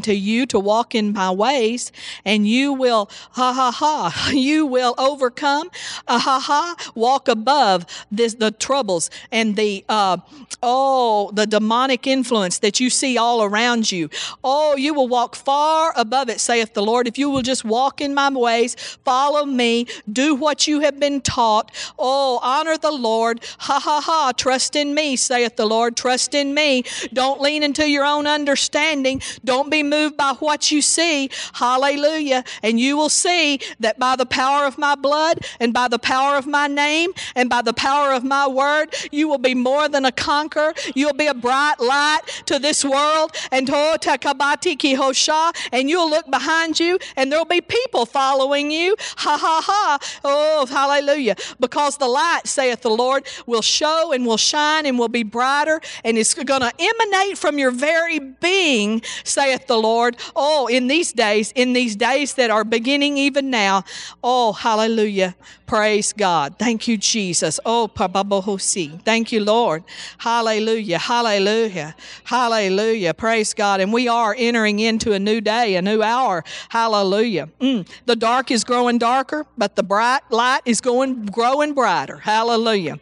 to 0.00 0.14
you 0.14 0.46
to 0.46 0.58
walk 0.58 0.94
in 0.94 1.12
my 1.12 1.30
ways 1.30 1.92
and 2.24 2.48
you 2.48 2.72
will 2.72 3.10
ha 3.32 3.52
ha 3.52 3.70
ha 3.70 4.30
you 4.32 4.66
will 4.66 4.94
overcome 4.98 5.70
uh, 6.08 6.18
ha 6.18 6.38
ha 6.40 6.74
walk 6.94 7.28
above 7.28 7.86
this 8.10 8.34
the 8.34 8.50
troubles 8.50 9.10
and 9.30 9.56
the 9.56 9.84
uh, 9.88 10.16
oh 10.62 11.30
the 11.34 11.46
demonic 11.46 12.06
influence 12.06 12.58
that 12.58 12.80
you 12.80 12.90
see 12.90 13.18
all 13.18 13.42
around 13.42 13.90
you. 13.90 14.08
Oh 14.42 14.76
you 14.76 14.94
will 14.94 15.08
walk 15.08 15.34
far 15.34 15.92
above 15.96 16.28
it 16.28 16.40
saith 16.40 16.74
the 16.74 16.82
lord. 16.82 17.06
If 17.06 17.18
you 17.18 17.30
will 17.30 17.42
just 17.42 17.64
walk 17.64 18.00
in 18.00 18.14
my 18.14 18.30
ways 18.30 18.74
follow 19.04 19.44
me 19.44 19.86
do 20.10 20.34
what 20.34 20.66
you 20.66 20.80
have 20.80 20.98
been 20.98 21.20
taught. 21.20 21.70
Oh 21.98 22.40
honor 22.42 22.78
the 22.78 22.92
lord. 22.92 23.44
Ha 23.58 23.78
ha 23.78 24.00
ha 24.00 24.32
trust 24.36 24.76
in 24.76 24.94
me 24.94 25.16
saith 25.16 25.56
the 25.56 25.66
lord. 25.66 25.96
Trust 25.96 26.34
in 26.34 26.54
me. 26.54 26.84
Don't 27.12 27.40
lean 27.40 27.62
into 27.62 27.88
your 27.88 28.04
own 28.04 28.26
understanding. 28.26 29.20
Don't 29.44 29.70
be 29.70 29.81
moved 29.82 30.16
by 30.16 30.34
what 30.38 30.70
you 30.70 30.82
see. 30.82 31.30
Hallelujah. 31.52 32.44
And 32.62 32.78
you 32.78 32.96
will 32.96 33.08
see 33.08 33.60
that 33.80 33.98
by 33.98 34.16
the 34.16 34.26
power 34.26 34.66
of 34.66 34.78
my 34.78 34.94
blood 34.94 35.40
and 35.60 35.72
by 35.72 35.88
the 35.88 35.98
power 35.98 36.36
of 36.36 36.46
my 36.46 36.66
name 36.66 37.12
and 37.34 37.48
by 37.48 37.62
the 37.62 37.72
power 37.72 38.12
of 38.12 38.24
my 38.24 38.46
word, 38.46 38.94
you 39.10 39.28
will 39.28 39.38
be 39.38 39.54
more 39.54 39.88
than 39.88 40.04
a 40.04 40.12
conqueror. 40.12 40.74
You'll 40.94 41.12
be 41.14 41.26
a 41.26 41.34
bright 41.34 41.80
light 41.80 42.22
to 42.46 42.58
this 42.58 42.84
world. 42.84 43.32
And 43.50 43.68
oh, 43.72 43.96
and 45.72 45.90
you'll 45.90 46.10
look 46.10 46.30
behind 46.30 46.80
you 46.80 46.98
and 47.16 47.30
there'll 47.30 47.44
be 47.44 47.60
people 47.60 48.06
following 48.06 48.70
you. 48.70 48.96
Ha 49.18 49.38
ha 49.40 49.60
ha. 49.64 49.98
Oh, 50.24 50.66
hallelujah. 50.66 51.36
Because 51.60 51.96
the 51.96 52.08
light, 52.08 52.42
saith 52.46 52.82
the 52.82 52.90
Lord, 52.90 53.26
will 53.46 53.62
show 53.62 54.12
and 54.12 54.26
will 54.26 54.36
shine 54.36 54.86
and 54.86 54.98
will 54.98 55.08
be 55.08 55.22
brighter 55.22 55.80
and 56.04 56.18
it's 56.18 56.34
going 56.34 56.60
to 56.60 56.72
emanate 56.78 57.38
from 57.38 57.58
your 57.58 57.70
very 57.70 58.18
being, 58.18 59.02
saith 59.24 59.66
the 59.66 59.71
the 59.72 59.78
Lord. 59.78 60.16
Oh, 60.36 60.66
in 60.66 60.86
these 60.86 61.12
days, 61.12 61.50
in 61.54 61.72
these 61.72 61.96
days 61.96 62.34
that 62.34 62.50
are 62.50 62.64
beginning 62.64 63.16
even 63.16 63.48
now. 63.48 63.84
Oh, 64.22 64.52
hallelujah. 64.52 65.34
Praise 65.66 66.12
God. 66.12 66.58
Thank 66.58 66.86
you, 66.86 66.98
Jesus. 66.98 67.58
Oh, 67.64 67.88
pababohosi. 67.88 69.00
Thank 69.02 69.32
you, 69.32 69.42
Lord. 69.42 69.82
Hallelujah. 70.18 70.98
Hallelujah. 70.98 71.94
Hallelujah. 72.24 73.14
Praise 73.14 73.54
God. 73.54 73.80
And 73.80 73.92
we 73.92 74.08
are 74.08 74.34
entering 74.36 74.78
into 74.80 75.12
a 75.12 75.18
new 75.18 75.40
day, 75.40 75.76
a 75.76 75.82
new 75.82 76.02
hour. 76.02 76.44
Hallelujah. 76.68 77.48
Mm. 77.58 77.88
The 78.04 78.16
dark 78.16 78.50
is 78.50 78.64
growing 78.64 78.98
darker, 78.98 79.46
but 79.56 79.76
the 79.76 79.82
bright 79.82 80.20
light 80.28 80.60
is 80.66 80.82
going 80.82 81.24
growing 81.26 81.72
brighter. 81.72 82.18
Hallelujah. 82.18 83.00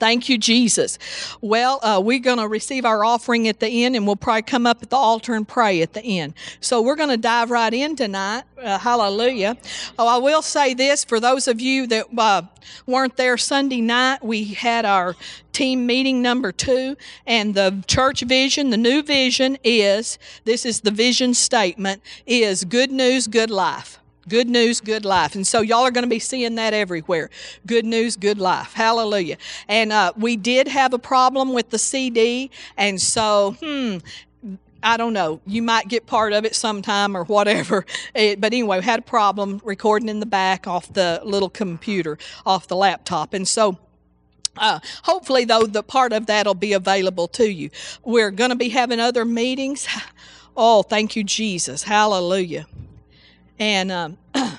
Thank 0.00 0.30
you, 0.30 0.38
Jesus. 0.38 0.98
Well, 1.42 1.78
uh, 1.82 2.00
we're 2.02 2.20
going 2.20 2.38
to 2.38 2.48
receive 2.48 2.86
our 2.86 3.04
offering 3.04 3.46
at 3.48 3.60
the 3.60 3.84
end, 3.84 3.94
and 3.94 4.06
we'll 4.06 4.16
probably 4.16 4.42
come 4.42 4.66
up 4.66 4.82
at 4.82 4.88
the 4.88 4.96
altar 4.96 5.34
and 5.34 5.46
pray 5.46 5.82
at 5.82 5.92
the 5.92 6.02
end. 6.02 6.32
So 6.60 6.80
we're 6.80 6.96
going 6.96 7.10
to 7.10 7.18
dive 7.18 7.50
right 7.50 7.72
in 7.72 7.96
tonight. 7.96 8.44
Uh, 8.58 8.78
hallelujah. 8.78 9.58
Oh, 9.98 10.08
I 10.08 10.16
will 10.16 10.40
say 10.42 10.72
this 10.72 11.04
for 11.04 11.20
those 11.20 11.46
of 11.46 11.60
you 11.60 11.86
that 11.88 12.06
uh, 12.16 12.42
weren't 12.86 13.16
there 13.18 13.36
Sunday 13.36 13.82
night, 13.82 14.24
we 14.24 14.44
had 14.44 14.86
our 14.86 15.16
team 15.52 15.86
meeting 15.86 16.22
number 16.22 16.50
two, 16.50 16.96
and 17.26 17.54
the 17.54 17.84
church 17.86 18.22
vision, 18.22 18.70
the 18.70 18.78
new 18.78 19.02
vision 19.02 19.58
is 19.62 20.18
this 20.46 20.64
is 20.64 20.80
the 20.80 20.90
vision 20.90 21.34
statement 21.34 22.02
is 22.26 22.64
good 22.64 22.90
news, 22.90 23.26
good 23.26 23.50
life. 23.50 23.99
Good 24.30 24.48
news, 24.48 24.80
good 24.80 25.04
life. 25.04 25.34
And 25.34 25.44
so 25.44 25.60
y'all 25.60 25.80
are 25.80 25.90
going 25.90 26.04
to 26.04 26.08
be 26.08 26.20
seeing 26.20 26.54
that 26.54 26.72
everywhere. 26.72 27.30
Good 27.66 27.84
news, 27.84 28.14
good 28.14 28.38
life. 28.38 28.72
Hallelujah. 28.74 29.36
And 29.66 29.92
uh, 29.92 30.12
we 30.16 30.36
did 30.36 30.68
have 30.68 30.94
a 30.94 31.00
problem 31.00 31.52
with 31.52 31.70
the 31.70 31.80
CD. 31.80 32.52
And 32.76 33.00
so, 33.00 33.56
hmm, 33.60 33.96
I 34.84 34.96
don't 34.96 35.14
know. 35.14 35.40
You 35.46 35.62
might 35.62 35.88
get 35.88 36.06
part 36.06 36.32
of 36.32 36.44
it 36.44 36.54
sometime 36.54 37.16
or 37.16 37.24
whatever. 37.24 37.84
It, 38.14 38.40
but 38.40 38.52
anyway, 38.52 38.78
we 38.78 38.84
had 38.84 39.00
a 39.00 39.02
problem 39.02 39.60
recording 39.64 40.08
in 40.08 40.20
the 40.20 40.26
back 40.26 40.68
off 40.68 40.92
the 40.92 41.20
little 41.24 41.50
computer, 41.50 42.16
off 42.46 42.68
the 42.68 42.76
laptop. 42.76 43.34
And 43.34 43.48
so, 43.48 43.78
uh, 44.56 44.78
hopefully, 45.02 45.44
though, 45.44 45.66
the 45.66 45.82
part 45.82 46.12
of 46.12 46.26
that 46.26 46.46
will 46.46 46.54
be 46.54 46.72
available 46.72 47.26
to 47.28 47.50
you. 47.50 47.70
We're 48.04 48.30
going 48.30 48.50
to 48.50 48.56
be 48.56 48.68
having 48.68 49.00
other 49.00 49.24
meetings. 49.24 49.88
Oh, 50.56 50.82
thank 50.82 51.14
you, 51.14 51.22
Jesus. 51.24 51.84
Hallelujah 51.84 52.66
and 53.60 53.92
um, 53.92 54.18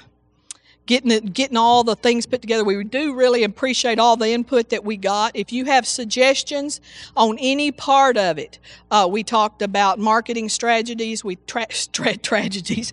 getting 0.85 1.11
it, 1.11 1.33
getting 1.33 1.57
all 1.57 1.83
the 1.83 1.95
things 1.95 2.25
put 2.25 2.41
together. 2.41 2.63
We 2.63 2.83
do 2.83 3.15
really 3.15 3.43
appreciate 3.43 3.97
all 3.97 4.15
the 4.15 4.29
input 4.29 4.69
that 4.69 4.85
we 4.85 4.95
got. 4.95 5.35
If 5.35 5.51
you 5.51 5.65
have 5.65 5.87
suggestions 5.87 6.79
on 7.17 7.37
any 7.39 7.71
part 7.71 8.15
of 8.15 8.37
it, 8.37 8.59
uh, 8.91 9.07
we 9.09 9.23
talked 9.23 9.61
about 9.63 9.99
marketing 9.99 10.49
strategies. 10.49 11.23
We 11.23 11.37
tra- 11.47 11.65
tra- 11.91 12.17
tragedies, 12.17 12.91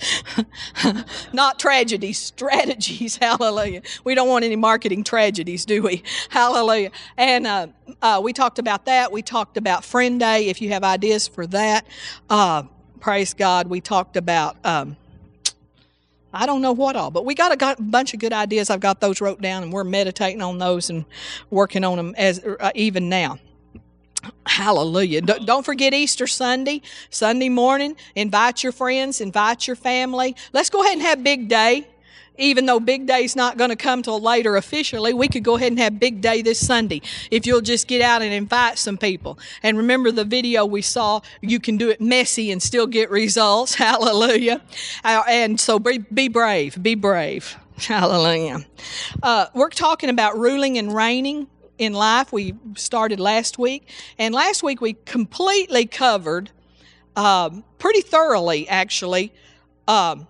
not 1.32 1.58
tragedies, 1.58 2.18
strategies. 2.18 3.16
Hallelujah. 3.20 3.82
We 4.02 4.14
don't 4.14 4.28
want 4.28 4.44
any 4.46 4.56
marketing 4.56 5.04
tragedies, 5.04 5.66
do 5.66 5.82
we? 5.82 6.02
Hallelujah. 6.30 6.90
And 7.18 7.46
uh, 7.46 7.66
uh, 8.00 8.20
we 8.24 8.32
talked 8.32 8.58
about 8.58 8.86
that. 8.86 9.12
We 9.12 9.20
talked 9.20 9.58
about 9.58 9.84
Friend 9.84 10.18
Day. 10.18 10.48
If 10.48 10.62
you 10.62 10.70
have 10.70 10.84
ideas 10.84 11.28
for 11.28 11.46
that, 11.48 11.86
uh, 12.30 12.62
praise 12.98 13.34
God. 13.34 13.66
We 13.66 13.82
talked 13.82 14.16
about. 14.16 14.56
Um, 14.64 14.96
I 16.32 16.46
don't 16.46 16.60
know 16.60 16.72
what 16.72 16.96
all, 16.96 17.10
but 17.10 17.24
we 17.24 17.34
got 17.34 17.52
a, 17.52 17.56
got 17.56 17.90
bunch 17.90 18.12
of 18.12 18.20
good 18.20 18.32
ideas. 18.32 18.70
I've 18.70 18.80
got 18.80 19.00
those 19.00 19.20
wrote 19.20 19.40
down, 19.40 19.62
and 19.62 19.72
we're 19.72 19.84
meditating 19.84 20.42
on 20.42 20.58
those 20.58 20.90
and 20.90 21.04
working 21.50 21.84
on 21.84 21.96
them 21.96 22.14
as 22.18 22.44
uh, 22.44 22.70
even 22.74 23.08
now. 23.08 23.38
Hallelujah. 24.46 25.22
Don't 25.22 25.64
forget 25.64 25.94
Easter 25.94 26.26
Sunday, 26.26 26.82
Sunday 27.08 27.48
morning. 27.48 27.96
Invite 28.14 28.62
your 28.62 28.72
friends, 28.72 29.20
invite 29.20 29.66
your 29.66 29.76
family. 29.76 30.34
Let's 30.52 30.70
go 30.70 30.82
ahead 30.82 30.94
and 30.94 31.02
have 31.02 31.22
big 31.22 31.48
day 31.48 31.86
even 32.38 32.66
though 32.66 32.80
Big 32.80 33.06
Day's 33.06 33.36
not 33.36 33.58
going 33.58 33.70
to 33.70 33.76
come 33.76 34.02
till 34.02 34.20
later 34.20 34.56
officially, 34.56 35.12
we 35.12 35.28
could 35.28 35.42
go 35.44 35.56
ahead 35.56 35.72
and 35.72 35.78
have 35.78 36.00
Big 36.00 36.20
Day 36.20 36.40
this 36.40 36.64
Sunday 36.64 37.02
if 37.30 37.46
you'll 37.46 37.60
just 37.60 37.86
get 37.86 38.00
out 38.00 38.22
and 38.22 38.32
invite 38.32 38.78
some 38.78 38.96
people. 38.96 39.38
And 39.62 39.76
remember 39.76 40.10
the 40.10 40.24
video 40.24 40.64
we 40.64 40.82
saw, 40.82 41.20
you 41.42 41.60
can 41.60 41.76
do 41.76 41.90
it 41.90 42.00
messy 42.00 42.50
and 42.50 42.62
still 42.62 42.86
get 42.86 43.10
results. 43.10 43.74
Hallelujah. 43.88 44.62
Uh, 45.04 45.22
and 45.28 45.60
so 45.60 45.78
be, 45.78 45.98
be 45.98 46.28
brave, 46.28 46.80
be 46.82 46.94
brave. 46.94 47.56
Hallelujah. 47.78 48.64
Uh, 49.22 49.46
we're 49.54 49.70
talking 49.70 50.10
about 50.10 50.38
ruling 50.38 50.78
and 50.78 50.94
reigning 50.94 51.48
in 51.78 51.92
life. 51.92 52.32
We 52.32 52.54
started 52.76 53.20
last 53.20 53.58
week, 53.58 53.88
and 54.18 54.34
last 54.34 54.62
week 54.62 54.80
we 54.80 54.94
completely 54.94 55.86
covered, 55.86 56.50
um, 57.16 57.64
pretty 57.78 58.00
thoroughly 58.00 58.68
actually, 58.68 59.32
um, 59.86 60.26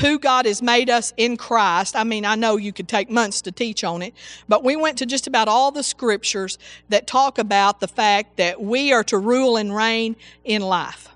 who 0.00 0.18
God 0.18 0.46
has 0.46 0.62
made 0.62 0.88
us 0.88 1.12
in 1.16 1.36
Christ. 1.36 1.94
I 1.94 2.04
mean, 2.04 2.24
I 2.24 2.34
know 2.34 2.56
you 2.56 2.72
could 2.72 2.88
take 2.88 3.10
months 3.10 3.42
to 3.42 3.52
teach 3.52 3.84
on 3.84 4.02
it, 4.02 4.14
but 4.48 4.64
we 4.64 4.76
went 4.76 4.98
to 4.98 5.06
just 5.06 5.26
about 5.26 5.48
all 5.48 5.70
the 5.70 5.82
scriptures 5.82 6.58
that 6.88 7.06
talk 7.06 7.38
about 7.38 7.80
the 7.80 7.88
fact 7.88 8.36
that 8.38 8.62
we 8.62 8.92
are 8.92 9.04
to 9.04 9.18
rule 9.18 9.56
and 9.56 9.74
reign 9.74 10.16
in 10.44 10.62
life. 10.62 11.08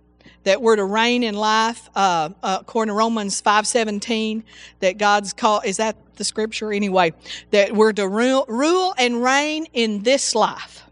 That 0.45 0.62
we're 0.62 0.77
to 0.77 0.84
reign 0.84 1.25
in 1.25 1.34
life, 1.34 1.91
uh, 1.95 2.31
uh, 2.43 2.59
according 2.61 2.93
to 2.93 2.97
Romans 2.97 3.41
five 3.41 3.67
seventeen. 3.67 4.45
That 4.81 4.97
God's 4.97 5.33
called 5.33 5.67
is 5.67 5.77
that 5.77 5.97
the 6.17 6.25
scripture 6.25 6.73
anyway? 6.73 7.12
That 7.50 7.73
we're 7.73 7.93
to 7.93 8.09
rule, 8.09 8.47
rule 8.49 8.95
and 8.97 9.23
reign 9.23 9.67
in 9.75 10.03
this 10.05 10.35
life. 10.35 10.85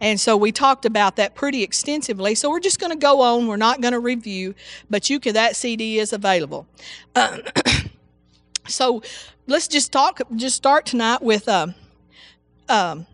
And 0.00 0.20
so 0.20 0.36
we 0.36 0.52
talked 0.52 0.84
about 0.84 1.16
that 1.16 1.34
pretty 1.34 1.62
extensively. 1.62 2.34
So 2.34 2.50
we're 2.50 2.60
just 2.60 2.78
going 2.78 2.92
to 2.92 2.98
go 2.98 3.20
on. 3.20 3.46
We're 3.46 3.56
not 3.56 3.80
going 3.80 3.92
to 3.92 4.00
review, 4.00 4.54
but 4.88 5.10
you 5.10 5.18
can, 5.18 5.34
that 5.34 5.56
CD 5.56 5.98
is 5.98 6.12
available. 6.12 6.66
Uh, 7.14 7.38
so 8.68 9.02
let's 9.46 9.66
just 9.66 9.90
talk, 9.92 10.20
just 10.36 10.56
start 10.56 10.86
tonight 10.86 11.20
with 11.20 11.48
uh, 11.48 11.68
um, 12.68 13.06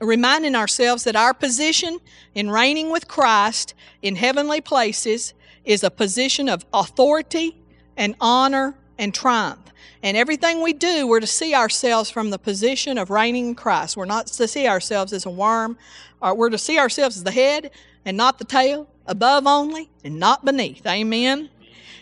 reminding 0.00 0.54
ourselves 0.54 1.04
that 1.04 1.14
our 1.14 1.34
position 1.34 1.98
in 2.34 2.50
reigning 2.50 2.90
with 2.90 3.06
Christ 3.06 3.74
in 4.00 4.16
heavenly 4.16 4.60
places 4.60 5.34
is 5.64 5.84
a 5.84 5.90
position 5.90 6.48
of 6.48 6.64
authority 6.72 7.56
and 7.96 8.14
honor 8.20 8.74
and 8.98 9.12
triumph. 9.12 9.58
And 10.02 10.16
everything 10.16 10.62
we 10.62 10.72
do, 10.72 11.06
we're 11.06 11.20
to 11.20 11.26
see 11.26 11.54
ourselves 11.54 12.08
from 12.08 12.30
the 12.30 12.38
position 12.38 12.96
of 12.96 13.10
reigning 13.10 13.48
in 13.48 13.54
Christ. 13.54 13.96
We're 13.96 14.06
not 14.06 14.28
to 14.28 14.48
see 14.48 14.66
ourselves 14.66 15.12
as 15.12 15.26
a 15.26 15.30
worm 15.30 15.76
or 16.22 16.34
we're 16.34 16.50
to 16.50 16.58
see 16.58 16.78
ourselves 16.78 17.16
as 17.16 17.24
the 17.24 17.30
head 17.30 17.70
and 18.04 18.16
not 18.16 18.38
the 18.38 18.44
tail, 18.44 18.88
above 19.06 19.46
only 19.46 19.90
and 20.02 20.18
not 20.18 20.44
beneath. 20.44 20.86
Amen. 20.86 21.50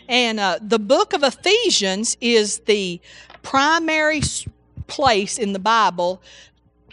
And 0.07 0.39
uh, 0.39 0.59
the 0.61 0.79
book 0.79 1.13
of 1.13 1.23
Ephesians 1.23 2.17
is 2.21 2.59
the 2.59 3.01
primary 3.43 4.21
place 4.87 5.37
in 5.37 5.53
the 5.53 5.59
Bible 5.59 6.21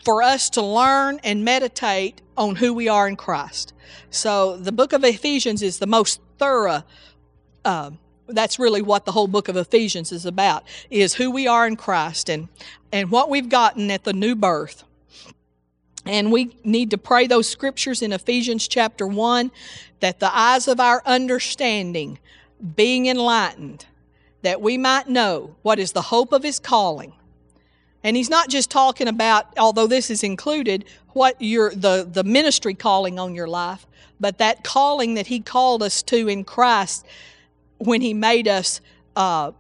for 0.05 0.23
us 0.23 0.51
to 0.51 0.63
learn 0.63 1.21
and 1.25 1.45
meditate 1.45 2.21
on 2.37 2.57
who 2.57 2.75
we 2.75 2.89
are 2.89 3.09
in 3.09 3.17
Christ. 3.17 3.73
So 4.11 4.57
the 4.57 4.73
book 4.73 4.93
of 4.93 5.05
Ephesians 5.05 5.63
is 5.63 5.79
the 5.79 5.87
most 5.87 6.21
thorough. 6.39 6.83
Uh, 7.65 7.93
that's 8.29 8.59
really 8.59 8.83
what 8.83 9.05
the 9.05 9.13
whole 9.13 9.29
book 9.29 9.49
of 9.49 9.57
Ephesians 9.57 10.13
is 10.13 10.27
about: 10.27 10.65
is 10.91 11.15
who 11.15 11.31
we 11.31 11.47
are 11.47 11.67
in 11.67 11.77
Christ 11.77 12.29
and 12.31 12.49
and 12.93 13.11
what 13.11 13.31
we've 13.31 13.49
gotten 13.49 13.91
at 13.91 14.05
the 14.05 14.13
new 14.13 14.35
birth 14.35 14.85
And 16.07 16.31
we 16.31 16.57
need 16.65 16.91
to 16.93 16.99
pray 16.99 17.27
those 17.27 17.49
scriptures 17.49 18.01
in 18.01 18.13
Ephesians 18.13 18.69
chapter 18.69 19.07
1 19.07 19.51
that 20.01 20.21
the 20.21 20.37
eyes 20.37 20.69
of 20.69 20.79
our 20.79 21.03
understanding 21.05 22.19
being 22.77 23.07
enlightened, 23.07 23.87
that 24.43 24.61
we 24.61 24.79
might 24.79 25.09
know 25.09 25.57
what 25.63 25.79
is 25.79 25.93
the 25.93 26.03
hope 26.03 26.33
of 26.33 26.45
his 26.45 26.61
calling. 26.61 27.13
And 28.05 28.17
he's 28.17 28.31
not 28.31 28.49
just 28.49 28.71
talking 28.71 29.09
about, 29.09 29.47
although 29.59 29.89
this 29.89 30.11
is 30.11 30.23
included, 30.23 30.85
what 31.09 31.41
your 31.41 31.75
the, 31.75 32.09
the 32.11 32.23
ministry 32.23 32.75
calling 32.75 33.19
on 33.19 33.35
your 33.35 33.49
life, 33.49 33.87
but 34.21 34.39
that 34.39 34.63
calling 34.63 35.15
that 35.15 35.27
he 35.27 35.41
called 35.41 35.83
us 35.83 36.03
to 36.05 36.29
in 36.29 36.45
Christ 36.45 37.05
when 37.79 38.01
he 38.01 38.15
made 38.15 38.49
us 38.49 38.81
uh, 39.15 39.53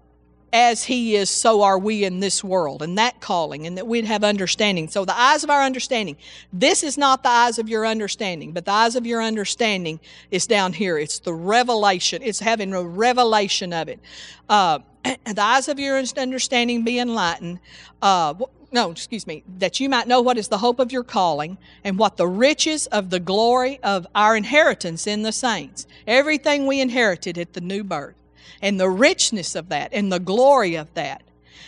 as 0.52 0.84
he 0.84 1.16
is, 1.16 1.28
so 1.28 1.62
are 1.62 1.78
we 1.78 2.04
in 2.04 2.20
this 2.20 2.42
world, 2.42 2.80
and 2.80 2.96
that 2.96 3.20
calling, 3.20 3.66
and 3.66 3.76
that 3.76 3.86
we'd 3.86 4.04
have 4.04 4.24
understanding. 4.24 4.88
So, 4.88 5.04
the 5.04 5.18
eyes 5.18 5.44
of 5.44 5.50
our 5.50 5.62
understanding. 5.62 6.16
This 6.52 6.82
is 6.82 6.96
not 6.96 7.22
the 7.22 7.28
eyes 7.28 7.58
of 7.58 7.68
your 7.68 7.86
understanding, 7.86 8.52
but 8.52 8.64
the 8.64 8.72
eyes 8.72 8.96
of 8.96 9.06
your 9.06 9.22
understanding 9.22 10.00
is 10.30 10.46
down 10.46 10.72
here. 10.72 10.98
It's 10.98 11.18
the 11.18 11.34
revelation, 11.34 12.22
it's 12.22 12.40
having 12.40 12.72
a 12.72 12.82
revelation 12.82 13.72
of 13.72 13.88
it. 13.88 14.00
Uh, 14.48 14.78
the 15.04 15.42
eyes 15.42 15.68
of 15.68 15.78
your 15.78 15.98
understanding 15.98 16.84
be 16.84 16.98
enlightened. 16.98 17.58
Uh, 18.00 18.34
no, 18.72 18.90
excuse 18.90 19.26
me, 19.26 19.44
that 19.58 19.80
you 19.80 19.88
might 19.88 20.08
know 20.08 20.20
what 20.20 20.38
is 20.38 20.48
the 20.48 20.58
hope 20.58 20.80
of 20.80 20.92
your 20.92 21.04
calling 21.04 21.56
and 21.84 21.98
what 21.98 22.16
the 22.16 22.26
riches 22.26 22.86
of 22.88 23.10
the 23.10 23.20
glory 23.20 23.78
of 23.82 24.06
our 24.14 24.36
inheritance 24.36 25.06
in 25.06 25.22
the 25.22 25.32
saints. 25.32 25.86
Everything 26.06 26.66
we 26.66 26.80
inherited 26.80 27.38
at 27.38 27.52
the 27.52 27.60
new 27.60 27.84
birth 27.84 28.16
and 28.60 28.80
the 28.80 28.90
richness 28.90 29.54
of 29.54 29.68
that 29.68 29.90
and 29.92 30.12
the 30.12 30.18
glory 30.18 30.74
of 30.74 30.92
that 30.94 31.22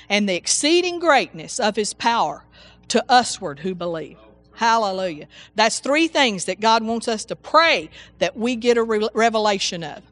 and 0.09 0.29
the 0.29 0.35
exceeding 0.35 0.99
greatness 0.99 1.61
of 1.61 1.77
his 1.77 1.95
power 1.95 2.45
to 2.89 3.05
usward 3.09 3.61
who 3.61 3.75
believe. 3.75 4.19
Hallelujah. 4.55 5.29
That's 5.55 5.79
three 5.79 6.09
things 6.09 6.47
that 6.47 6.59
God 6.59 6.83
wants 6.83 7.06
us 7.06 7.25
to 7.27 7.37
pray 7.37 7.91
that 8.19 8.37
we 8.37 8.56
get 8.56 8.77
a 8.77 8.83
re- 8.83 9.09
revelation 9.15 9.85
of. 9.85 10.03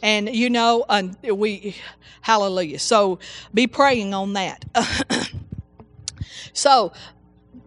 And 0.00 0.34
you 0.34 0.48
know, 0.48 0.84
uh, 0.88 1.08
we, 1.24 1.76
hallelujah. 2.20 2.78
So 2.78 3.18
be 3.52 3.66
praying 3.66 4.14
on 4.14 4.34
that. 4.34 4.64
so, 6.56 6.92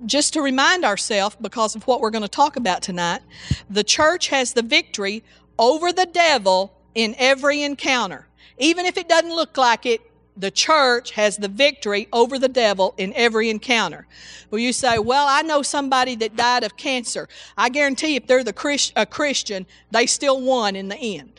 just 0.07 0.33
to 0.33 0.41
remind 0.41 0.83
ourselves, 0.83 1.35
because 1.39 1.75
of 1.75 1.85
what 1.85 2.01
we're 2.01 2.09
going 2.09 2.23
to 2.23 2.27
talk 2.27 2.55
about 2.55 2.81
tonight, 2.81 3.21
the 3.69 3.83
church 3.83 4.29
has 4.29 4.53
the 4.53 4.63
victory 4.63 5.23
over 5.59 5.91
the 5.93 6.07
devil 6.07 6.73
in 6.95 7.13
every 7.19 7.61
encounter. 7.61 8.27
Even 8.57 8.87
if 8.87 8.97
it 8.97 9.07
doesn't 9.07 9.29
look 9.29 9.57
like 9.57 9.85
it, 9.85 10.01
the 10.35 10.49
church 10.49 11.11
has 11.11 11.37
the 11.37 11.47
victory 11.47 12.07
over 12.11 12.39
the 12.39 12.47
devil 12.47 12.95
in 12.97 13.13
every 13.13 13.51
encounter. 13.51 14.07
Well, 14.49 14.59
you 14.59 14.73
say, 14.73 14.97
Well, 14.97 15.27
I 15.29 15.43
know 15.43 15.61
somebody 15.61 16.15
that 16.15 16.35
died 16.35 16.63
of 16.63 16.75
cancer. 16.75 17.27
I 17.57 17.69
guarantee 17.69 18.15
if 18.15 18.25
they're 18.25 18.43
the 18.43 18.53
Christ, 18.53 18.93
a 18.95 19.05
Christian, 19.05 19.67
they 19.91 20.07
still 20.07 20.41
won 20.41 20.75
in 20.75 20.87
the 20.87 20.97
end. 20.97 21.38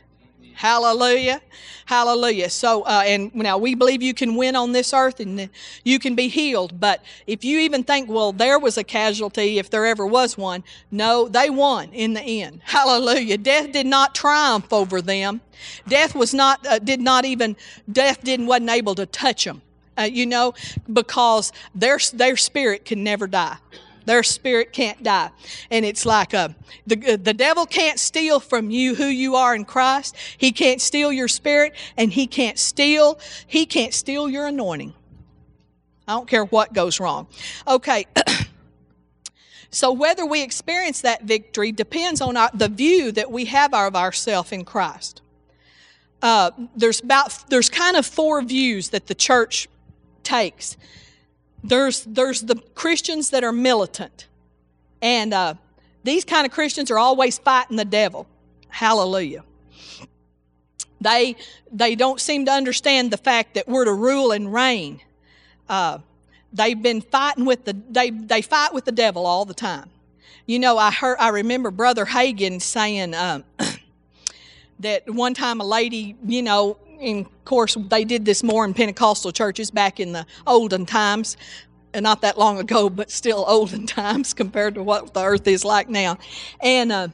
Hallelujah. 0.61 1.41
Hallelujah. 1.87 2.51
So, 2.51 2.83
uh, 2.83 3.03
and 3.07 3.35
now 3.35 3.57
we 3.57 3.75
believe 3.75 4.03
you 4.03 4.13
can 4.13 4.37
win 4.37 4.55
on 4.55 4.73
this 4.73 4.93
earth 4.93 5.19
and 5.19 5.49
you 5.85 5.99
can 5.99 6.15
be 6.15 6.29
healed. 6.29 6.79
But 6.79 7.03
if 7.27 7.47
you 7.47 7.61
even 7.61 7.83
think, 7.83 8.11
well, 8.11 8.31
there 8.31 8.59
was 8.59 8.77
a 8.77 8.85
casualty, 8.85 9.59
if 9.59 9.71
there 9.71 9.87
ever 9.87 10.07
was 10.07 10.37
one, 10.37 10.63
no, 10.91 11.29
they 11.29 11.49
won 11.49 11.89
in 11.95 12.13
the 12.13 12.21
end. 12.21 12.61
Hallelujah. 12.65 13.39
Death 13.39 13.73
did 13.73 13.87
not 13.87 14.15
triumph 14.15 14.71
over 14.71 15.01
them. 15.01 15.41
Death 15.89 16.15
was 16.15 16.35
not, 16.35 16.67
uh, 16.67 16.79
did 16.79 17.01
not 17.01 17.25
even, 17.25 17.57
death 17.91 18.23
didn't, 18.23 18.47
wasn't 18.47 18.69
able 18.69 18.95
to 18.97 19.07
touch 19.07 19.47
them. 19.47 19.63
Uh, 19.97 20.03
you 20.03 20.27
know, 20.27 20.53
because 20.93 21.53
their, 21.75 21.99
their 22.13 22.37
spirit 22.37 22.85
can 22.85 23.03
never 23.03 23.27
die. 23.27 23.57
Their 24.07 24.23
spirit 24.23 24.73
can't 24.73 25.03
die. 25.03 25.31
And 25.71 25.85
it's 25.85 26.07
like 26.07 26.33
a, 26.33 26.39
uh, 26.39 26.49
the, 26.87 27.13
uh, 27.13 27.17
the 27.17 27.35
devil 27.35 27.67
can't 27.67 27.99
steal 27.99 28.41
from 28.41 28.71
you 28.71 28.95
who 28.95 29.07
you 29.07 29.37
are 29.37 29.55
in 29.55 29.65
Christ. 29.65 30.17
He 30.39 30.53
can't 30.53 30.81
steal 30.81 31.13
your 31.13 31.29
spirit 31.29 31.75
and 31.97 32.13
he 32.13 32.27
can't 32.27 32.59
steal, 32.59 33.19
he 33.47 33.67
can't 33.67 33.95
steal 33.95 34.29
your 34.29 34.47
anointing. 34.47 34.95
I 36.09 36.15
don't 36.15 36.29
care 36.29 36.45
what 36.45 36.73
goes 36.73 36.99
wrong. 36.99 37.29
Okay. 37.69 38.07
so 39.71 39.93
whether 39.93 40.27
we 40.27 40.43
experience 40.43 41.03
that 41.03 41.23
victory 41.23 41.73
depends 41.73 42.21
on 42.21 42.37
our, 42.37 42.51
the 42.53 42.69
view 42.69 43.13
that 43.13 43.31
we 43.31 43.45
have 43.45 43.73
of 43.75 43.95
ourselves 43.95 44.51
in 44.51 44.65
Christ. 44.65 45.23
Uh, 46.23 46.51
there's 46.77 47.01
about 47.01 47.49
there's 47.49 47.71
kind 47.71 47.97
of 47.97 48.05
four 48.05 48.43
views 48.43 48.91
that 48.91 49.07
the 49.07 49.15
church 49.15 49.69
takes 50.23 50.77
there's, 51.63 52.05
there's 52.05 52.43
the 52.43 52.57
Christians 52.75 53.31
that 53.31 53.45
are 53.45 53.53
militant. 53.53 54.27
And 55.03 55.33
uh, 55.33 55.55
these 56.05 56.25
kind 56.25 56.47
of 56.47 56.53
Christians 56.53 56.91
are 56.91 56.99
always 56.99 57.39
fighting 57.39 57.77
the 57.77 57.85
devil. 57.85 58.27
Hallelujah. 58.69 59.45
They, 61.01 61.37
they 61.73 61.95
don't 61.95 62.21
seem 62.21 62.45
to 62.47 62.53
understand 62.53 63.11
the 63.11 63.17
fact 63.17 63.55
that 63.55 63.67
we're 63.67 63.87
to 63.87 63.93
rule 63.93 64.33
and 64.33 64.53
reign. 64.53 65.01
Uh, 65.69 65.99
they've 66.53 66.81
been 66.81 67.01
fighting 67.01 67.45
with 67.45 67.65
the, 67.65 67.77
they, 67.89 68.11
they 68.11 68.43
fight 68.43 68.75
with 68.75 68.85
the 68.85 68.93
devil 68.93 69.27
all 69.27 69.45
the 69.45 69.55
time. 69.55 69.89
You 70.47 70.59
know, 70.59 70.77
I 70.79 70.91
heard, 70.91 71.17
I 71.19 71.29
remember 71.29 71.71
Brother 71.71 72.05
Hagin 72.05 72.61
saying 72.61 73.15
um, 73.15 73.45
that 74.81 75.09
one 75.09 75.33
time 75.33 75.61
a 75.61 75.65
lady, 75.65 76.17
you 76.27 76.43
know, 76.43 76.77
and 77.01 77.27
of 77.27 77.45
course, 77.45 77.77
they 77.89 78.05
did 78.05 78.25
this 78.25 78.43
more 78.43 78.65
in 78.65 78.75
Pentecostal 78.75 79.33
churches 79.33 79.71
back 79.71 80.01
in 80.01 80.13
the 80.13 80.27
olden 80.47 80.87
times, 80.87 81.37
and 81.93 82.03
not 82.03 82.21
that 82.23 82.39
long 82.39 82.59
ago, 82.59 82.89
but 82.89 83.11
still 83.11 83.45
olden 83.49 83.87
times 83.87 84.35
compared 84.35 84.75
to 84.75 84.83
what 84.83 85.15
the 85.15 85.23
earth 85.23 85.47
is 85.47 85.65
like 85.65 85.89
now. 85.89 86.19
And 86.61 86.93
uh, 86.93 87.09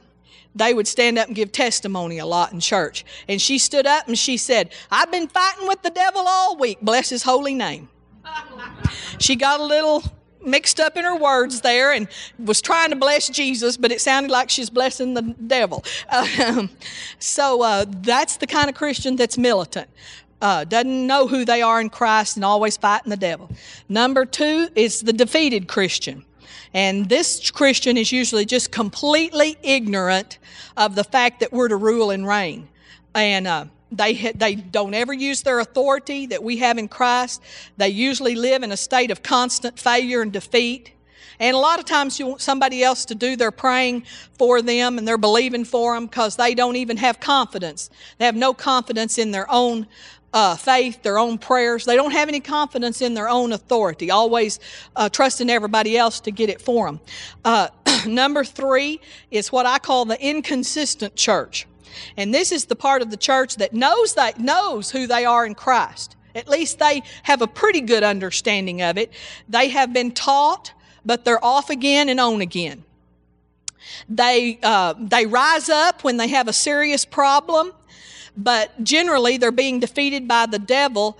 they 0.55 0.73
would 0.73 0.87
stand 0.87 1.17
up 1.17 1.27
and 1.27 1.35
give 1.35 1.51
testimony 1.51 2.17
a 2.17 2.25
lot 2.25 2.51
in 2.51 2.59
church. 2.59 3.05
And 3.27 3.41
she 3.41 3.57
stood 3.57 3.85
up 3.85 4.07
and 4.07 4.17
she 4.17 4.37
said, 4.37 4.71
I've 4.91 5.11
been 5.11 5.27
fighting 5.27 5.67
with 5.67 5.81
the 5.81 5.89
devil 5.89 6.23
all 6.27 6.57
week. 6.57 6.79
Bless 6.81 7.09
his 7.09 7.23
holy 7.23 7.53
name. 7.53 7.89
she 9.19 9.35
got 9.35 9.59
a 9.59 9.63
little 9.63 10.03
mixed 10.43 10.79
up 10.79 10.97
in 10.97 11.03
her 11.03 11.15
words 11.15 11.61
there 11.61 11.91
and 11.91 12.07
was 12.39 12.61
trying 12.61 12.89
to 12.89 12.95
bless 12.95 13.29
Jesus, 13.29 13.77
but 13.77 13.91
it 13.91 14.01
sounded 14.01 14.31
like 14.31 14.49
she's 14.49 14.69
blessing 14.69 15.13
the 15.13 15.21
devil. 15.21 15.83
Um, 16.09 16.69
so 17.19 17.61
uh, 17.61 17.85
that's 17.87 18.37
the 18.37 18.47
kind 18.47 18.69
of 18.69 18.75
Christian 18.75 19.15
that's 19.15 19.37
militant. 19.37 19.89
Uh, 20.41 20.63
doesn't 20.63 21.07
know 21.07 21.27
who 21.27 21.45
they 21.45 21.61
are 21.61 21.81
in 21.81 21.89
Christ 21.89 22.37
and 22.37 22.45
always 22.45 22.77
fighting 22.77 23.09
the 23.09 23.17
devil. 23.17 23.49
Number 23.89 24.25
two 24.25 24.69
is 24.75 25.01
the 25.01 25.13
defeated 25.13 25.67
Christian. 25.67 26.23
And 26.73 27.09
this 27.09 27.49
Christian 27.49 27.97
is 27.97 28.11
usually 28.11 28.45
just 28.45 28.71
completely 28.71 29.57
ignorant 29.63 30.37
of 30.75 30.95
the 30.95 31.03
fact 31.03 31.39
that 31.39 31.51
we're 31.51 31.69
to 31.69 31.75
rule 31.75 32.11
and 32.11 32.27
reign. 32.27 32.67
And 33.15 33.47
uh, 33.47 33.65
they, 33.91 34.31
they 34.33 34.55
don't 34.55 34.93
ever 34.93 35.13
use 35.13 35.43
their 35.43 35.59
authority 35.59 36.25
that 36.27 36.43
we 36.43 36.57
have 36.57 36.77
in 36.77 36.87
Christ. 36.87 37.41
They 37.77 37.89
usually 37.89 38.35
live 38.35 38.63
in 38.63 38.71
a 38.71 38.77
state 38.77 39.11
of 39.11 39.23
constant 39.23 39.79
failure 39.79 40.21
and 40.21 40.31
defeat. 40.31 40.91
And 41.39 41.55
a 41.55 41.59
lot 41.59 41.79
of 41.79 41.85
times 41.85 42.19
you 42.19 42.25
want 42.25 42.41
somebody 42.41 42.83
else 42.83 43.05
to 43.05 43.15
do 43.15 43.35
their 43.35 43.51
praying 43.51 44.05
for 44.37 44.61
them 44.61 44.97
and 44.97 45.07
they're 45.07 45.17
believing 45.19 45.65
for 45.65 45.93
them 45.93 46.07
because 46.07 46.35
they 46.35 46.55
don't 46.55 46.75
even 46.75 46.97
have 46.97 47.19
confidence. 47.19 47.89
They 48.17 48.25
have 48.25 48.35
no 48.35 48.53
confidence 48.53 49.17
in 49.17 49.31
their 49.31 49.49
own 49.49 49.87
uh, 50.33 50.55
faith, 50.55 51.01
their 51.03 51.17
own 51.17 51.37
prayers. 51.37 51.85
They 51.85 51.95
don't 51.95 52.11
have 52.11 52.27
any 52.27 52.39
confidence 52.39 53.01
in 53.01 53.13
their 53.13 53.29
own 53.29 53.53
authority, 53.53 54.11
always 54.11 54.59
uh, 54.95 55.09
trusting 55.09 55.49
everybody 55.49 55.97
else 55.97 56.19
to 56.21 56.31
get 56.31 56.49
it 56.49 56.61
for 56.61 56.87
them. 56.87 56.99
Uh, 57.45 57.69
number 58.07 58.43
three 58.43 58.99
is 59.31 59.51
what 59.51 59.65
I 59.65 59.79
call 59.79 60.05
the 60.05 60.21
inconsistent 60.21 61.15
church. 61.15 61.67
And 62.15 62.33
this 62.33 62.51
is 62.51 62.65
the 62.65 62.75
part 62.75 63.01
of 63.01 63.11
the 63.11 63.17
church 63.17 63.57
that 63.57 63.73
knows 63.73 64.13
that 64.15 64.39
knows 64.39 64.91
who 64.91 65.07
they 65.07 65.25
are 65.25 65.45
in 65.45 65.55
Christ. 65.55 66.15
At 66.35 66.47
least 66.47 66.79
they 66.79 67.01
have 67.23 67.41
a 67.41 67.47
pretty 67.47 67.81
good 67.81 68.03
understanding 68.03 68.81
of 68.81 68.97
it. 68.97 69.11
They 69.49 69.69
have 69.69 69.91
been 69.91 70.11
taught, 70.11 70.71
but 71.05 71.25
they're 71.25 71.43
off 71.43 71.69
again 71.69 72.09
and 72.09 72.19
on 72.19 72.41
again. 72.41 72.83
They 74.09 74.59
uh, 74.61 74.93
they 74.99 75.25
rise 75.25 75.69
up 75.69 76.03
when 76.03 76.17
they 76.17 76.27
have 76.27 76.47
a 76.47 76.53
serious 76.53 77.05
problem, 77.05 77.71
but 78.35 78.83
generally 78.83 79.37
they're 79.37 79.51
being 79.51 79.79
defeated 79.79 80.27
by 80.27 80.45
the 80.45 80.59
devil 80.59 81.17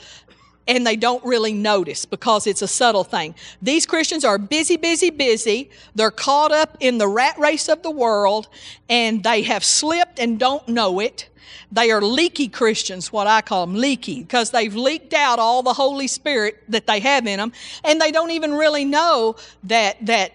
and 0.68 0.86
they 0.86 0.96
don't 0.96 1.24
really 1.26 1.54
notice 1.54 2.06
because 2.06 2.48
it's 2.48 2.62
a 2.62 2.68
subtle 2.68 3.04
thing. 3.04 3.36
These 3.62 3.86
Christians 3.86 4.26
are 4.26 4.38
busy, 4.38 4.78
busy, 4.78 5.10
busy. 5.10 5.70
They're 5.96 6.12
caught 6.12 6.52
up 6.52 6.78
in 6.80 6.98
the 6.98 7.08
rat 7.08 7.38
race 7.40 7.70
of 7.70 7.82
the 7.84 7.92
world 7.92 8.48
and 8.90 9.24
they 9.24 9.44
have 9.44 9.64
slipped 9.64 10.20
and 10.20 10.40
don't 10.40 10.68
know 10.68 11.00
it. 11.00 11.30
They 11.72 11.92
are 11.92 12.02
leaky 12.02 12.48
Christians, 12.48 13.12
what 13.12 13.28
I 13.28 13.42
call 13.42 13.66
them, 13.66 13.76
leaky, 13.76 14.22
because 14.22 14.52
they've 14.52 14.74
leaked 14.74 15.14
out 15.14 15.38
all 15.40 15.64
the 15.64 15.74
Holy 15.74 16.08
Spirit 16.08 16.64
that 16.70 16.88
they 16.88 17.02
have 17.02 17.28
in 17.28 17.40
them, 17.40 17.52
and 17.84 18.00
they 18.00 18.12
don't 18.12 18.32
even 18.32 18.54
really 18.54 18.86
know 18.86 19.36
that 19.64 20.06
that 20.06 20.32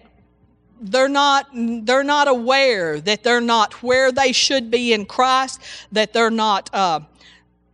they're 0.79 1.09
not 1.09 1.47
they're 1.53 2.03
not 2.03 2.27
aware 2.27 2.99
that 2.99 3.23
they're 3.23 3.41
not 3.41 3.81
where 3.81 4.11
they 4.11 4.31
should 4.31 4.69
be 4.69 4.93
in 4.93 5.05
Christ, 5.05 5.59
that 5.91 6.13
they're 6.13 6.29
not 6.29 6.69
uh, 6.73 6.99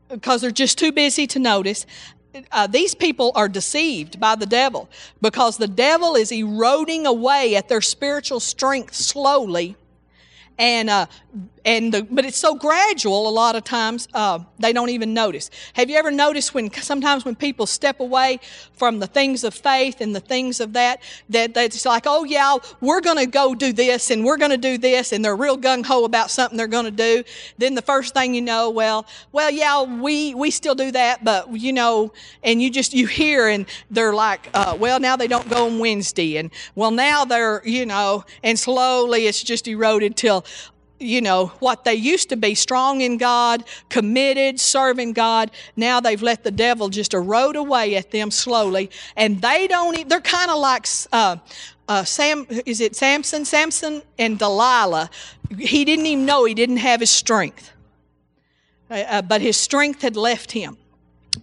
because 0.09 0.41
they're 0.41 0.51
just 0.51 0.77
too 0.77 0.91
busy 0.91 1.27
to 1.27 1.39
notice. 1.39 1.85
Uh, 2.51 2.67
these 2.67 2.93
people 2.93 3.31
are 3.35 3.47
deceived 3.47 4.19
by 4.19 4.35
the 4.35 4.45
devil 4.45 4.89
because 5.21 5.57
the 5.57 5.67
devil 5.67 6.15
is 6.15 6.31
eroding 6.31 7.05
away 7.05 7.55
at 7.55 7.67
their 7.67 7.81
spiritual 7.81 8.39
strength 8.39 8.93
slowly. 8.93 9.75
And 10.57 10.89
uh, 10.89 11.05
and 11.65 11.93
the, 11.93 12.03
but 12.03 12.25
it's 12.25 12.37
so 12.37 12.55
gradual 12.55 13.27
a 13.27 13.31
lot 13.31 13.55
of 13.55 13.63
times 13.63 14.07
uh, 14.13 14.39
they 14.59 14.73
don't 14.73 14.89
even 14.89 15.13
notice. 15.13 15.49
Have 15.73 15.89
you 15.89 15.97
ever 15.97 16.11
noticed 16.11 16.53
when 16.53 16.71
sometimes 16.73 17.25
when 17.25 17.35
people 17.35 17.65
step 17.65 17.99
away 17.99 18.39
from 18.73 18.99
the 18.99 19.07
things 19.07 19.43
of 19.43 19.53
faith 19.53 20.01
and 20.01 20.15
the 20.15 20.19
things 20.19 20.59
of 20.59 20.73
that 20.73 21.01
that, 21.29 21.55
it's 21.57 21.85
like 21.85 22.03
oh 22.05 22.23
yeah 22.23 22.55
we're 22.81 23.01
going 23.01 23.17
to 23.17 23.25
go 23.25 23.53
do 23.53 23.73
this 23.73 24.11
and 24.11 24.23
we're 24.23 24.37
going 24.37 24.51
to 24.51 24.57
do 24.57 24.77
this 24.77 25.11
and 25.11 25.23
they're 25.23 25.35
real 25.35 25.57
gung-ho 25.57 26.05
about 26.05 26.31
something 26.31 26.57
they're 26.57 26.67
going 26.67 26.85
to 26.85 26.91
do. 26.91 27.23
Then 27.57 27.75
the 27.75 27.81
first 27.81 28.13
thing 28.13 28.33
you 28.33 28.41
know 28.41 28.69
well 28.69 29.05
well 29.31 29.51
yeah 29.51 29.83
we 29.83 30.33
we 30.35 30.51
still 30.51 30.75
do 30.75 30.91
that 30.91 31.23
but 31.23 31.51
you 31.51 31.73
know 31.73 32.11
and 32.43 32.61
you 32.61 32.69
just 32.69 32.93
you 32.93 33.07
hear 33.07 33.47
and 33.47 33.65
they're 33.91 34.13
like 34.13 34.49
uh, 34.53 34.75
well 34.79 34.99
now 34.99 35.15
they 35.15 35.27
don't 35.27 35.49
go 35.49 35.65
on 35.67 35.79
wednesday 35.79 36.37
and 36.37 36.51
well 36.75 36.91
now 36.91 37.25
they're 37.25 37.61
you 37.65 37.85
know 37.85 38.23
and 38.43 38.57
slowly 38.57 39.27
it's 39.27 39.43
just 39.43 39.67
eroded 39.67 40.15
till 40.15 40.45
you 40.99 41.21
know, 41.21 41.47
what 41.59 41.85
they 41.85 41.95
used 41.95 42.29
to 42.29 42.35
be 42.35 42.53
strong 42.55 43.01
in 43.01 43.17
God, 43.17 43.63
committed, 43.89 44.59
serving 44.59 45.13
God. 45.13 45.49
Now 45.75 45.99
they've 45.99 46.21
let 46.21 46.43
the 46.43 46.51
devil 46.51 46.89
just 46.89 47.13
erode 47.13 47.55
away 47.55 47.95
at 47.95 48.11
them 48.11 48.31
slowly. 48.31 48.89
And 49.15 49.41
they 49.41 49.67
don't, 49.67 50.07
they're 50.09 50.21
kind 50.21 50.51
of 50.51 50.59
like, 50.59 50.87
uh, 51.11 51.37
uh, 51.87 52.03
Sam, 52.03 52.45
is 52.65 52.81
it 52.81 52.95
Samson? 52.95 53.45
Samson 53.45 54.01
and 54.17 54.37
Delilah. 54.37 55.09
He 55.57 55.85
didn't 55.85 56.05
even 56.05 56.25
know 56.25 56.45
he 56.45 56.53
didn't 56.53 56.77
have 56.77 56.99
his 56.99 57.09
strength. 57.09 57.71
Uh, 58.91 59.03
uh 59.07 59.21
but 59.21 59.41
his 59.41 59.57
strength 59.57 60.01
had 60.01 60.15
left 60.15 60.51
him. 60.51 60.77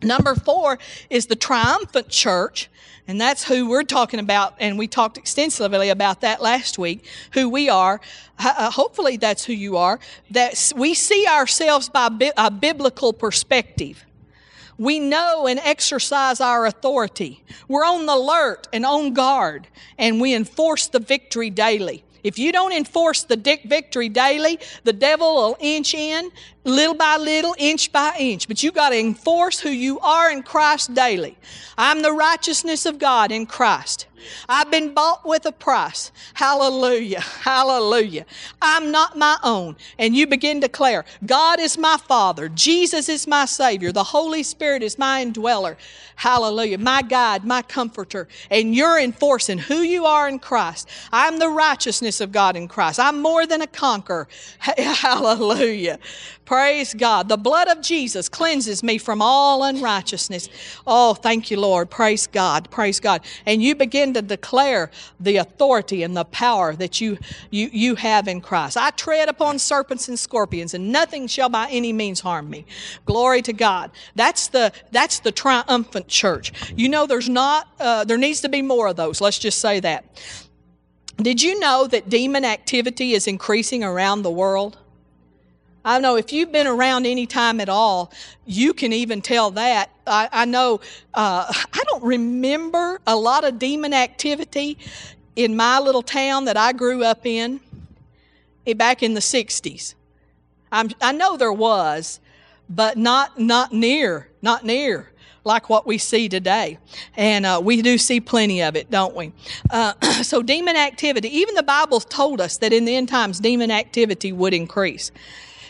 Number 0.02 0.34
four 0.34 0.78
is 1.10 1.26
the 1.26 1.36
triumphant 1.36 2.08
church. 2.08 2.68
And 3.08 3.20
that's 3.20 3.44
who 3.44 3.68
we're 3.68 3.84
talking 3.84 4.18
about, 4.18 4.56
and 4.58 4.76
we 4.76 4.88
talked 4.88 5.16
extensively 5.16 5.90
about 5.90 6.22
that 6.22 6.42
last 6.42 6.76
week, 6.76 7.06
who 7.34 7.48
we 7.48 7.68
are. 7.68 8.00
Uh, 8.38 8.70
hopefully, 8.70 9.16
that's 9.16 9.44
who 9.44 9.52
you 9.52 9.76
are. 9.76 10.00
That 10.32 10.72
we 10.76 10.94
see 10.94 11.24
ourselves 11.28 11.88
by 11.88 12.08
a 12.36 12.50
biblical 12.50 13.12
perspective. 13.12 14.04
We 14.76 14.98
know 14.98 15.46
and 15.46 15.60
exercise 15.60 16.40
our 16.40 16.66
authority. 16.66 17.44
We're 17.68 17.84
on 17.84 18.06
the 18.06 18.14
alert 18.14 18.68
and 18.72 18.84
on 18.84 19.14
guard, 19.14 19.68
and 19.98 20.20
we 20.20 20.34
enforce 20.34 20.88
the 20.88 20.98
victory 20.98 21.48
daily. 21.50 22.02
If 22.24 22.40
you 22.40 22.50
don't 22.50 22.72
enforce 22.72 23.22
the 23.22 23.36
victory 23.36 24.08
daily, 24.08 24.58
the 24.82 24.92
devil 24.92 25.36
will 25.36 25.56
inch 25.60 25.94
in 25.94 26.32
little 26.66 26.94
by 26.94 27.16
little, 27.16 27.54
inch 27.58 27.92
by 27.92 28.14
inch. 28.18 28.48
But 28.48 28.62
you 28.62 28.72
got 28.72 28.90
to 28.90 28.98
enforce 28.98 29.60
who 29.60 29.70
you 29.70 29.98
are 30.00 30.30
in 30.30 30.42
Christ 30.42 30.92
daily. 30.94 31.38
I'm 31.78 32.02
the 32.02 32.12
righteousness 32.12 32.84
of 32.84 32.98
God 32.98 33.32
in 33.32 33.46
Christ. 33.46 34.06
I've 34.48 34.70
been 34.70 34.94
bought 34.94 35.26
with 35.26 35.46
a 35.46 35.52
price. 35.52 36.10
Hallelujah. 36.34 37.20
Hallelujah. 37.42 38.26
I'm 38.60 38.90
not 38.90 39.16
my 39.16 39.38
own. 39.42 39.76
And 39.98 40.16
you 40.16 40.26
begin 40.26 40.60
to 40.60 40.66
declare, 40.66 41.04
God 41.24 41.60
is 41.60 41.78
my 41.78 41.96
Father. 41.96 42.48
Jesus 42.48 43.08
is 43.08 43.26
my 43.26 43.44
Savior. 43.44 43.92
The 43.92 44.02
Holy 44.02 44.42
Spirit 44.42 44.82
is 44.82 44.98
my 44.98 45.20
indweller. 45.20 45.76
Hallelujah. 46.16 46.78
My 46.78 47.02
guide, 47.02 47.44
my 47.44 47.62
comforter. 47.62 48.26
And 48.50 48.74
you're 48.74 48.98
enforcing 48.98 49.58
who 49.58 49.80
you 49.80 50.06
are 50.06 50.28
in 50.28 50.38
Christ. 50.38 50.88
I'm 51.12 51.38
the 51.38 51.50
righteousness 51.50 52.20
of 52.20 52.32
God 52.32 52.56
in 52.56 52.68
Christ. 52.68 52.98
I'm 52.98 53.20
more 53.20 53.46
than 53.46 53.62
a 53.62 53.66
conqueror. 53.66 54.28
Hallelujah. 54.58 55.98
Praise 56.44 56.55
God. 56.98 57.28
The 57.28 57.36
blood 57.36 57.68
of 57.68 57.80
Jesus 57.80 58.28
cleanses 58.28 58.82
me 58.82 58.98
from 58.98 59.22
all 59.22 59.64
unrighteousness. 59.64 60.48
Oh, 60.86 61.14
thank 61.14 61.50
you, 61.50 61.60
Lord. 61.60 61.90
Praise 61.90 62.26
God. 62.26 62.70
Praise 62.70 63.00
God. 63.00 63.22
And 63.44 63.62
you 63.62 63.74
begin 63.74 64.14
to 64.14 64.22
declare 64.22 64.90
the 65.20 65.36
authority 65.36 66.02
and 66.02 66.16
the 66.16 66.24
power 66.24 66.74
that 66.76 67.00
you, 67.00 67.18
you, 67.50 67.68
you 67.72 67.94
have 67.96 68.28
in 68.28 68.40
Christ. 68.40 68.76
I 68.76 68.90
tread 68.90 69.28
upon 69.28 69.58
serpents 69.58 70.08
and 70.08 70.18
scorpions, 70.18 70.74
and 70.74 70.92
nothing 70.92 71.26
shall 71.26 71.48
by 71.48 71.68
any 71.70 71.92
means 71.92 72.20
harm 72.20 72.50
me. 72.50 72.64
Glory 73.04 73.42
to 73.42 73.52
God. 73.52 73.90
That's 74.14 74.48
the, 74.48 74.72
that's 74.90 75.20
the 75.20 75.32
triumphant 75.32 76.08
church. 76.08 76.52
You 76.76 76.88
know, 76.88 77.06
there's 77.06 77.28
not, 77.28 77.68
uh, 77.78 78.04
there 78.04 78.18
needs 78.18 78.40
to 78.42 78.48
be 78.48 78.62
more 78.62 78.88
of 78.88 78.96
those. 78.96 79.20
Let's 79.20 79.38
just 79.38 79.60
say 79.60 79.80
that. 79.80 80.04
Did 81.16 81.42
you 81.42 81.58
know 81.58 81.86
that 81.86 82.08
demon 82.08 82.44
activity 82.44 83.12
is 83.12 83.26
increasing 83.26 83.82
around 83.82 84.22
the 84.22 84.30
world? 84.30 84.78
I 85.86 86.00
know 86.00 86.16
if 86.16 86.32
you've 86.32 86.50
been 86.50 86.66
around 86.66 87.06
any 87.06 87.26
time 87.26 87.60
at 87.60 87.68
all, 87.68 88.12
you 88.44 88.74
can 88.74 88.92
even 88.92 89.22
tell 89.22 89.52
that. 89.52 89.88
I, 90.04 90.28
I 90.32 90.44
know, 90.44 90.80
uh, 91.14 91.46
I 91.48 91.82
don't 91.86 92.02
remember 92.02 93.00
a 93.06 93.14
lot 93.14 93.44
of 93.44 93.60
demon 93.60 93.94
activity 93.94 94.78
in 95.36 95.54
my 95.54 95.78
little 95.78 96.02
town 96.02 96.46
that 96.46 96.56
I 96.56 96.72
grew 96.72 97.04
up 97.04 97.24
in 97.24 97.60
eh, 98.66 98.72
back 98.74 99.04
in 99.04 99.14
the 99.14 99.20
60s. 99.20 99.94
I'm, 100.72 100.90
I 101.00 101.12
know 101.12 101.36
there 101.36 101.52
was, 101.52 102.18
but 102.68 102.98
not, 102.98 103.38
not 103.38 103.72
near, 103.72 104.28
not 104.42 104.64
near 104.64 105.12
like 105.44 105.70
what 105.70 105.86
we 105.86 105.98
see 105.98 106.28
today. 106.28 106.78
And 107.16 107.46
uh, 107.46 107.60
we 107.62 107.80
do 107.80 107.96
see 107.96 108.18
plenty 108.18 108.60
of 108.60 108.74
it, 108.74 108.90
don't 108.90 109.14
we? 109.14 109.32
Uh, 109.70 109.92
so, 110.24 110.42
demon 110.42 110.74
activity, 110.74 111.28
even 111.28 111.54
the 111.54 111.62
Bible 111.62 112.00
told 112.00 112.40
us 112.40 112.58
that 112.58 112.72
in 112.72 112.84
the 112.84 112.96
end 112.96 113.08
times, 113.08 113.38
demon 113.38 113.70
activity 113.70 114.32
would 114.32 114.52
increase. 114.52 115.12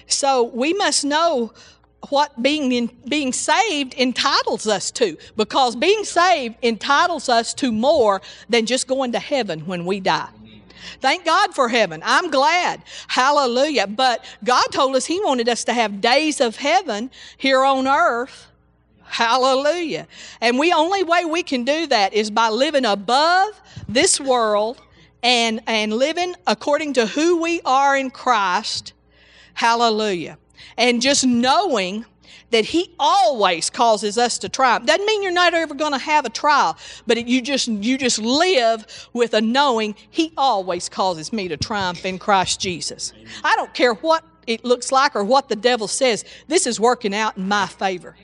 So 0.06 0.44
we 0.44 0.72
must 0.72 1.04
know 1.04 1.52
what 2.10 2.40
being 2.40 2.72
in, 2.72 2.90
being 3.08 3.32
saved 3.32 3.94
entitles 3.94 4.66
us 4.66 4.90
to 4.92 5.16
because 5.36 5.74
being 5.74 6.04
saved 6.04 6.56
entitles 6.62 7.28
us 7.28 7.52
to 7.54 7.72
more 7.72 8.22
than 8.48 8.66
just 8.66 8.86
going 8.86 9.12
to 9.12 9.18
heaven 9.18 9.60
when 9.60 9.84
we 9.84 10.00
die. 10.00 10.28
Thank 11.00 11.24
God 11.24 11.54
for 11.54 11.68
heaven. 11.68 12.00
I'm 12.04 12.30
glad. 12.30 12.82
Hallelujah. 13.08 13.86
But 13.86 14.24
God 14.44 14.66
told 14.70 14.94
us 14.94 15.04
He 15.06 15.20
wanted 15.20 15.48
us 15.48 15.64
to 15.64 15.72
have 15.72 16.00
days 16.00 16.40
of 16.40 16.56
heaven 16.56 17.10
here 17.36 17.64
on 17.64 17.88
earth. 17.88 18.46
Hallelujah. 19.02 20.06
And 20.40 20.58
we 20.58 20.72
only 20.72 21.02
way 21.02 21.24
we 21.24 21.42
can 21.42 21.64
do 21.64 21.86
that 21.88 22.12
is 22.12 22.30
by 22.30 22.48
living 22.50 22.84
above 22.84 23.60
this 23.88 24.20
world 24.20 24.80
and, 25.22 25.60
and 25.66 25.92
living 25.92 26.34
according 26.46 26.94
to 26.94 27.06
who 27.06 27.40
we 27.40 27.60
are 27.64 27.96
in 27.96 28.10
Christ 28.10 28.92
Hallelujah. 29.56 30.36
And 30.76 31.00
just 31.00 31.26
knowing 31.26 32.04
that 32.50 32.66
he 32.66 32.94
always 32.98 33.70
causes 33.70 34.18
us 34.18 34.38
to 34.38 34.50
triumph 34.50 34.86
doesn't 34.86 35.06
mean 35.06 35.22
you're 35.22 35.32
not 35.32 35.54
ever 35.54 35.74
going 35.74 35.92
to 35.92 35.98
have 35.98 36.24
a 36.24 36.30
trial 36.30 36.76
but 37.06 37.26
you 37.26 37.42
just 37.42 37.66
you 37.66 37.98
just 37.98 38.20
live 38.20 39.08
with 39.12 39.34
a 39.34 39.40
knowing 39.40 39.96
he 40.10 40.32
always 40.36 40.88
causes 40.88 41.32
me 41.32 41.48
to 41.48 41.56
triumph 41.56 42.04
in 42.04 42.20
christ 42.20 42.60
jesus 42.60 43.12
i 43.42 43.56
don't 43.56 43.74
care 43.74 43.94
what 43.94 44.22
it 44.46 44.64
looks 44.64 44.92
like 44.92 45.16
or 45.16 45.24
what 45.24 45.48
the 45.48 45.56
devil 45.56 45.88
says 45.88 46.24
this 46.46 46.68
is 46.68 46.78
working 46.78 47.12
out 47.12 47.36
in 47.36 47.48
my 47.48 47.66
favor 47.66 48.16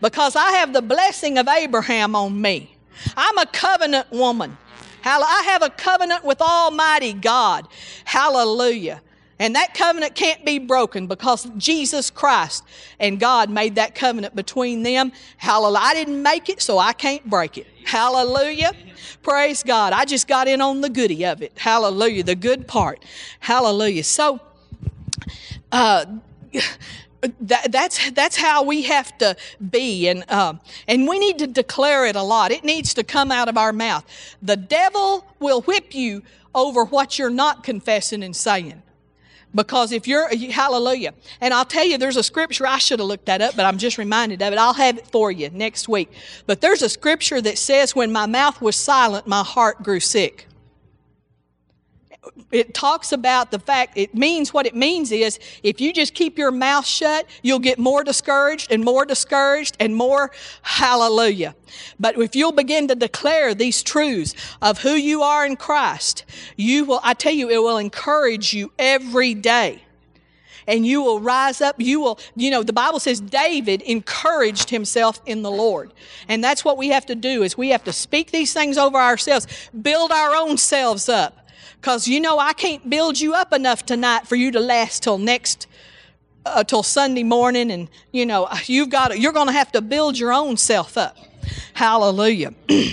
because 0.00 0.34
i 0.34 0.50
have 0.50 0.72
the 0.72 0.82
blessing 0.82 1.38
of 1.38 1.46
abraham 1.46 2.16
on 2.16 2.40
me 2.40 2.76
i'm 3.16 3.38
a 3.38 3.46
covenant 3.46 4.10
woman 4.10 4.56
I 5.02 5.42
have 5.46 5.62
a 5.62 5.70
covenant 5.70 6.24
with 6.24 6.42
Almighty 6.42 7.14
God. 7.14 7.66
Hallelujah. 8.04 9.00
And 9.40 9.54
that 9.54 9.72
covenant 9.72 10.14
can't 10.14 10.44
be 10.44 10.58
broken 10.58 11.06
because 11.06 11.50
Jesus 11.56 12.10
Christ 12.10 12.62
and 13.00 13.18
God 13.18 13.48
made 13.48 13.76
that 13.76 13.94
covenant 13.94 14.36
between 14.36 14.82
them. 14.82 15.12
Hallelujah. 15.38 15.80
I 15.82 15.94
didn't 15.94 16.22
make 16.22 16.50
it, 16.50 16.60
so 16.60 16.78
I 16.78 16.92
can't 16.92 17.28
break 17.28 17.56
it. 17.56 17.66
Hallelujah. 17.86 18.72
Praise 19.22 19.62
God. 19.62 19.94
I 19.94 20.04
just 20.04 20.28
got 20.28 20.46
in 20.46 20.60
on 20.60 20.82
the 20.82 20.90
goody 20.90 21.24
of 21.24 21.40
it. 21.40 21.52
Hallelujah. 21.56 22.22
The 22.22 22.34
good 22.34 22.68
part. 22.68 23.02
Hallelujah. 23.40 24.04
So, 24.04 24.40
uh, 25.72 26.04
that, 27.40 27.72
that's 27.72 28.10
that's 28.10 28.36
how 28.36 28.62
we 28.62 28.82
have 28.82 29.16
to 29.18 29.36
be, 29.70 30.08
and 30.08 30.24
uh, 30.28 30.54
and 30.88 31.06
we 31.06 31.18
need 31.18 31.38
to 31.38 31.46
declare 31.46 32.06
it 32.06 32.16
a 32.16 32.22
lot. 32.22 32.50
It 32.50 32.64
needs 32.64 32.94
to 32.94 33.04
come 33.04 33.30
out 33.30 33.48
of 33.48 33.58
our 33.58 33.74
mouth. 33.74 34.04
The 34.40 34.56
devil 34.56 35.26
will 35.38 35.60
whip 35.62 35.94
you 35.94 36.22
over 36.54 36.84
what 36.84 37.18
you're 37.18 37.28
not 37.28 37.62
confessing 37.62 38.22
and 38.22 38.34
saying. 38.34 38.82
Because 39.54 39.90
if 39.92 40.06
you're, 40.06 40.28
hallelujah. 40.50 41.12
And 41.40 41.52
I'll 41.52 41.64
tell 41.64 41.84
you, 41.84 41.98
there's 41.98 42.16
a 42.16 42.22
scripture, 42.22 42.66
I 42.66 42.78
should 42.78 43.00
have 43.00 43.08
looked 43.08 43.26
that 43.26 43.42
up, 43.42 43.56
but 43.56 43.66
I'm 43.66 43.78
just 43.78 43.98
reminded 43.98 44.42
of 44.42 44.52
it. 44.52 44.58
I'll 44.58 44.74
have 44.74 44.98
it 44.98 45.06
for 45.08 45.32
you 45.32 45.50
next 45.50 45.88
week. 45.88 46.12
But 46.46 46.60
there's 46.60 46.82
a 46.82 46.88
scripture 46.88 47.40
that 47.40 47.58
says, 47.58 47.96
when 47.96 48.12
my 48.12 48.26
mouth 48.26 48.60
was 48.60 48.76
silent, 48.76 49.26
my 49.26 49.42
heart 49.42 49.82
grew 49.82 50.00
sick 50.00 50.46
it 52.52 52.74
talks 52.74 53.12
about 53.12 53.50
the 53.50 53.58
fact, 53.58 53.96
it 53.96 54.14
means 54.14 54.52
what 54.52 54.66
it 54.66 54.74
means 54.74 55.10
is 55.10 55.38
if 55.62 55.80
you 55.80 55.92
just 55.92 56.12
keep 56.14 56.36
your 56.36 56.50
mouth 56.50 56.86
shut, 56.86 57.26
you'll 57.42 57.58
get 57.58 57.78
more 57.78 58.04
discouraged 58.04 58.70
and 58.70 58.84
more 58.84 59.06
discouraged 59.06 59.76
and 59.80 59.96
more 59.96 60.30
hallelujah. 60.62 61.54
But 61.98 62.18
if 62.18 62.36
you'll 62.36 62.52
begin 62.52 62.88
to 62.88 62.94
declare 62.94 63.54
these 63.54 63.82
truths 63.82 64.34
of 64.60 64.82
who 64.82 64.92
you 64.92 65.22
are 65.22 65.46
in 65.46 65.56
Christ, 65.56 66.24
you 66.56 66.84
will, 66.84 67.00
I 67.02 67.14
tell 67.14 67.32
you, 67.32 67.48
it 67.48 67.62
will 67.62 67.78
encourage 67.78 68.52
you 68.52 68.70
every 68.78 69.32
day. 69.34 69.82
and 70.70 70.86
you 70.86 71.02
will 71.02 71.20
rise 71.20 71.60
up. 71.60 71.76
You 71.78 72.00
will, 72.00 72.18
you 72.36 72.50
know, 72.50 72.62
the 72.62 72.72
Bible 72.72 73.00
says 73.00 73.20
David 73.20 73.82
encouraged 73.82 74.70
himself 74.70 75.20
in 75.26 75.42
the 75.42 75.50
Lord. 75.50 75.92
And 76.28 76.42
that's 76.42 76.64
what 76.64 76.78
we 76.78 76.88
have 76.88 77.06
to 77.06 77.14
do 77.16 77.42
is 77.42 77.58
we 77.58 77.70
have 77.70 77.84
to 77.84 77.92
speak 77.92 78.30
these 78.30 78.52
things 78.52 78.78
over 78.78 78.96
ourselves, 78.98 79.46
build 79.82 80.12
our 80.12 80.34
own 80.34 80.56
selves 80.56 81.08
up. 81.08 81.39
Because, 81.80 82.06
you 82.06 82.20
know, 82.20 82.38
I 82.38 82.52
can't 82.52 82.88
build 82.90 83.20
you 83.20 83.34
up 83.34 83.52
enough 83.52 83.86
tonight 83.86 84.26
for 84.26 84.36
you 84.36 84.50
to 84.50 84.60
last 84.60 85.02
till 85.02 85.18
next 85.18 85.66
uh, 86.46 86.64
till 86.64 86.82
Sunday 86.82 87.22
morning, 87.22 87.70
and 87.70 87.88
you 88.12 88.26
know 88.26 88.48
you've 88.66 88.90
got 88.90 89.18
you're 89.18 89.32
going 89.32 89.48
to 89.48 89.52
have 89.52 89.72
to 89.72 89.80
build 89.80 90.18
your 90.18 90.32
own 90.32 90.56
self 90.56 90.96
up. 90.96 91.16
Hallelujah. 91.74 92.54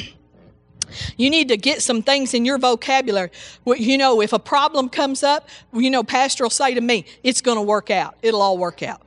You 1.15 1.29
need 1.29 1.49
to 1.49 1.57
get 1.57 1.83
some 1.83 2.01
things 2.01 2.33
in 2.33 2.45
your 2.45 2.57
vocabulary. 2.57 3.29
You 3.65 3.97
know, 3.97 4.21
if 4.21 4.33
a 4.33 4.39
problem 4.39 4.89
comes 4.89 5.21
up, 5.21 5.47
you 5.73 5.91
know, 5.91 6.03
Pastor 6.03 6.43
will 6.43 6.49
say 6.49 6.73
to 6.73 6.81
me, 6.81 7.05
it's 7.23 7.41
going 7.41 7.57
to 7.57 7.61
work 7.61 7.91
out. 7.91 8.15
It'll 8.23 8.41
all 8.41 8.57
work 8.57 8.81
out. 8.81 9.01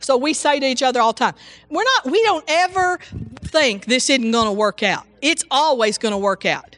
So 0.00 0.16
we 0.16 0.32
say 0.32 0.58
to 0.58 0.66
each 0.66 0.82
other 0.82 1.00
all 1.00 1.12
the 1.12 1.18
time, 1.18 1.34
we're 1.70 1.84
not, 1.84 2.10
we 2.10 2.22
don't 2.24 2.44
ever 2.48 2.98
think 3.42 3.84
this 3.84 4.10
isn't 4.10 4.30
going 4.30 4.46
to 4.46 4.52
work 4.52 4.82
out. 4.82 5.06
It's 5.22 5.44
always 5.50 5.98
going 5.98 6.12
to 6.12 6.18
work 6.18 6.46
out. 6.46 6.76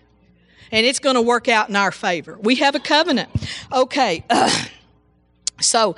And 0.72 0.84
it's 0.86 0.98
going 0.98 1.14
to 1.14 1.22
work 1.22 1.48
out 1.48 1.68
in 1.68 1.76
our 1.76 1.92
favor. 1.92 2.36
We 2.40 2.56
have 2.56 2.74
a 2.74 2.80
covenant. 2.80 3.30
Okay. 3.72 4.24
Uh, 4.28 4.64
so, 5.60 5.96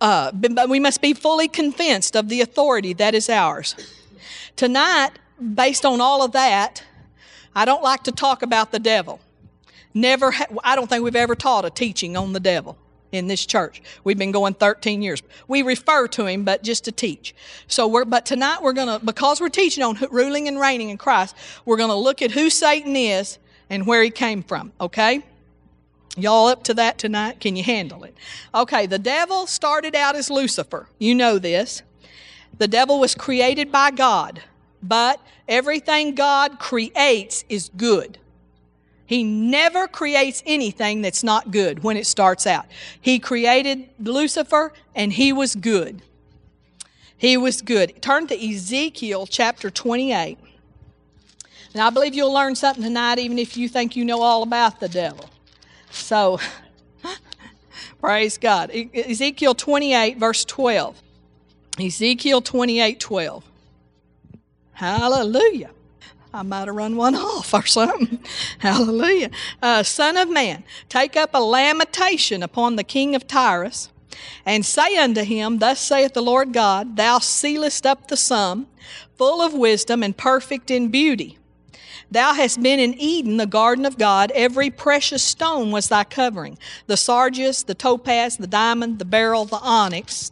uh, 0.00 0.32
but 0.32 0.68
we 0.68 0.80
must 0.80 1.00
be 1.00 1.14
fully 1.14 1.48
convinced 1.48 2.16
of 2.16 2.28
the 2.28 2.40
authority 2.40 2.92
that 2.94 3.14
is 3.14 3.28
ours. 3.28 3.74
Tonight, 4.56 5.10
based 5.54 5.84
on 5.84 6.00
all 6.00 6.24
of 6.24 6.32
that, 6.32 6.82
I 7.54 7.64
don't 7.64 7.82
like 7.82 8.04
to 8.04 8.12
talk 8.12 8.42
about 8.42 8.72
the 8.72 8.78
devil. 8.78 9.20
Never, 9.94 10.30
ha- 10.30 10.46
I 10.64 10.74
don't 10.76 10.88
think 10.88 11.04
we've 11.04 11.16
ever 11.16 11.34
taught 11.34 11.64
a 11.64 11.70
teaching 11.70 12.16
on 12.16 12.32
the 12.32 12.40
devil 12.40 12.78
in 13.12 13.26
this 13.26 13.44
church. 13.44 13.82
We've 14.04 14.16
been 14.16 14.32
going 14.32 14.54
13 14.54 15.02
years. 15.02 15.22
We 15.46 15.62
refer 15.62 16.08
to 16.08 16.26
him, 16.26 16.44
but 16.44 16.62
just 16.62 16.84
to 16.84 16.92
teach. 16.92 17.34
So 17.66 17.86
we're, 17.86 18.06
but 18.06 18.24
tonight 18.24 18.62
we're 18.62 18.72
going 18.72 18.98
to, 18.98 19.04
because 19.04 19.40
we're 19.40 19.50
teaching 19.50 19.84
on 19.84 19.98
ruling 20.10 20.48
and 20.48 20.58
reigning 20.58 20.88
in 20.88 20.96
Christ, 20.96 21.36
we're 21.66 21.76
going 21.76 21.90
to 21.90 21.94
look 21.94 22.22
at 22.22 22.30
who 22.30 22.48
Satan 22.48 22.96
is 22.96 23.38
and 23.72 23.86
where 23.86 24.02
he 24.02 24.10
came 24.10 24.42
from, 24.42 24.70
okay? 24.78 25.22
Y'all 26.18 26.48
up 26.48 26.62
to 26.64 26.74
that 26.74 26.98
tonight? 26.98 27.40
Can 27.40 27.56
you 27.56 27.64
handle 27.64 28.04
it? 28.04 28.14
Okay, 28.54 28.84
the 28.84 28.98
devil 28.98 29.46
started 29.46 29.96
out 29.96 30.14
as 30.14 30.30
Lucifer. 30.30 30.88
You 30.98 31.14
know 31.14 31.38
this. 31.38 31.82
The 32.58 32.68
devil 32.68 33.00
was 33.00 33.14
created 33.14 33.72
by 33.72 33.90
God. 33.90 34.42
But 34.82 35.20
everything 35.48 36.14
God 36.14 36.58
creates 36.58 37.46
is 37.48 37.70
good. 37.74 38.18
He 39.06 39.24
never 39.24 39.88
creates 39.88 40.42
anything 40.44 41.00
that's 41.00 41.24
not 41.24 41.50
good 41.50 41.82
when 41.82 41.96
it 41.96 42.06
starts 42.06 42.46
out. 42.46 42.66
He 43.00 43.18
created 43.18 43.88
Lucifer 43.98 44.74
and 44.94 45.14
he 45.14 45.32
was 45.32 45.54
good. 45.54 46.02
He 47.16 47.38
was 47.38 47.62
good. 47.62 48.02
Turn 48.02 48.26
to 48.26 48.34
Ezekiel 48.34 49.26
chapter 49.26 49.70
28. 49.70 50.38
And 51.72 51.82
I 51.82 51.90
believe 51.90 52.14
you'll 52.14 52.32
learn 52.32 52.54
something 52.54 52.82
tonight, 52.82 53.18
even 53.18 53.38
if 53.38 53.56
you 53.56 53.68
think 53.68 53.96
you 53.96 54.04
know 54.04 54.20
all 54.20 54.42
about 54.42 54.80
the 54.80 54.88
devil. 54.88 55.30
So, 55.90 56.38
praise 58.00 58.36
God. 58.36 58.70
Ezekiel 58.70 59.54
28, 59.54 60.18
verse 60.18 60.44
12. 60.44 61.00
Ezekiel 61.80 62.42
28, 62.42 63.00
12. 63.00 63.44
Hallelujah. 64.72 65.70
I 66.34 66.42
might 66.42 66.66
have 66.66 66.74
run 66.74 66.96
one 66.96 67.14
off 67.16 67.54
or 67.54 67.64
something. 67.64 68.18
Hallelujah. 68.58 69.30
Uh, 69.62 69.82
Son 69.82 70.16
of 70.16 70.30
man, 70.30 70.64
take 70.88 71.16
up 71.16 71.30
a 71.34 71.38
lamentation 71.38 72.42
upon 72.42 72.76
the 72.76 72.84
king 72.84 73.14
of 73.14 73.26
Tyrus, 73.26 73.88
and 74.44 74.64
say 74.64 74.96
unto 74.96 75.22
him, 75.22 75.58
Thus 75.58 75.80
saith 75.80 76.12
the 76.12 76.22
Lord 76.22 76.52
God, 76.52 76.96
Thou 76.96 77.18
sealest 77.18 77.86
up 77.86 78.08
the 78.08 78.16
sum, 78.16 78.66
full 79.16 79.40
of 79.40 79.54
wisdom 79.54 80.02
and 80.02 80.16
perfect 80.16 80.70
in 80.70 80.88
beauty. 80.88 81.38
Thou 82.12 82.34
hast 82.34 82.62
been 82.62 82.78
in 82.78 82.92
Eden, 83.00 83.38
the 83.38 83.46
garden 83.46 83.86
of 83.86 83.96
God. 83.96 84.30
Every 84.32 84.68
precious 84.68 85.22
stone 85.22 85.70
was 85.70 85.88
thy 85.88 86.04
covering 86.04 86.58
the 86.86 86.98
sardius, 86.98 87.62
the 87.62 87.74
topaz, 87.74 88.36
the 88.36 88.46
diamond, 88.46 88.98
the 88.98 89.06
beryl, 89.06 89.46
the 89.46 89.56
onyx 89.56 90.30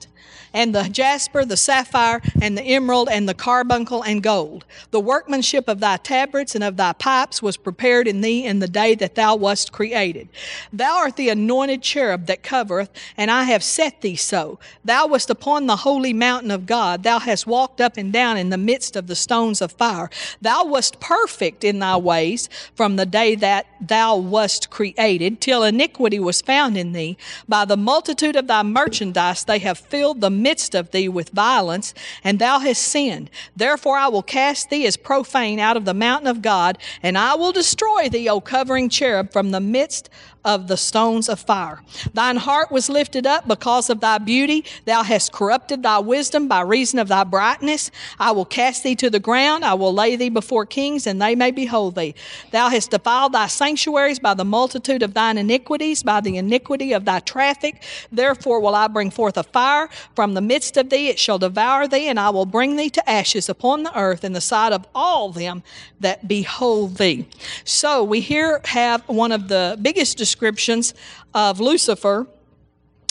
and 0.52 0.74
the 0.74 0.84
jasper, 0.84 1.44
the 1.44 1.56
sapphire, 1.56 2.20
and 2.40 2.56
the 2.56 2.62
emerald, 2.62 3.08
and 3.10 3.28
the 3.28 3.34
carbuncle, 3.34 4.02
and 4.02 4.22
gold. 4.22 4.64
The 4.90 5.00
workmanship 5.00 5.68
of 5.68 5.80
thy 5.80 5.96
tabrets 5.96 6.54
and 6.54 6.64
of 6.64 6.76
thy 6.76 6.92
pipes 6.92 7.42
was 7.42 7.56
prepared 7.56 8.08
in 8.08 8.20
thee 8.20 8.44
in 8.44 8.58
the 8.58 8.68
day 8.68 8.94
that 8.96 9.14
thou 9.14 9.36
wast 9.36 9.72
created. 9.72 10.28
Thou 10.72 10.96
art 10.96 11.16
the 11.16 11.28
anointed 11.28 11.82
cherub 11.82 12.26
that 12.26 12.42
covereth, 12.42 12.90
and 13.16 13.30
I 13.30 13.44
have 13.44 13.62
set 13.62 14.00
thee 14.00 14.16
so. 14.16 14.58
Thou 14.84 15.06
wast 15.06 15.30
upon 15.30 15.66
the 15.66 15.76
holy 15.76 16.12
mountain 16.12 16.50
of 16.50 16.66
God. 16.66 17.02
Thou 17.02 17.18
hast 17.18 17.46
walked 17.46 17.80
up 17.80 17.96
and 17.96 18.12
down 18.12 18.36
in 18.36 18.50
the 18.50 18.58
midst 18.58 18.96
of 18.96 19.06
the 19.06 19.16
stones 19.16 19.60
of 19.60 19.72
fire. 19.72 20.10
Thou 20.40 20.64
wast 20.64 21.00
perfect 21.00 21.64
in 21.64 21.78
thy 21.78 21.96
ways 21.96 22.48
from 22.74 22.96
the 22.96 23.06
day 23.06 23.34
that 23.36 23.66
thou 23.80 24.16
wast 24.16 24.70
created, 24.70 25.40
till 25.40 25.62
iniquity 25.62 26.18
was 26.18 26.40
found 26.40 26.76
in 26.76 26.92
thee. 26.92 27.16
By 27.48 27.64
the 27.64 27.76
multitude 27.76 28.36
of 28.36 28.46
thy 28.46 28.62
merchandise 28.62 29.44
they 29.44 29.58
have 29.60 29.78
filled 29.78 30.20
the 30.20 30.30
midst 30.42 30.74
of 30.74 30.90
thee 30.90 31.08
with 31.08 31.30
violence, 31.30 31.94
and 32.24 32.38
thou 32.38 32.58
hast 32.58 32.82
sinned. 32.82 33.30
Therefore 33.56 33.96
I 33.96 34.08
will 34.08 34.22
cast 34.22 34.70
thee 34.70 34.86
as 34.86 34.96
profane 34.96 35.58
out 35.58 35.76
of 35.76 35.84
the 35.84 35.94
mountain 35.94 36.28
of 36.28 36.42
God, 36.42 36.78
and 37.02 37.16
I 37.16 37.34
will 37.34 37.52
destroy 37.52 38.08
thee, 38.08 38.28
O 38.28 38.40
covering 38.40 38.88
cherub, 38.88 39.32
from 39.32 39.50
the 39.50 39.60
midst 39.60 40.10
of 40.44 40.68
the 40.68 40.76
stones 40.76 41.28
of 41.28 41.38
fire. 41.40 41.82
Thine 42.14 42.36
heart 42.36 42.70
was 42.70 42.88
lifted 42.88 43.26
up 43.26 43.46
because 43.46 43.90
of 43.90 44.00
thy 44.00 44.18
beauty. 44.18 44.64
Thou 44.84 45.02
hast 45.02 45.32
corrupted 45.32 45.82
thy 45.82 45.98
wisdom 45.98 46.48
by 46.48 46.62
reason 46.62 46.98
of 46.98 47.08
thy 47.08 47.24
brightness. 47.24 47.90
I 48.18 48.30
will 48.32 48.44
cast 48.44 48.82
thee 48.82 48.94
to 48.96 49.10
the 49.10 49.20
ground. 49.20 49.64
I 49.64 49.74
will 49.74 49.92
lay 49.92 50.16
thee 50.16 50.30
before 50.30 50.64
kings, 50.66 51.06
and 51.06 51.20
they 51.20 51.34
may 51.34 51.50
behold 51.50 51.94
thee. 51.94 52.14
Thou 52.50 52.68
hast 52.68 52.90
defiled 52.90 53.32
thy 53.32 53.48
sanctuaries 53.48 54.18
by 54.18 54.34
the 54.34 54.44
multitude 54.44 55.02
of 55.02 55.14
thine 55.14 55.36
iniquities, 55.36 56.02
by 56.02 56.20
the 56.20 56.36
iniquity 56.36 56.92
of 56.92 57.04
thy 57.04 57.20
traffic. 57.20 57.82
Therefore 58.10 58.60
will 58.60 58.74
I 58.74 58.88
bring 58.88 59.10
forth 59.10 59.36
a 59.36 59.42
fire 59.42 59.88
from 60.14 60.34
the 60.34 60.40
midst 60.40 60.76
of 60.76 60.90
thee. 60.90 61.08
It 61.08 61.18
shall 61.18 61.38
devour 61.38 61.86
thee, 61.86 62.08
and 62.08 62.18
I 62.18 62.30
will 62.30 62.46
bring 62.46 62.76
thee 62.76 62.90
to 62.90 63.10
ashes 63.10 63.48
upon 63.48 63.82
the 63.82 63.98
earth 63.98 64.24
in 64.24 64.32
the 64.32 64.40
sight 64.40 64.72
of 64.72 64.86
all 64.94 65.30
them 65.30 65.62
that 66.00 66.26
behold 66.26 66.96
thee. 66.96 67.26
So 67.64 68.02
we 68.02 68.20
here 68.20 68.60
have 68.64 69.06
one 69.08 69.32
of 69.32 69.48
the 69.48 69.78
biggest 69.80 70.16
descriptions 70.30 70.94
of 71.34 71.58
Lucifer 71.58 72.26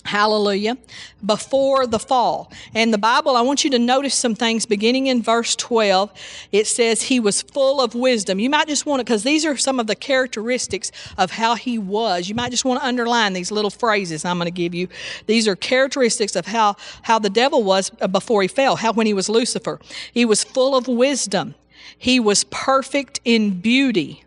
hallelujah, 0.06 0.78
before 1.26 1.86
the 1.86 2.00
fall. 2.00 2.52
And 2.74 2.94
the 2.94 2.98
Bible, 2.98 3.36
I 3.36 3.42
want 3.42 3.64
you 3.64 3.70
to 3.72 3.80
notice 3.80 4.16
some 4.16 4.34
things 4.34 4.66
beginning 4.66 5.08
in 5.08 5.22
verse 5.22 5.56
12. 5.56 6.12
It 6.52 6.68
says 6.68 7.04
he 7.04 7.20
was 7.20 7.42
full 7.42 7.82
of 7.82 7.94
wisdom. 7.94 8.40
You 8.40 8.50
might 8.50 8.68
just 8.68 8.86
want 8.86 9.02
to, 9.02 9.04
because 9.04 9.24
these 9.24 9.46
are 9.46 9.58
some 9.58 9.80
of 9.80 9.88
the 9.88 9.96
characteristics 9.96 10.92
of 11.18 11.32
how 11.32 11.56
he 11.56 11.78
was. 11.78 12.30
You 12.30 12.36
might 12.36 12.50
just 12.50 12.66
want 12.66 12.82
to 12.82 12.88
underline 12.88 13.34
these 13.34 13.52
little 13.52 13.70
phrases 13.70 14.26
I'm 14.26 14.38
going 14.38 14.48
to 14.48 14.52
give 14.52 14.74
you. 14.74 14.88
These 15.28 15.48
are 15.48 15.56
characteristics 15.56 16.36
of 16.36 16.48
how, 16.48 16.76
how 17.04 17.20
the 17.20 17.30
devil 17.30 17.64
was 17.64 17.90
before 17.90 18.42
he 18.42 18.48
fell, 18.48 18.78
how 18.78 18.94
when 18.94 19.06
he 19.06 19.14
was 19.14 19.30
Lucifer. 19.30 19.80
He 20.12 20.26
was 20.26 20.44
full 20.44 20.76
of 20.76 20.88
wisdom. 20.88 21.56
He 21.98 22.20
was 22.20 22.46
perfect 22.46 23.20
in 23.26 23.60
beauty. 23.60 24.24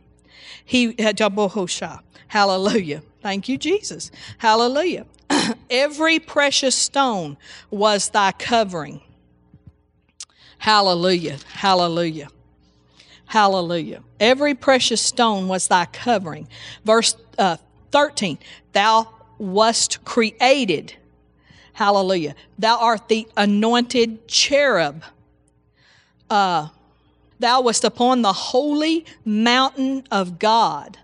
He, 0.73 0.95
had 0.99 1.19
Job 1.19 1.37
Bohosha. 1.37 2.01
hallelujah. 2.29 3.03
Thank 3.21 3.47
you, 3.47 3.59
Jesus. 3.59 4.11
Hallelujah. 4.39 5.05
Every 5.71 6.19
precious 6.19 6.75
stone 6.75 7.37
was 7.71 8.09
thy 8.09 8.33
covering. 8.33 9.03
Hallelujah. 10.57 11.37
Hallelujah. 11.53 12.29
Hallelujah. 13.27 14.03
Every 14.19 14.55
precious 14.55 15.03
stone 15.03 15.47
was 15.47 15.69
thy 15.69 15.85
covering. 15.85 16.49
Verse 16.87 17.17
uh, 17.37 17.59
13 17.91 18.39
Thou 18.73 19.13
wast 19.37 20.03
created. 20.07 20.95
Hallelujah. 21.75 22.35
Thou 22.59 22.79
art 22.79 23.09
the 23.09 23.29
anointed 23.37 24.27
cherub. 24.27 25.05
Uh, 26.31 26.69
thou 27.42 27.61
wast 27.61 27.85
upon 27.85 28.22
the 28.22 28.33
holy 28.33 29.05
mountain 29.24 30.05
of 30.11 30.38
God. 30.38 30.98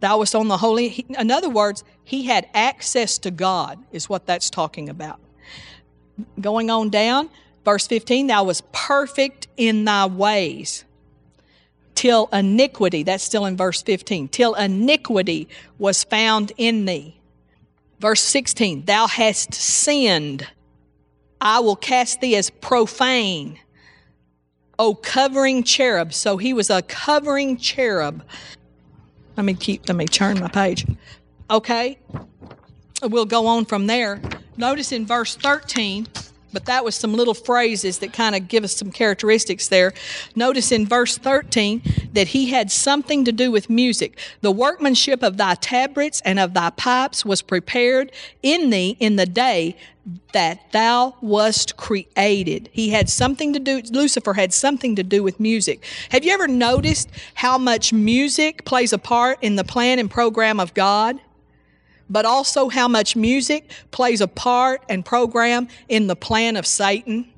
Thou 0.00 0.18
wast 0.18 0.34
on 0.34 0.48
the 0.48 0.58
holy. 0.58 1.04
In 1.08 1.30
other 1.30 1.48
words, 1.50 1.82
he 2.04 2.24
had 2.26 2.48
access 2.54 3.18
to 3.18 3.30
God, 3.30 3.78
is 3.90 4.08
what 4.08 4.26
that's 4.26 4.48
talking 4.48 4.88
about. 4.88 5.18
Going 6.40 6.70
on 6.70 6.90
down, 6.90 7.28
verse 7.64 7.86
15, 7.86 8.28
thou 8.28 8.44
wast 8.44 8.70
perfect 8.72 9.48
in 9.56 9.84
thy 9.84 10.06
ways. 10.06 10.84
Till 11.94 12.28
iniquity, 12.32 13.02
that's 13.02 13.24
still 13.24 13.46
in 13.46 13.56
verse 13.56 13.82
15, 13.82 14.28
till 14.28 14.54
iniquity 14.54 15.48
was 15.78 16.04
found 16.04 16.52
in 16.58 16.84
thee. 16.84 17.16
Verse 17.98 18.20
16, 18.20 18.84
thou 18.84 19.06
hast 19.06 19.54
sinned. 19.54 20.46
I 21.40 21.60
will 21.60 21.76
cast 21.76 22.20
thee 22.20 22.36
as 22.36 22.50
profane. 22.50 23.58
O 24.78 24.94
covering 24.94 25.62
cherub. 25.62 26.12
So 26.12 26.36
he 26.36 26.52
was 26.52 26.70
a 26.70 26.82
covering 26.82 27.56
cherub 27.56 28.22
let 29.36 29.44
me 29.44 29.54
keep, 29.54 29.86
let 29.88 29.96
me 29.96 30.06
turn 30.06 30.40
my 30.40 30.48
page. 30.48 30.86
Okay. 31.50 31.98
We'll 33.02 33.26
go 33.26 33.46
on 33.46 33.66
from 33.66 33.86
there. 33.86 34.20
Notice 34.56 34.92
in 34.92 35.04
verse 35.04 35.36
13, 35.36 36.06
but 36.54 36.64
that 36.64 36.82
was 36.82 36.94
some 36.94 37.12
little 37.12 37.34
phrases 37.34 37.98
that 37.98 38.14
kind 38.14 38.34
of 38.34 38.48
give 38.48 38.64
us 38.64 38.74
some 38.74 38.90
characteristics 38.90 39.68
there. 39.68 39.92
Notice 40.34 40.72
in 40.72 40.86
verse 40.86 41.18
13 41.18 41.82
that 42.14 42.28
he 42.28 42.48
had 42.48 42.72
something 42.72 43.26
to 43.26 43.32
do 43.32 43.50
with 43.50 43.68
music. 43.68 44.18
The 44.40 44.50
workmanship 44.50 45.22
of 45.22 45.36
thy 45.36 45.54
tabrets 45.56 46.22
and 46.24 46.38
of 46.38 46.54
thy 46.54 46.70
pipes 46.70 47.26
was 47.26 47.42
prepared 47.42 48.12
in 48.42 48.70
thee 48.70 48.96
in 48.98 49.16
the 49.16 49.26
day 49.26 49.76
that 50.32 50.70
thou 50.72 51.16
wast 51.20 51.76
created. 51.76 52.68
He 52.72 52.90
had 52.90 53.08
something 53.08 53.52
to 53.52 53.58
do, 53.58 53.82
Lucifer 53.90 54.34
had 54.34 54.52
something 54.52 54.94
to 54.96 55.02
do 55.02 55.22
with 55.22 55.40
music. 55.40 55.84
Have 56.10 56.24
you 56.24 56.32
ever 56.32 56.46
noticed 56.46 57.10
how 57.34 57.58
much 57.58 57.92
music 57.92 58.64
plays 58.64 58.92
a 58.92 58.98
part 58.98 59.38
in 59.42 59.56
the 59.56 59.64
plan 59.64 59.98
and 59.98 60.10
program 60.10 60.60
of 60.60 60.74
God? 60.74 61.20
But 62.08 62.24
also 62.24 62.68
how 62.68 62.86
much 62.86 63.16
music 63.16 63.70
plays 63.90 64.20
a 64.20 64.28
part 64.28 64.84
and 64.88 65.04
program 65.04 65.66
in 65.88 66.06
the 66.06 66.14
plan 66.14 66.56
of 66.56 66.66
Satan? 66.66 67.32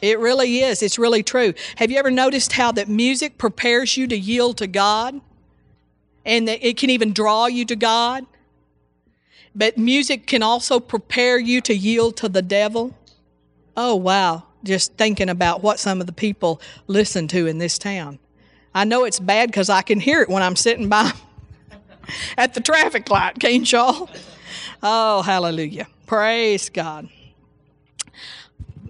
It 0.00 0.18
really 0.18 0.60
is. 0.60 0.82
It's 0.82 0.98
really 0.98 1.22
true. 1.22 1.52
Have 1.76 1.90
you 1.90 1.98
ever 1.98 2.10
noticed 2.10 2.52
how 2.52 2.72
that 2.72 2.88
music 2.88 3.36
prepares 3.36 3.96
you 3.96 4.06
to 4.06 4.16
yield 4.16 4.58
to 4.58 4.66
God? 4.66 5.20
And 6.24 6.48
that 6.48 6.66
it 6.66 6.76
can 6.76 6.90
even 6.90 7.12
draw 7.12 7.46
you 7.46 7.64
to 7.66 7.76
God? 7.76 8.26
But 9.56 9.78
music 9.78 10.26
can 10.26 10.42
also 10.42 10.78
prepare 10.78 11.38
you 11.38 11.62
to 11.62 11.74
yield 11.74 12.18
to 12.18 12.28
the 12.28 12.42
devil. 12.42 12.94
Oh, 13.74 13.96
wow. 13.96 14.42
Just 14.62 14.92
thinking 14.94 15.30
about 15.30 15.62
what 15.62 15.80
some 15.80 16.00
of 16.00 16.06
the 16.06 16.12
people 16.12 16.60
listen 16.86 17.26
to 17.28 17.46
in 17.46 17.56
this 17.56 17.78
town. 17.78 18.18
I 18.74 18.84
know 18.84 19.04
it's 19.04 19.18
bad 19.18 19.48
because 19.48 19.70
I 19.70 19.80
can 19.80 19.98
hear 19.98 20.20
it 20.20 20.28
when 20.28 20.42
I'm 20.42 20.56
sitting 20.56 20.90
by 20.90 21.10
at 22.36 22.52
the 22.52 22.60
traffic 22.60 23.08
light, 23.08 23.38
can't 23.38 23.70
y'all? 23.72 24.10
Oh, 24.82 25.22
hallelujah. 25.22 25.86
Praise 26.04 26.68
God. 26.68 27.08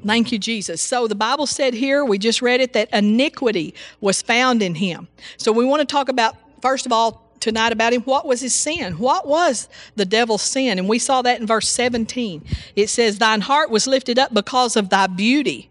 Thank 0.05 0.33
you, 0.33 0.39
Jesus. 0.39 0.83
So 0.83 1.07
the 1.07 1.15
Bible 1.15 1.47
said 1.47 1.75
here, 1.75 2.05
we 2.05 2.19
just 2.19 2.43
read 2.43 2.61
it, 2.61 2.73
that 2.73 2.89
iniquity 2.93 3.75
was 4.01 4.21
found 4.21 4.63
in 4.63 4.75
him. 4.75 5.07
So 5.37 5.53
we 5.53 5.65
want 5.65 5.81
to 5.81 5.87
talk 5.87 6.09
about, 6.09 6.37
first 6.61 6.87
of 6.87 6.93
all, 6.93 7.26
tonight 7.47 7.73
about 7.73 7.93
him. 7.93 8.03
What 8.03 8.27
was 8.27 8.41
his 8.41 8.53
sin? 8.53 8.95
What 8.95 9.29
was 9.29 9.69
the 9.95 10.05
devil's 10.05 10.43
sin? 10.43 10.81
And 10.81 10.89
we 10.89 10.99
saw 10.99 11.23
that 11.23 11.41
in 11.41 11.47
verse 11.47 11.69
17. 11.69 12.45
It 12.75 12.89
says, 12.91 13.19
Thine 13.19 13.41
heart 13.41 13.71
was 13.71 13.87
lifted 13.87 14.19
up 14.19 14.35
because 14.35 14.75
of 14.75 14.89
thy 14.89 15.07
beauty. 15.07 15.71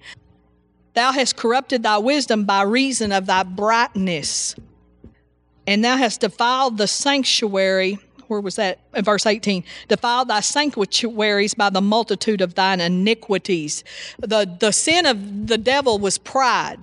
Thou 0.93 1.11
hast 1.11 1.35
corrupted 1.35 1.83
thy 1.83 1.97
wisdom 1.97 2.45
by 2.45 2.61
reason 2.63 3.11
of 3.11 3.25
thy 3.25 3.43
brightness. 3.43 4.55
And 5.67 5.83
thou 5.83 5.97
hast 5.97 6.21
defiled 6.21 6.77
the 6.77 6.88
sanctuary. 6.88 7.99
Where 8.27 8.39
was 8.39 8.55
that? 8.55 8.79
In 8.93 9.03
verse 9.03 9.25
18. 9.25 9.65
Defiled 9.89 10.29
thy 10.29 10.39
sanctuaries 10.39 11.55
by 11.55 11.69
the 11.69 11.81
multitude 11.81 12.39
of 12.39 12.55
thine 12.55 12.79
iniquities. 12.79 13.83
The, 14.19 14.49
the 14.59 14.71
sin 14.71 15.05
of 15.05 15.47
the 15.47 15.57
devil 15.57 15.99
was 15.99 16.17
pride. 16.17 16.79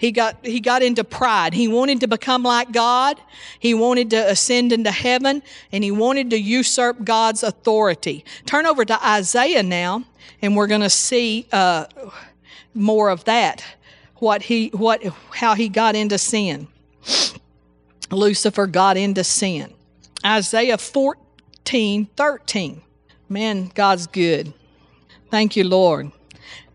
He 0.00 0.12
got, 0.12 0.38
he 0.42 0.60
got 0.60 0.82
into 0.82 1.04
pride. 1.04 1.52
He 1.52 1.68
wanted 1.68 2.00
to 2.00 2.08
become 2.08 2.42
like 2.42 2.72
God. 2.72 3.20
He 3.58 3.74
wanted 3.74 4.08
to 4.10 4.30
ascend 4.30 4.72
into 4.72 4.90
heaven 4.90 5.42
and 5.72 5.84
he 5.84 5.90
wanted 5.90 6.30
to 6.30 6.38
usurp 6.40 7.04
God's 7.04 7.42
authority. 7.42 8.24
Turn 8.46 8.64
over 8.64 8.86
to 8.86 9.06
Isaiah 9.06 9.62
now 9.62 10.04
and 10.40 10.56
we're 10.56 10.68
going 10.68 10.80
to 10.80 10.88
see 10.88 11.46
uh, 11.52 11.84
more 12.72 13.10
of 13.10 13.24
that. 13.24 13.62
What 14.14 14.40
he, 14.40 14.68
what, 14.68 15.02
how 15.34 15.54
he 15.54 15.68
got 15.68 15.94
into 15.94 16.16
sin. 16.16 16.68
Lucifer 18.10 18.66
got 18.66 18.96
into 18.96 19.22
sin. 19.22 19.70
Isaiah 20.24 20.78
14, 20.78 22.06
13. 22.16 22.82
Man, 23.28 23.70
God's 23.74 24.06
good. 24.06 24.54
Thank 25.30 25.56
you, 25.56 25.64
Lord. 25.64 26.10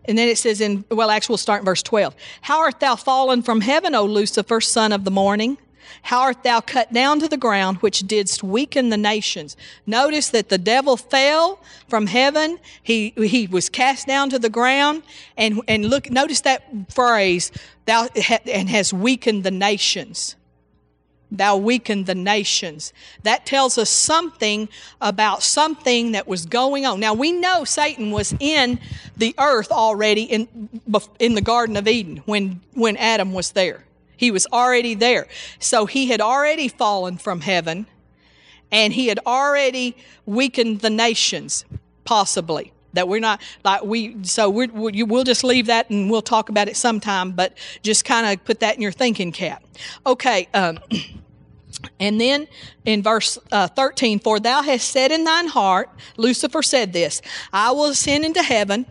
And 0.08 0.16
then 0.16 0.28
it 0.28 0.38
says 0.38 0.60
in, 0.60 0.84
well, 0.90 1.10
actually, 1.10 1.34
we'll 1.34 1.38
start 1.38 1.60
in 1.60 1.64
verse 1.64 1.82
12. 1.82 2.14
How 2.42 2.60
art 2.60 2.80
thou 2.80 2.96
fallen 2.96 3.42
from 3.42 3.60
heaven, 3.60 3.94
O 3.94 4.04
Lucifer, 4.04 4.60
son 4.60 4.92
of 4.92 5.04
the 5.04 5.10
morning? 5.10 5.58
How 6.02 6.20
art 6.20 6.42
thou 6.42 6.60
cut 6.60 6.92
down 6.92 7.20
to 7.20 7.28
the 7.28 7.36
ground, 7.36 7.78
which 7.78 8.00
didst 8.00 8.42
weaken 8.42 8.90
the 8.90 8.96
nations? 8.96 9.56
Notice 9.86 10.30
that 10.30 10.48
the 10.48 10.58
devil 10.58 10.96
fell 10.96 11.60
from 11.88 12.06
heaven. 12.06 12.58
He, 12.82 13.10
he 13.16 13.46
was 13.46 13.68
cast 13.68 14.06
down 14.06 14.30
to 14.30 14.38
the 14.38 14.50
ground. 14.50 15.02
And, 15.36 15.60
and 15.68 15.86
look, 15.86 16.10
notice 16.10 16.42
that 16.42 16.92
phrase, 16.92 17.50
thou, 17.86 18.08
and 18.46 18.68
has 18.68 18.92
weakened 18.92 19.44
the 19.44 19.50
nations 19.50 20.36
thou 21.30 21.56
weakened 21.56 22.06
the 22.06 22.14
nations. 22.14 22.92
That 23.22 23.46
tells 23.46 23.78
us 23.78 23.90
something 23.90 24.68
about 25.00 25.42
something 25.42 26.12
that 26.12 26.28
was 26.28 26.46
going 26.46 26.86
on. 26.86 27.00
Now 27.00 27.14
we 27.14 27.32
know 27.32 27.64
Satan 27.64 28.10
was 28.10 28.34
in 28.38 28.78
the 29.16 29.34
earth 29.38 29.70
already 29.70 30.22
in, 30.22 30.68
in 31.18 31.34
the 31.34 31.40
Garden 31.40 31.76
of 31.76 31.88
Eden 31.88 32.18
when, 32.26 32.60
when 32.74 32.96
Adam 32.96 33.32
was 33.32 33.52
there. 33.52 33.84
He 34.16 34.30
was 34.30 34.46
already 34.52 34.94
there. 34.94 35.26
So 35.58 35.86
he 35.86 36.08
had 36.08 36.20
already 36.20 36.68
fallen 36.68 37.18
from 37.18 37.40
heaven 37.40 37.86
and 38.72 38.92
he 38.92 39.08
had 39.08 39.18
already 39.26 39.96
weakened 40.24 40.80
the 40.80 40.90
nations, 40.90 41.64
possibly 42.04 42.72
that 42.96 43.08
we're 43.08 43.20
not 43.20 43.40
like 43.64 43.82
we 43.82 44.16
so 44.22 44.50
we're, 44.50 44.68
we 44.68 45.02
will 45.02 45.24
just 45.24 45.44
leave 45.44 45.66
that 45.66 45.88
and 45.90 46.10
we'll 46.10 46.22
talk 46.22 46.48
about 46.48 46.68
it 46.68 46.76
sometime 46.76 47.32
but 47.32 47.56
just 47.82 48.04
kind 48.04 48.26
of 48.26 48.44
put 48.44 48.60
that 48.60 48.76
in 48.76 48.82
your 48.82 48.92
thinking 48.92 49.32
cap 49.32 49.62
okay 50.04 50.48
um, 50.54 50.78
and 52.00 52.20
then 52.20 52.46
in 52.84 53.02
verse 53.02 53.38
uh, 53.52 53.68
13 53.68 54.18
for 54.18 54.40
thou 54.40 54.62
hast 54.62 54.88
said 54.90 55.12
in 55.12 55.24
thine 55.24 55.46
heart 55.46 55.90
lucifer 56.16 56.62
said 56.62 56.92
this 56.92 57.22
i 57.52 57.70
will 57.70 57.86
ascend 57.86 58.24
into 58.24 58.42
heaven 58.42 58.86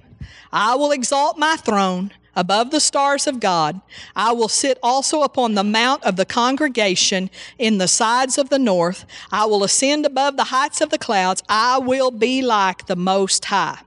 i 0.52 0.76
will 0.76 0.92
exalt 0.92 1.38
my 1.38 1.56
throne 1.58 2.12
above 2.36 2.72
the 2.72 2.80
stars 2.80 3.28
of 3.28 3.40
God. 3.40 3.82
I 4.16 4.32
will 4.34 4.50
sit 4.50 4.78
also 4.84 5.22
upon 5.22 5.54
the 5.54 5.64
mount 5.64 6.04
of 6.04 6.16
the 6.16 6.26
congregation 6.26 7.30
in 7.58 7.78
the 7.78 7.88
sides 7.88 8.38
of 8.38 8.50
the 8.50 8.60
north. 8.60 9.06
I 9.32 9.46
will 9.46 9.64
ascend 9.64 10.06
above 10.06 10.38
the 10.38 10.46
heights 10.46 10.82
of 10.82 10.90
the 10.90 10.98
clouds. 10.98 11.42
I 11.48 11.78
will 11.80 12.12
be 12.12 12.42
like 12.42 12.88
the 12.88 12.96
Most 12.96 13.46
High. 13.46 13.80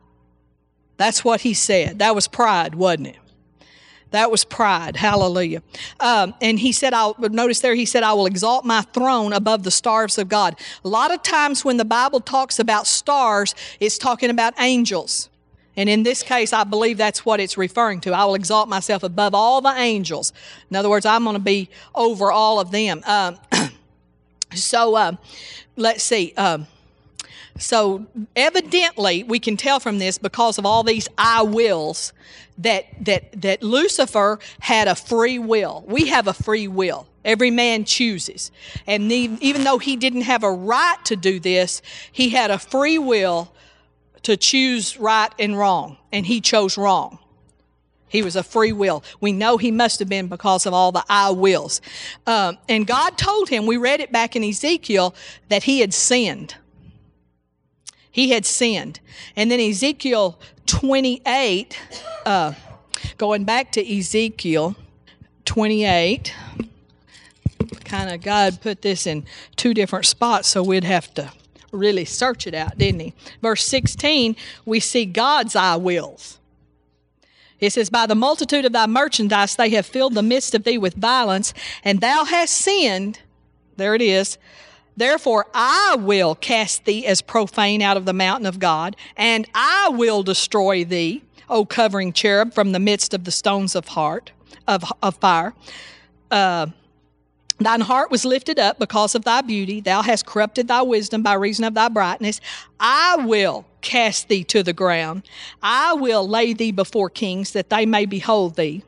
That's 0.98 1.24
what 1.24 1.40
he 1.40 1.54
said. 1.54 2.00
That 2.00 2.14
was 2.14 2.28
pride, 2.28 2.74
wasn't 2.74 3.08
it? 3.08 3.16
That 4.10 4.30
was 4.30 4.44
pride. 4.44 4.96
Hallelujah. 4.96 5.62
Um, 6.00 6.34
and 6.40 6.58
he 6.58 6.72
said, 6.72 6.94
I'll 6.94 7.14
notice 7.18 7.60
there, 7.60 7.74
he 7.74 7.84
said, 7.84 8.02
I 8.02 8.14
will 8.14 8.26
exalt 8.26 8.64
my 8.64 8.82
throne 8.82 9.32
above 9.32 9.64
the 9.64 9.70
stars 9.70 10.18
of 10.18 10.28
God. 10.28 10.58
A 10.84 10.88
lot 10.88 11.12
of 11.12 11.22
times 11.22 11.64
when 11.64 11.76
the 11.76 11.84
Bible 11.84 12.20
talks 12.20 12.58
about 12.58 12.86
stars, 12.86 13.54
it's 13.80 13.98
talking 13.98 14.30
about 14.30 14.54
angels. 14.58 15.28
And 15.76 15.88
in 15.88 16.02
this 16.02 16.22
case, 16.22 16.52
I 16.52 16.64
believe 16.64 16.96
that's 16.96 17.24
what 17.24 17.38
it's 17.38 17.56
referring 17.56 18.00
to. 18.00 18.12
I 18.12 18.24
will 18.24 18.34
exalt 18.34 18.68
myself 18.68 19.04
above 19.04 19.34
all 19.34 19.60
the 19.60 19.74
angels. 19.76 20.32
In 20.70 20.76
other 20.76 20.88
words, 20.88 21.06
I'm 21.06 21.22
going 21.22 21.36
to 21.36 21.40
be 21.40 21.68
over 21.94 22.32
all 22.32 22.58
of 22.58 22.72
them. 22.72 23.02
Um, 23.06 23.38
so 24.54 24.96
uh, 24.96 25.12
let's 25.76 26.02
see. 26.02 26.32
Um, 26.36 26.66
so 27.58 28.06
evidently, 28.36 29.24
we 29.24 29.38
can 29.38 29.56
tell 29.56 29.80
from 29.80 29.98
this 29.98 30.16
because 30.18 30.58
of 30.58 30.64
all 30.64 30.82
these 30.82 31.08
I 31.18 31.42
wills 31.42 32.12
that 32.58 32.86
that 33.04 33.42
that 33.42 33.62
Lucifer 33.62 34.38
had 34.60 34.88
a 34.88 34.94
free 34.94 35.38
will. 35.38 35.84
We 35.86 36.06
have 36.08 36.26
a 36.26 36.32
free 36.32 36.68
will. 36.68 37.06
Every 37.24 37.50
man 37.50 37.84
chooses, 37.84 38.50
and 38.86 39.12
even 39.12 39.64
though 39.64 39.78
he 39.78 39.96
didn't 39.96 40.22
have 40.22 40.42
a 40.42 40.50
right 40.50 40.96
to 41.04 41.16
do 41.16 41.38
this, 41.38 41.82
he 42.10 42.30
had 42.30 42.50
a 42.50 42.58
free 42.58 42.98
will 42.98 43.52
to 44.22 44.36
choose 44.36 44.98
right 44.98 45.32
and 45.38 45.58
wrong, 45.58 45.98
and 46.12 46.24
he 46.26 46.40
chose 46.40 46.78
wrong. 46.78 47.18
He 48.08 48.22
was 48.22 48.36
a 48.36 48.42
free 48.42 48.72
will. 48.72 49.04
We 49.20 49.32
know 49.32 49.58
he 49.58 49.70
must 49.70 49.98
have 49.98 50.08
been 50.08 50.28
because 50.28 50.64
of 50.64 50.72
all 50.72 50.92
the 50.92 51.04
I 51.08 51.30
wills. 51.30 51.80
Um, 52.26 52.56
and 52.68 52.86
God 52.86 53.18
told 53.18 53.50
him, 53.50 53.66
we 53.66 53.76
read 53.76 54.00
it 54.00 54.10
back 54.10 54.34
in 54.34 54.42
Ezekiel, 54.42 55.14
that 55.50 55.64
he 55.64 55.80
had 55.80 55.92
sinned. 55.92 56.54
He 58.10 58.30
had 58.30 58.46
sinned. 58.46 59.00
And 59.36 59.50
then 59.50 59.60
Ezekiel 59.60 60.38
28, 60.66 61.78
uh, 62.26 62.54
going 63.16 63.44
back 63.44 63.72
to 63.72 63.98
Ezekiel 63.98 64.76
28, 65.44 66.34
kind 67.84 68.10
of 68.10 68.20
God 68.22 68.60
put 68.60 68.82
this 68.82 69.06
in 69.06 69.24
two 69.56 69.74
different 69.74 70.06
spots 70.06 70.48
so 70.48 70.62
we'd 70.62 70.84
have 70.84 71.12
to 71.14 71.32
really 71.72 72.04
search 72.04 72.46
it 72.46 72.54
out, 72.54 72.78
didn't 72.78 73.00
he? 73.00 73.14
Verse 73.42 73.64
16, 73.64 74.36
we 74.64 74.80
see 74.80 75.04
God's 75.04 75.56
I 75.56 75.76
wills. 75.76 76.38
It 77.60 77.72
says, 77.72 77.90
By 77.90 78.06
the 78.06 78.14
multitude 78.14 78.64
of 78.64 78.72
thy 78.72 78.86
merchandise 78.86 79.56
they 79.56 79.70
have 79.70 79.86
filled 79.86 80.14
the 80.14 80.22
midst 80.22 80.54
of 80.54 80.64
thee 80.64 80.78
with 80.78 80.94
violence, 80.94 81.52
and 81.84 82.00
thou 82.00 82.24
hast 82.24 82.56
sinned. 82.56 83.20
There 83.76 83.94
it 83.94 84.02
is. 84.02 84.38
Therefore, 84.98 85.46
I 85.54 85.96
will 85.98 86.34
cast 86.34 86.84
thee 86.84 87.06
as 87.06 87.22
profane 87.22 87.82
out 87.82 87.96
of 87.96 88.04
the 88.04 88.12
mountain 88.12 88.46
of 88.46 88.58
God, 88.58 88.96
and 89.16 89.46
I 89.54 89.90
will 89.90 90.24
destroy 90.24 90.84
thee, 90.84 91.22
O 91.48 91.64
covering 91.64 92.12
cherub, 92.12 92.52
from 92.52 92.72
the 92.72 92.80
midst 92.80 93.14
of 93.14 93.22
the 93.22 93.30
stones 93.30 93.76
of 93.76 93.88
heart 93.88 94.32
of, 94.66 94.84
of 95.02 95.16
fire. 95.16 95.54
Uh, 96.30 96.66
Thine 97.60 97.80
heart 97.80 98.10
was 98.10 98.24
lifted 98.24 98.58
up 98.58 98.78
because 98.78 99.16
of 99.16 99.24
thy 99.24 99.40
beauty. 99.40 99.80
Thou 99.80 100.02
hast 100.02 100.26
corrupted 100.26 100.68
thy 100.68 100.82
wisdom 100.82 101.22
by 101.22 101.34
reason 101.34 101.64
of 101.64 101.74
thy 101.74 101.88
brightness. 101.88 102.40
I 102.78 103.16
will 103.16 103.66
cast 103.80 104.28
thee 104.28 104.44
to 104.44 104.62
the 104.62 104.72
ground. 104.72 105.24
I 105.60 105.94
will 105.94 106.28
lay 106.28 106.52
thee 106.52 106.70
before 106.70 107.10
kings 107.10 107.52
that 107.52 107.68
they 107.70 107.84
may 107.84 108.06
behold 108.06 108.54
thee. 108.54 108.84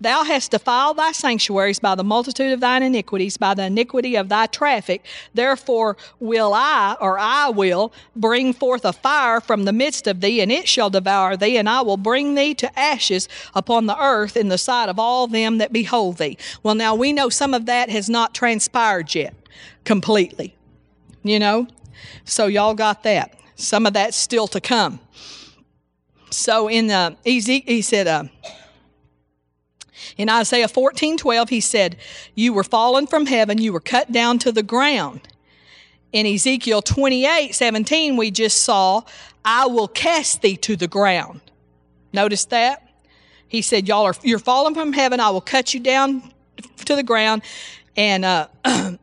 Thou 0.00 0.24
hast 0.24 0.50
defiled 0.50 0.96
thy 0.96 1.12
sanctuaries 1.12 1.78
by 1.78 1.94
the 1.94 2.04
multitude 2.04 2.52
of 2.52 2.60
thine 2.60 2.82
iniquities, 2.82 3.36
by 3.36 3.54
the 3.54 3.64
iniquity 3.64 4.16
of 4.16 4.28
thy 4.28 4.46
traffic. 4.46 5.04
Therefore 5.34 5.96
will 6.20 6.52
I, 6.54 6.96
or 7.00 7.18
I 7.18 7.48
will, 7.50 7.92
bring 8.16 8.52
forth 8.52 8.84
a 8.84 8.92
fire 8.92 9.40
from 9.40 9.64
the 9.64 9.72
midst 9.72 10.06
of 10.06 10.20
thee, 10.20 10.40
and 10.40 10.52
it 10.52 10.68
shall 10.68 10.90
devour 10.90 11.36
thee, 11.36 11.56
and 11.56 11.68
I 11.68 11.82
will 11.82 11.96
bring 11.96 12.34
thee 12.34 12.54
to 12.54 12.78
ashes 12.78 13.28
upon 13.54 13.86
the 13.86 14.00
earth 14.00 14.36
in 14.36 14.48
the 14.48 14.58
sight 14.58 14.88
of 14.88 14.98
all 14.98 15.26
them 15.26 15.58
that 15.58 15.72
behold 15.72 16.18
thee. 16.18 16.38
Well, 16.62 16.74
now 16.74 16.94
we 16.94 17.12
know 17.12 17.28
some 17.28 17.54
of 17.54 17.66
that 17.66 17.90
has 17.90 18.08
not 18.08 18.34
transpired 18.34 19.14
yet 19.14 19.34
completely, 19.84 20.54
you 21.22 21.38
know? 21.38 21.66
So 22.24 22.46
y'all 22.46 22.74
got 22.74 23.02
that. 23.04 23.38
Some 23.56 23.86
of 23.86 23.92
that's 23.92 24.16
still 24.16 24.48
to 24.48 24.60
come. 24.60 25.00
So 26.30 26.68
in 26.68 26.86
the, 26.86 27.16
he 27.24 27.82
said, 27.82 28.06
uh, 28.06 28.24
in 30.22 30.28
Isaiah 30.28 30.68
14 30.68 31.18
12, 31.18 31.48
he 31.48 31.60
said, 31.60 31.96
You 32.36 32.52
were 32.52 32.62
fallen 32.62 33.08
from 33.08 33.26
heaven, 33.26 33.58
you 33.58 33.72
were 33.72 33.80
cut 33.80 34.12
down 34.12 34.38
to 34.38 34.52
the 34.52 34.62
ground. 34.62 35.28
In 36.12 36.26
Ezekiel 36.26 36.80
28 36.80 37.52
17, 37.52 38.16
we 38.16 38.30
just 38.30 38.62
saw, 38.62 39.02
I 39.44 39.66
will 39.66 39.88
cast 39.88 40.40
thee 40.40 40.56
to 40.58 40.76
the 40.76 40.86
ground. 40.86 41.40
Notice 42.12 42.44
that? 42.46 42.88
He 43.48 43.62
said, 43.62 43.88
Y'all 43.88 44.04
are 44.04 44.14
you're 44.22 44.38
fallen 44.38 44.74
from 44.74 44.92
heaven, 44.92 45.18
I 45.18 45.30
will 45.30 45.40
cut 45.40 45.74
you 45.74 45.80
down 45.80 46.22
to 46.84 46.94
the 46.94 47.02
ground. 47.02 47.42
And 47.96 48.24
uh, 48.24 48.46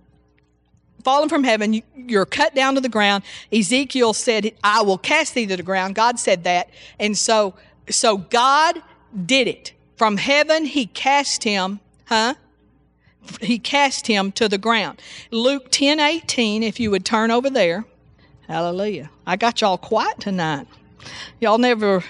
fallen 1.03 1.27
from 1.27 1.43
heaven, 1.43 1.83
you're 1.95 2.25
cut 2.25 2.55
down 2.55 2.75
to 2.75 2.81
the 2.81 2.89
ground. 2.89 3.25
Ezekiel 3.51 4.13
said, 4.13 4.53
I 4.63 4.83
will 4.83 4.97
cast 4.97 5.33
thee 5.33 5.45
to 5.47 5.57
the 5.57 5.63
ground. 5.63 5.95
God 5.95 6.17
said 6.17 6.45
that. 6.45 6.69
And 6.97 7.17
so, 7.17 7.55
so 7.89 8.17
God 8.17 8.81
did 9.25 9.49
it. 9.49 9.73
From 9.99 10.15
heaven, 10.15 10.63
he 10.63 10.85
cast 10.85 11.43
him, 11.43 11.81
huh? 12.05 12.35
He 13.41 13.59
cast 13.59 14.07
him 14.07 14.31
to 14.31 14.47
the 14.47 14.57
ground. 14.57 15.01
Luke 15.29 15.69
10 15.71 15.99
18, 15.99 16.63
if 16.63 16.79
you 16.79 16.89
would 16.89 17.03
turn 17.03 17.31
over 17.31 17.49
there. 17.49 17.83
Hallelujah. 18.47 19.09
I 19.27 19.35
got 19.35 19.59
y'all 19.59 19.77
quiet 19.77 20.21
tonight. 20.21 20.67
Y'all 21.41 21.57
never. 21.57 22.01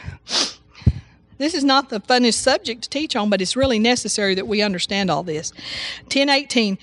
This 1.40 1.56
is 1.56 1.64
not 1.64 1.90
the 1.90 2.00
funnest 2.00 2.36
subject 2.36 2.84
to 2.84 2.90
teach 2.92 3.16
on, 3.16 3.28
but 3.32 3.42
it's 3.42 3.56
really 3.56 3.80
necessary 3.80 4.36
that 4.36 4.48
we 4.48 4.62
understand 4.62 5.10
all 5.10 5.24
this. 5.24 5.52
1018, 6.02 6.78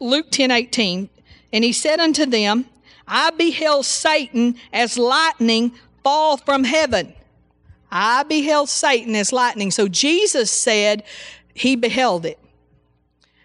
Luke 0.00 0.26
10 0.32 0.50
18, 0.50 1.08
and 1.52 1.62
he 1.62 1.72
said 1.72 2.00
unto 2.00 2.26
them, 2.26 2.66
I 3.06 3.30
beheld 3.30 3.86
Satan 3.86 4.56
as 4.72 4.98
lightning 4.98 5.70
fall 6.02 6.36
from 6.36 6.64
heaven. 6.64 7.14
I 7.90 8.22
beheld 8.24 8.68
Satan 8.68 9.14
as 9.14 9.32
lightning. 9.32 9.70
So 9.70 9.88
Jesus 9.88 10.50
said 10.50 11.04
he 11.54 11.76
beheld 11.76 12.26
it. 12.26 12.38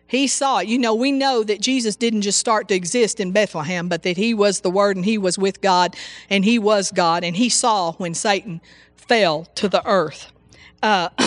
He 0.09 0.25
saw 0.25 0.57
it. 0.57 0.67
You 0.67 0.79
know, 0.79 0.95
we 0.95 1.11
know 1.11 1.43
that 1.43 1.61
Jesus 1.61 1.95
didn't 1.95 2.23
just 2.23 2.39
start 2.39 2.67
to 2.69 2.73
exist 2.73 3.19
in 3.19 3.31
Bethlehem, 3.31 3.87
but 3.87 4.01
that 4.01 4.17
he 4.17 4.33
was 4.33 4.61
the 4.61 4.71
Word 4.71 4.95
and 4.95 5.05
he 5.05 5.19
was 5.19 5.37
with 5.37 5.61
God 5.61 5.95
and 6.31 6.43
he 6.43 6.57
was 6.57 6.91
God. 6.91 7.23
And 7.23 7.35
he 7.35 7.47
saw 7.47 7.91
when 7.93 8.15
Satan 8.15 8.59
fell 8.95 9.45
to 9.55 9.69
the 9.69 9.85
earth. 9.85 10.31
Uh, 10.81 11.09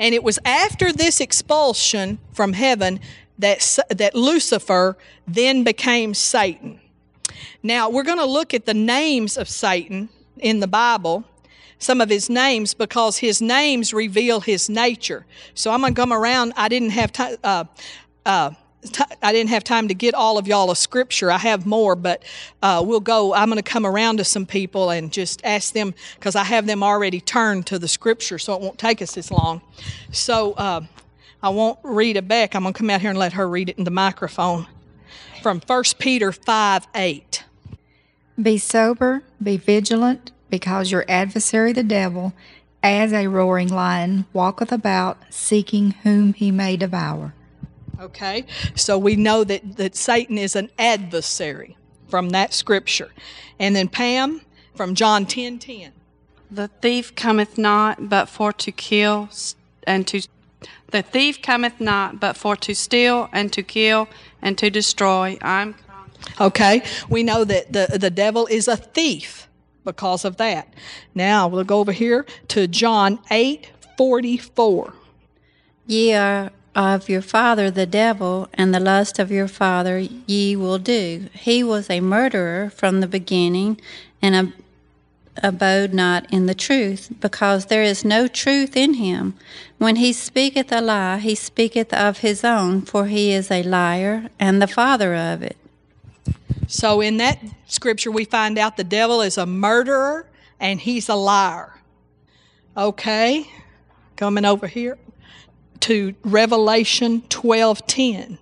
and 0.00 0.14
it 0.14 0.24
was 0.24 0.40
after 0.44 0.92
this 0.92 1.20
expulsion 1.20 2.18
from 2.32 2.54
heaven 2.54 2.98
that, 3.38 3.78
that 3.90 4.16
Lucifer 4.16 4.98
then 5.28 5.62
became 5.62 6.12
Satan. 6.12 6.80
Now, 7.62 7.88
we're 7.88 8.02
going 8.02 8.18
to 8.18 8.26
look 8.26 8.52
at 8.52 8.66
the 8.66 8.74
names 8.74 9.36
of 9.36 9.48
Satan 9.48 10.08
in 10.38 10.58
the 10.58 10.66
Bible 10.66 11.24
some 11.78 12.00
of 12.00 12.08
his 12.08 12.28
names 12.28 12.74
because 12.74 13.18
his 13.18 13.40
names 13.40 13.94
reveal 13.94 14.40
his 14.40 14.68
nature. 14.68 15.24
So 15.54 15.70
I'm 15.70 15.80
going 15.80 15.94
to 15.94 16.00
come 16.00 16.12
around. 16.12 16.52
I 16.56 16.68
didn't 16.68 16.90
have 16.90 17.12
time. 17.12 17.36
Uh, 17.42 17.64
uh, 18.26 18.50
I 19.22 19.32
didn't 19.32 19.50
have 19.50 19.64
time 19.64 19.88
to 19.88 19.94
get 19.94 20.14
all 20.14 20.38
of 20.38 20.46
y'all 20.46 20.70
a 20.70 20.76
scripture. 20.76 21.32
I 21.32 21.38
have 21.38 21.66
more, 21.66 21.96
but 21.96 22.22
uh, 22.62 22.82
we'll 22.86 23.00
go. 23.00 23.34
I'm 23.34 23.48
going 23.48 23.56
to 23.56 23.62
come 23.62 23.84
around 23.84 24.18
to 24.18 24.24
some 24.24 24.46
people 24.46 24.90
and 24.90 25.12
just 25.12 25.44
ask 25.44 25.74
them 25.74 25.94
because 26.14 26.36
I 26.36 26.44
have 26.44 26.66
them 26.66 26.82
already 26.82 27.20
turned 27.20 27.66
to 27.66 27.78
the 27.78 27.88
scripture, 27.88 28.38
so 28.38 28.54
it 28.54 28.60
won't 28.60 28.78
take 28.78 29.02
us 29.02 29.16
as 29.16 29.30
long. 29.32 29.62
So 30.12 30.52
uh, 30.52 30.82
I 31.42 31.48
won't 31.48 31.78
read 31.82 32.16
it 32.16 32.28
back. 32.28 32.54
I'm 32.54 32.62
going 32.62 32.72
to 32.72 32.78
come 32.78 32.88
out 32.90 33.00
here 33.00 33.10
and 33.10 33.18
let 33.18 33.32
her 33.32 33.48
read 33.48 33.68
it 33.68 33.78
in 33.78 33.84
the 33.84 33.90
microphone 33.90 34.66
from 35.42 35.60
1 35.66 35.82
Peter 35.98 36.30
5 36.30 36.86
8. 36.94 37.44
Be 38.40 38.58
sober, 38.58 39.24
be 39.42 39.56
vigilant 39.56 40.30
because 40.50 40.90
your 40.90 41.04
adversary 41.08 41.72
the 41.72 41.82
devil, 41.82 42.32
as 42.82 43.12
a 43.12 43.26
roaring 43.26 43.68
lion, 43.68 44.26
walketh 44.32 44.72
about, 44.72 45.18
seeking 45.30 45.92
whom 46.02 46.32
he 46.32 46.50
may 46.50 46.76
devour. 46.76 47.34
Okay, 48.00 48.44
so 48.76 48.96
we 48.96 49.16
know 49.16 49.42
that, 49.44 49.76
that 49.76 49.96
Satan 49.96 50.38
is 50.38 50.54
an 50.54 50.70
adversary 50.78 51.76
from 52.06 52.30
that 52.30 52.54
scripture. 52.54 53.10
And 53.58 53.74
then 53.74 53.88
Pam 53.88 54.42
from 54.74 54.94
John 54.94 55.26
10 55.26 55.58
10. 55.58 55.92
The 56.50 56.68
thief 56.68 57.14
cometh 57.14 57.58
not 57.58 58.08
but 58.08 58.28
for 58.28 58.52
to 58.52 58.72
kill 58.72 59.28
and 59.86 60.06
to 60.06 60.22
the 60.90 61.02
thief 61.02 61.42
cometh 61.42 61.80
not 61.80 62.20
but 62.20 62.36
for 62.36 62.56
to 62.56 62.74
steal 62.74 63.28
and 63.32 63.52
to 63.52 63.62
kill 63.62 64.08
and 64.40 64.56
to 64.58 64.70
destroy. 64.70 65.36
I'm 65.42 65.74
Okay, 66.40 66.82
we 67.08 67.22
know 67.22 67.44
that 67.44 67.72
the, 67.72 67.98
the 67.98 68.10
devil 68.10 68.46
is 68.46 68.68
a 68.68 68.76
thief 68.76 69.47
because 69.84 70.24
of 70.24 70.36
that. 70.36 70.72
Now 71.14 71.48
we'll 71.48 71.64
go 71.64 71.80
over 71.80 71.92
here 71.92 72.26
to 72.48 72.66
John 72.66 73.18
8 73.30 73.70
44. 73.96 74.92
Ye 75.86 76.14
are 76.14 76.52
of 76.78 77.08
your 77.08 77.22
father 77.22 77.72
the 77.72 77.86
devil, 77.86 78.48
and 78.54 78.72
the 78.72 78.78
lust 78.78 79.18
of 79.18 79.32
your 79.32 79.48
father 79.48 79.98
ye 79.98 80.54
will 80.54 80.78
do. 80.78 81.28
He 81.32 81.64
was 81.64 81.90
a 81.90 82.00
murderer 82.00 82.70
from 82.70 83.00
the 83.00 83.08
beginning, 83.08 83.80
and 84.22 84.36
ab- 84.36 84.52
abode 85.42 85.92
not 85.92 86.32
in 86.32 86.46
the 86.46 86.54
truth, 86.54 87.10
because 87.20 87.66
there 87.66 87.82
is 87.82 88.04
no 88.04 88.28
truth 88.28 88.76
in 88.76 88.94
him. 88.94 89.34
When 89.78 89.96
he 89.96 90.12
speaketh 90.12 90.70
a 90.70 90.80
lie, 90.80 91.18
he 91.18 91.34
speaketh 91.34 91.92
of 91.92 92.18
his 92.18 92.44
own, 92.44 92.82
for 92.82 93.06
he 93.06 93.32
is 93.32 93.50
a 93.50 93.64
liar 93.64 94.28
and 94.38 94.62
the 94.62 94.68
father 94.68 95.16
of 95.16 95.42
it. 95.42 95.56
So 96.68 97.00
in 97.00 97.16
that 97.16 97.42
scripture, 97.66 98.10
we 98.10 98.26
find 98.26 98.58
out 98.58 98.76
the 98.76 98.84
devil 98.84 99.22
is 99.22 99.38
a 99.38 99.46
murderer 99.46 100.26
and 100.60 100.78
he's 100.78 101.08
a 101.08 101.14
liar. 101.14 101.80
Okay, 102.76 103.50
coming 104.16 104.44
over 104.44 104.66
here 104.66 104.98
to 105.80 106.14
Revelation 106.22 107.22
12:10. 107.22 108.38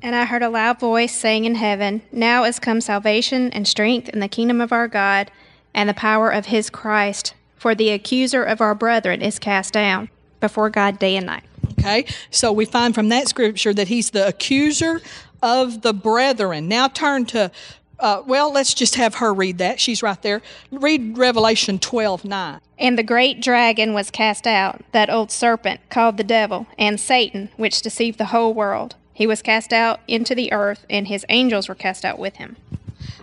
And 0.00 0.14
I 0.14 0.24
heard 0.24 0.42
a 0.42 0.48
loud 0.48 0.78
voice 0.78 1.14
saying 1.14 1.44
in 1.44 1.56
heaven, 1.56 2.02
Now 2.12 2.44
is 2.44 2.60
come 2.60 2.80
salvation 2.80 3.50
and 3.50 3.66
strength 3.66 4.08
in 4.08 4.20
the 4.20 4.28
kingdom 4.28 4.60
of 4.60 4.72
our 4.72 4.86
God 4.86 5.30
and 5.74 5.88
the 5.88 5.94
power 5.94 6.30
of 6.30 6.46
his 6.46 6.70
Christ, 6.70 7.34
for 7.56 7.74
the 7.74 7.90
accuser 7.90 8.44
of 8.44 8.60
our 8.60 8.76
brethren 8.76 9.20
is 9.20 9.38
cast 9.40 9.74
down 9.74 10.08
before 10.38 10.70
God 10.70 11.00
day 11.00 11.16
and 11.16 11.26
night. 11.26 11.44
Okay, 11.72 12.06
so 12.30 12.52
we 12.52 12.64
find 12.64 12.94
from 12.94 13.08
that 13.08 13.28
scripture 13.28 13.74
that 13.74 13.88
he's 13.88 14.10
the 14.10 14.26
accuser 14.26 15.00
of 15.42 15.82
the 15.82 15.92
brethren. 15.92 16.68
Now 16.68 16.88
turn 16.88 17.26
to, 17.26 17.50
uh, 17.98 18.22
well, 18.26 18.52
let's 18.52 18.74
just 18.74 18.94
have 18.96 19.16
her 19.16 19.32
read 19.32 19.58
that. 19.58 19.80
She's 19.80 20.02
right 20.02 20.20
there. 20.22 20.42
Read 20.70 21.16
Revelation 21.18 21.78
12 21.78 22.24
9. 22.24 22.60
And 22.78 22.98
the 22.98 23.02
great 23.02 23.42
dragon 23.42 23.92
was 23.92 24.10
cast 24.10 24.46
out, 24.46 24.82
that 24.92 25.10
old 25.10 25.30
serpent 25.30 25.80
called 25.90 26.16
the 26.16 26.24
devil, 26.24 26.66
and 26.78 26.98
Satan, 26.98 27.50
which 27.56 27.82
deceived 27.82 28.18
the 28.18 28.26
whole 28.26 28.54
world. 28.54 28.94
He 29.12 29.26
was 29.26 29.42
cast 29.42 29.72
out 29.72 30.00
into 30.08 30.34
the 30.34 30.50
earth, 30.50 30.86
and 30.88 31.06
his 31.06 31.26
angels 31.28 31.68
were 31.68 31.74
cast 31.74 32.06
out 32.06 32.18
with 32.18 32.36
him. 32.36 32.56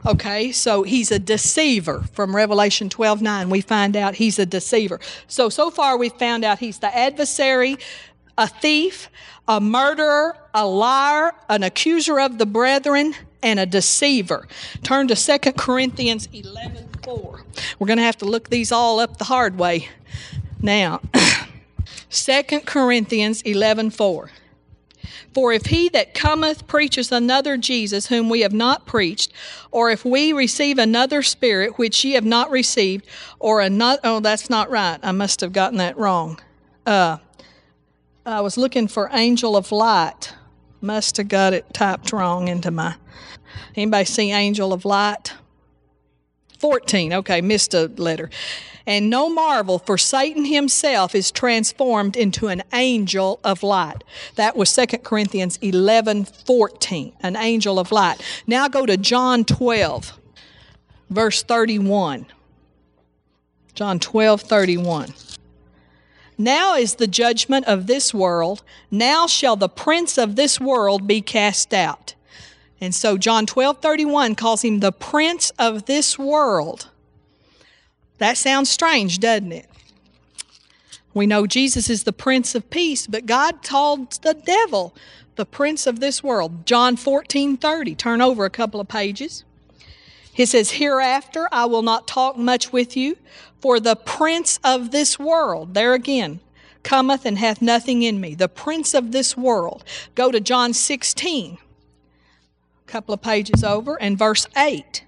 Okay, 0.05 0.51
so 0.51 0.83
he's 0.83 1.11
a 1.11 1.19
deceiver 1.19 2.03
from 2.13 2.35
Revelation 2.35 2.89
12 2.89 3.21
9. 3.21 3.49
We 3.49 3.61
find 3.61 3.95
out 3.95 4.15
he's 4.15 4.39
a 4.39 4.45
deceiver. 4.45 4.99
So, 5.27 5.49
so 5.49 5.69
far 5.69 5.97
we've 5.97 6.13
found 6.13 6.45
out 6.45 6.59
he's 6.59 6.79
the 6.79 6.95
adversary, 6.95 7.77
a 8.37 8.47
thief, 8.47 9.09
a 9.47 9.59
murderer, 9.59 10.37
a 10.53 10.65
liar, 10.65 11.33
an 11.49 11.63
accuser 11.63 12.19
of 12.19 12.37
the 12.37 12.45
brethren, 12.45 13.15
and 13.41 13.59
a 13.59 13.65
deceiver. 13.65 14.47
Turn 14.83 15.07
to 15.07 15.15
2 15.15 15.53
Corinthians 15.53 16.27
11 16.33 16.89
4. 17.03 17.43
We're 17.79 17.87
going 17.87 17.97
to 17.97 18.03
have 18.03 18.17
to 18.17 18.25
look 18.25 18.49
these 18.49 18.71
all 18.71 18.99
up 18.99 19.17
the 19.17 19.25
hard 19.25 19.57
way 19.57 19.89
now. 20.61 21.01
2 22.09 22.43
Corinthians 22.65 23.41
11 23.43 23.91
4. 23.91 24.31
For 25.33 25.53
if 25.53 25.67
he 25.67 25.87
that 25.89 26.15
cometh 26.15 26.65
preacheth 26.67 27.11
another 27.11 27.57
Jesus 27.57 28.07
whom 28.07 28.27
we 28.27 28.41
have 28.41 28.53
not 28.53 28.87
preached, 28.87 29.31
or 29.71 29.91
if 29.91 30.03
we 30.03 30.33
receive 30.33 30.79
another 30.79 31.21
spirit 31.21 31.77
which 31.77 32.03
ye 32.03 32.13
have 32.13 32.25
not 32.25 32.49
received, 32.49 33.05
or 33.39 33.61
another, 33.61 33.99
oh, 34.03 34.19
that's 34.19 34.49
not 34.49 34.71
right. 34.71 34.99
I 35.03 35.11
must 35.11 35.41
have 35.41 35.53
gotten 35.53 35.77
that 35.77 35.95
wrong. 35.95 36.39
Uh, 36.87 37.17
I 38.27 38.41
was 38.41 38.57
looking 38.57 38.89
for 38.89 39.09
angel 39.13 39.55
of 39.55 39.71
light. 39.71 40.33
Must 40.81 41.15
have 41.15 41.29
got 41.29 41.53
it 41.53 41.73
typed 41.73 42.11
wrong 42.11 42.49
into 42.49 42.71
my. 42.71 42.95
Anybody 43.73 44.03
see 44.03 44.33
Angel 44.33 44.73
of 44.73 44.83
Light? 44.83 45.33
14. 46.59 47.13
Okay, 47.13 47.39
missed 47.39 47.73
a 47.73 47.87
letter. 47.95 48.29
And 48.85 49.09
no 49.09 49.29
marvel, 49.29 49.79
for 49.79 49.97
Satan 49.97 50.43
himself 50.43 51.15
is 51.15 51.31
transformed 51.31 52.17
into 52.17 52.49
an 52.49 52.63
angel 52.73 53.39
of 53.45 53.63
light. 53.63 54.03
That 54.35 54.57
was 54.57 54.75
2 54.75 54.85
Corinthians 54.97 55.57
11 55.61 56.25
14, 56.25 57.13
an 57.21 57.37
angel 57.37 57.79
of 57.79 57.93
light. 57.93 58.21
Now 58.45 58.67
go 58.67 58.85
to 58.85 58.97
John 58.97 59.45
12, 59.45 60.19
verse 61.09 61.43
31. 61.43 62.25
John 63.73 63.99
12 63.99 64.41
31. 64.41 65.13
Now 66.37 66.75
is 66.75 66.95
the 66.95 67.07
judgment 67.07 67.65
of 67.65 67.87
this 67.87 68.13
world. 68.13 68.61
Now 68.91 69.25
shall 69.25 69.55
the 69.55 69.69
prince 69.69 70.17
of 70.17 70.35
this 70.35 70.59
world 70.59 71.07
be 71.07 71.21
cast 71.21 71.73
out. 71.73 72.13
And 72.79 72.93
so 72.93 73.17
John 73.17 73.45
12 73.45 73.79
31 73.81 74.35
calls 74.35 74.63
him 74.63 74.79
the 74.79 74.91
prince 74.91 75.51
of 75.57 75.85
this 75.85 76.19
world. 76.19 76.89
That 78.19 78.37
sounds 78.37 78.69
strange, 78.69 79.19
doesn't 79.19 79.51
it? 79.51 79.69
We 81.13 81.25
know 81.25 81.47
Jesus 81.47 81.89
is 81.89 82.03
the 82.03 82.13
Prince 82.13 82.53
of 82.53 82.69
Peace, 82.69 83.07
but 83.07 83.25
God 83.25 83.63
called 83.63 84.11
the 84.21 84.35
devil 84.35 84.93
the 85.35 85.45
Prince 85.45 85.87
of 85.87 85.99
this 85.99 86.23
world. 86.23 86.65
John 86.65 86.95
14 86.95 87.57
30. 87.57 87.95
Turn 87.95 88.21
over 88.21 88.45
a 88.45 88.51
couple 88.51 88.79
of 88.79 88.87
pages. 88.87 89.43
He 90.37 90.45
says, 90.45 90.69
Hereafter 90.69 91.49
I 91.51 91.65
will 91.65 91.81
not 91.81 92.07
talk 92.07 92.37
much 92.37 92.71
with 92.71 92.95
you, 92.95 93.17
for 93.59 93.79
the 93.79 93.95
Prince 93.95 94.59
of 94.63 94.91
this 94.91 95.17
world, 95.17 95.73
there 95.73 95.95
again, 95.95 96.41
cometh 96.83 97.25
and 97.25 97.39
hath 97.39 97.59
nothing 97.59 98.03
in 98.03 98.21
me. 98.21 98.35
The 98.35 98.47
Prince 98.47 98.93
of 98.93 99.11
this 99.11 99.35
world. 99.35 99.83
Go 100.13 100.31
to 100.31 100.39
John 100.39 100.73
16, 100.73 101.57
a 101.57 101.57
couple 102.85 103.15
of 103.15 103.21
pages 103.23 103.63
over, 103.63 103.99
and 103.99 104.15
verse 104.15 104.45
8. 104.55 105.03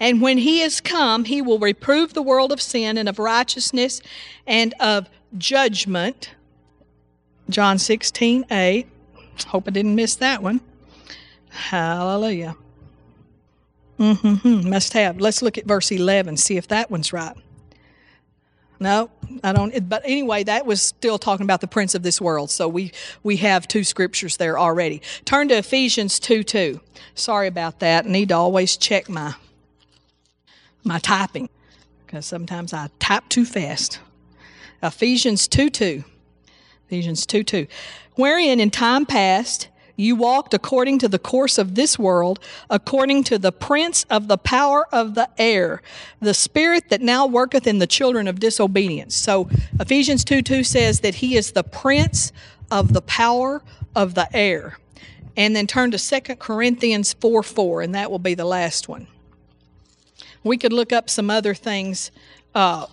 And 0.00 0.22
when 0.22 0.38
he 0.38 0.62
is 0.62 0.80
come, 0.80 1.24
he 1.24 1.42
will 1.42 1.58
reprove 1.58 2.14
the 2.14 2.22
world 2.22 2.50
of 2.50 2.62
sin 2.62 2.96
and 2.96 3.06
of 3.06 3.18
righteousness 3.18 4.00
and 4.46 4.72
of 4.80 5.10
judgment. 5.36 6.30
John 7.50 7.76
16, 7.76 8.46
8. 8.50 8.86
Hope 9.48 9.68
I 9.68 9.72
didn't 9.72 9.94
miss 9.94 10.16
that 10.16 10.42
one. 10.42 10.62
Hallelujah. 11.50 12.56
Mm-hmm, 13.98 14.68
must 14.68 14.92
have. 14.92 15.20
Let's 15.20 15.42
look 15.42 15.58
at 15.58 15.66
verse 15.66 15.90
11, 15.90 16.36
see 16.36 16.56
if 16.56 16.68
that 16.68 16.90
one's 16.90 17.12
right. 17.12 17.36
No, 18.80 19.10
I 19.42 19.52
don't. 19.52 19.88
But 19.88 20.02
anyway, 20.04 20.44
that 20.44 20.64
was 20.64 20.80
still 20.80 21.18
talking 21.18 21.42
about 21.42 21.60
the 21.60 21.66
prince 21.66 21.96
of 21.96 22.04
this 22.04 22.20
world. 22.20 22.48
So 22.48 22.68
we 22.68 22.92
we 23.24 23.36
have 23.38 23.66
two 23.66 23.82
scriptures 23.82 24.36
there 24.36 24.56
already. 24.56 25.02
Turn 25.24 25.48
to 25.48 25.56
Ephesians 25.56 26.20
two 26.20 26.44
two. 26.44 26.80
Sorry 27.16 27.48
about 27.48 27.80
that. 27.80 28.04
I 28.06 28.08
need 28.08 28.28
to 28.28 28.36
always 28.36 28.76
check 28.76 29.08
my 29.08 29.34
my 30.84 31.00
typing 31.00 31.48
because 32.06 32.24
sometimes 32.24 32.72
I 32.72 32.88
type 33.00 33.28
too 33.28 33.44
fast. 33.44 33.98
Ephesians 34.82 35.48
2 35.48 35.70
2. 35.70 36.04
Ephesians 36.86 37.26
2 37.26 37.42
2. 37.42 37.66
Wherein 38.14 38.60
in 38.60 38.70
time 38.70 39.06
past 39.06 39.68
you 39.98 40.14
walked 40.14 40.54
according 40.54 41.00
to 41.00 41.08
the 41.08 41.18
course 41.18 41.58
of 41.58 41.74
this 41.74 41.98
world, 41.98 42.38
according 42.70 43.24
to 43.24 43.36
the 43.36 43.50
prince 43.50 44.06
of 44.08 44.28
the 44.28 44.38
power 44.38 44.86
of 44.92 45.16
the 45.16 45.28
air, 45.38 45.82
the 46.20 46.32
spirit 46.32 46.88
that 46.88 47.02
now 47.02 47.26
worketh 47.26 47.66
in 47.66 47.80
the 47.80 47.86
children 47.86 48.28
of 48.28 48.38
disobedience. 48.38 49.16
So 49.16 49.50
Ephesians 49.80 50.24
2 50.24 50.40
2 50.40 50.62
says 50.62 51.00
that 51.00 51.16
he 51.16 51.36
is 51.36 51.50
the 51.50 51.64
prince 51.64 52.32
of 52.70 52.92
the 52.92 53.02
power 53.02 53.60
of 53.96 54.14
the 54.14 54.28
air. 54.34 54.78
And 55.36 55.54
then 55.54 55.66
turn 55.66 55.90
to 55.90 55.98
2 55.98 56.36
Corinthians 56.36 57.12
4 57.14 57.42
4, 57.42 57.82
and 57.82 57.94
that 57.96 58.10
will 58.10 58.20
be 58.20 58.34
the 58.34 58.44
last 58.44 58.88
one. 58.88 59.08
We 60.44 60.56
could 60.56 60.72
look 60.72 60.92
up 60.92 61.10
some 61.10 61.28
other 61.28 61.54
things, 61.54 62.12
uh, 62.54 62.86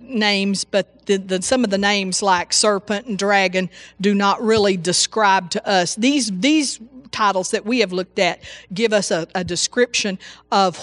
names, 0.00 0.64
but 0.64 1.06
the, 1.06 1.16
the, 1.16 1.42
some 1.42 1.64
of 1.64 1.70
the 1.70 1.78
names 1.78 2.22
like 2.22 2.52
serpent 2.52 3.06
and 3.06 3.18
dragon 3.18 3.70
do 4.00 4.14
not 4.14 4.42
really 4.42 4.76
describe 4.76 5.50
to 5.50 5.68
us. 5.68 5.94
These, 5.96 6.30
these 6.40 6.80
titles 7.12 7.50
that 7.50 7.64
we 7.64 7.80
have 7.80 7.92
looked 7.92 8.18
at 8.18 8.40
give 8.72 8.92
us 8.92 9.10
a, 9.10 9.28
a 9.34 9.44
description 9.44 10.18
of 10.50 10.76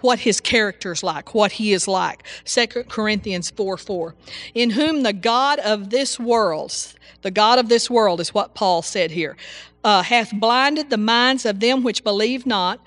what 0.00 0.20
his 0.20 0.40
character 0.40 0.92
is 0.92 1.02
like, 1.02 1.34
what 1.34 1.52
he 1.52 1.72
is 1.72 1.86
like. 1.86 2.26
2 2.44 2.66
Corinthians 2.88 3.50
4 3.50 3.76
4. 3.76 4.14
In 4.54 4.70
whom 4.70 5.02
the 5.02 5.12
God 5.12 5.58
of 5.60 5.90
this 5.90 6.18
world, 6.18 6.74
the 7.22 7.30
God 7.30 7.58
of 7.58 7.68
this 7.68 7.88
world 7.88 8.20
is 8.20 8.34
what 8.34 8.54
Paul 8.54 8.82
said 8.82 9.12
here, 9.12 9.36
uh, 9.84 10.02
hath 10.02 10.32
blinded 10.34 10.90
the 10.90 10.96
minds 10.96 11.44
of 11.44 11.60
them 11.60 11.82
which 11.82 12.02
believe 12.02 12.46
not 12.46 12.80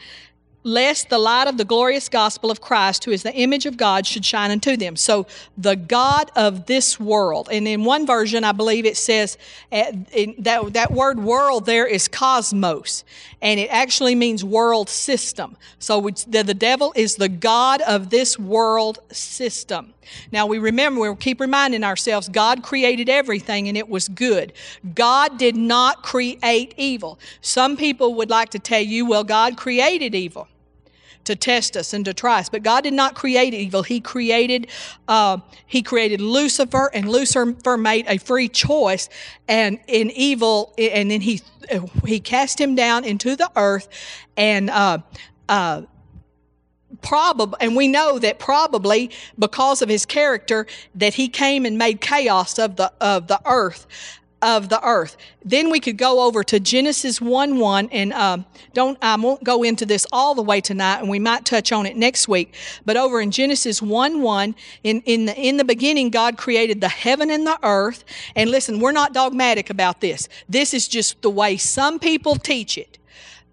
lest 0.68 1.10
the 1.10 1.18
light 1.18 1.48
of 1.48 1.58
the 1.58 1.64
glorious 1.64 2.10
gospel 2.10 2.52
of 2.52 2.60
Christ, 2.60 3.06
who 3.06 3.12
is 3.12 3.24
the 3.24 3.34
image 3.34 3.66
of 3.66 3.78
God, 3.78 4.06
should 4.06 4.26
shine 4.26 4.52
unto 4.52 4.76
them. 4.76 4.98
So, 4.98 5.26
the 5.58 5.78
God 5.78 6.30
of 6.36 6.66
this 6.66 7.00
world. 7.00 7.48
And 7.50 7.68
in 7.68 7.86
one 7.86 8.06
version, 8.06 8.44
I 8.44 8.52
believe 8.52 8.86
it 8.86 8.98
says 8.98 9.38
uh, 9.72 9.92
that, 10.40 10.74
that 10.74 10.92
word 10.92 11.20
world 11.20 11.66
there 11.66 11.88
is 11.88 12.10
cosmos, 12.10 13.06
and 13.42 13.60
it 13.60 13.70
actually 13.70 14.14
means 14.14 14.44
world 14.44 14.90
system. 14.90 15.56
So, 15.80 16.02
the, 16.02 16.44
the 16.44 16.54
devil 16.54 16.92
is 16.96 17.16
the 17.16 17.30
God 17.30 17.82
of 17.82 18.10
this 18.10 18.38
world 18.38 19.00
system. 19.12 19.94
Now 20.32 20.46
we 20.48 20.58
remember, 20.58 21.10
we 21.10 21.16
keep 21.18 21.40
reminding 21.40 21.84
ourselves, 21.84 22.30
God 22.30 22.64
created 22.64 23.10
everything 23.10 23.68
and 23.68 23.78
it 23.78 23.90
was 23.90 24.08
good. 24.08 24.54
God 24.96 25.38
did 25.38 25.56
not 25.56 26.02
create 26.02 26.74
evil. 26.78 27.20
Some 27.42 27.76
people 27.76 28.16
would 28.16 28.30
like 28.30 28.50
to 28.52 28.60
tell 28.60 28.82
you, 28.82 29.06
well, 29.06 29.26
God 29.26 29.58
created 29.58 30.16
evil 30.16 30.48
to 31.28 31.36
test 31.36 31.78
us 31.78 31.94
and 31.94 32.04
to 32.06 32.14
try 32.14 32.40
us. 32.40 32.50
But 32.50 32.64
God 32.64 32.84
did 32.84 32.94
not 32.94 33.16
create 33.16 33.54
evil. 33.54 33.84
He 33.84 34.02
created 34.02 34.68
uh, 35.08 35.38
He 35.66 35.82
created 35.82 36.20
Lucifer, 36.20 36.90
and 36.94 37.10
Lucifer 37.10 37.78
made 37.78 38.06
a 38.08 38.18
free 38.18 38.50
choice, 38.50 39.10
and 39.48 39.80
in 39.88 40.12
evil, 40.12 40.74
and 40.78 41.12
then 41.12 41.22
he 41.22 41.42
he 42.06 42.20
cast 42.20 42.60
him 42.60 42.76
down 42.76 43.04
into 43.04 43.36
the 43.36 43.50
earth, 43.56 43.88
and. 44.36 44.70
Uh, 44.70 45.00
uh, 45.48 45.84
probably 47.02 47.58
and 47.62 47.76
we 47.76 47.88
know 47.88 48.18
that 48.18 48.40
probably 48.40 49.12
because 49.38 49.82
of 49.82 49.90
his 49.90 50.06
character 50.06 50.66
that 50.96 51.14
he 51.14 51.28
came 51.28 51.66
and 51.66 51.78
made 51.78 52.02
chaos 52.02 52.58
of 52.58 52.76
the 52.78 52.92
of 53.00 53.28
the 53.28 53.40
earth 53.46 53.86
of 54.42 54.70
the 54.70 54.84
earth. 54.86 55.18
Then 55.44 55.70
we 55.72 55.80
could 55.80 55.98
go 55.98 56.22
over 56.26 56.44
to 56.44 56.60
Genesis 56.60 57.20
1 57.20 57.58
1, 57.58 57.90
and 57.92 58.14
um, 58.14 58.46
don't, 58.74 58.98
I 59.02 59.16
won't 59.16 59.44
go 59.44 59.64
into 59.64 59.86
this 59.86 60.06
all 60.12 60.36
the 60.36 60.42
way 60.42 60.62
tonight, 60.62 61.00
and 61.00 61.10
we 61.10 61.20
might 61.20 61.46
touch 61.46 61.72
on 61.72 61.86
it 61.86 61.96
next 61.96 62.28
week. 62.28 62.54
But 62.86 62.98
over 62.98 63.20
in 63.20 63.32
Genesis 63.32 63.82
1 63.82 64.22
1, 64.22 64.56
in, 64.84 65.02
in, 65.02 65.26
the, 65.26 65.36
in 65.36 65.58
the 65.58 65.66
beginning, 65.66 66.10
God 66.10 66.38
created 66.38 66.82
the 66.82 66.90
heaven 66.90 67.32
and 67.32 67.48
the 67.48 67.58
earth. 67.64 68.04
And 68.36 68.52
listen, 68.52 68.80
we're 68.80 68.92
not 68.92 69.14
dogmatic 69.14 69.70
about 69.70 70.02
this. 70.02 70.30
This 70.48 70.74
is 70.74 70.88
just 70.88 71.22
the 71.22 71.30
way 71.30 71.58
some 71.58 72.00
people 72.00 72.36
teach 72.36 72.78
it 72.78 72.97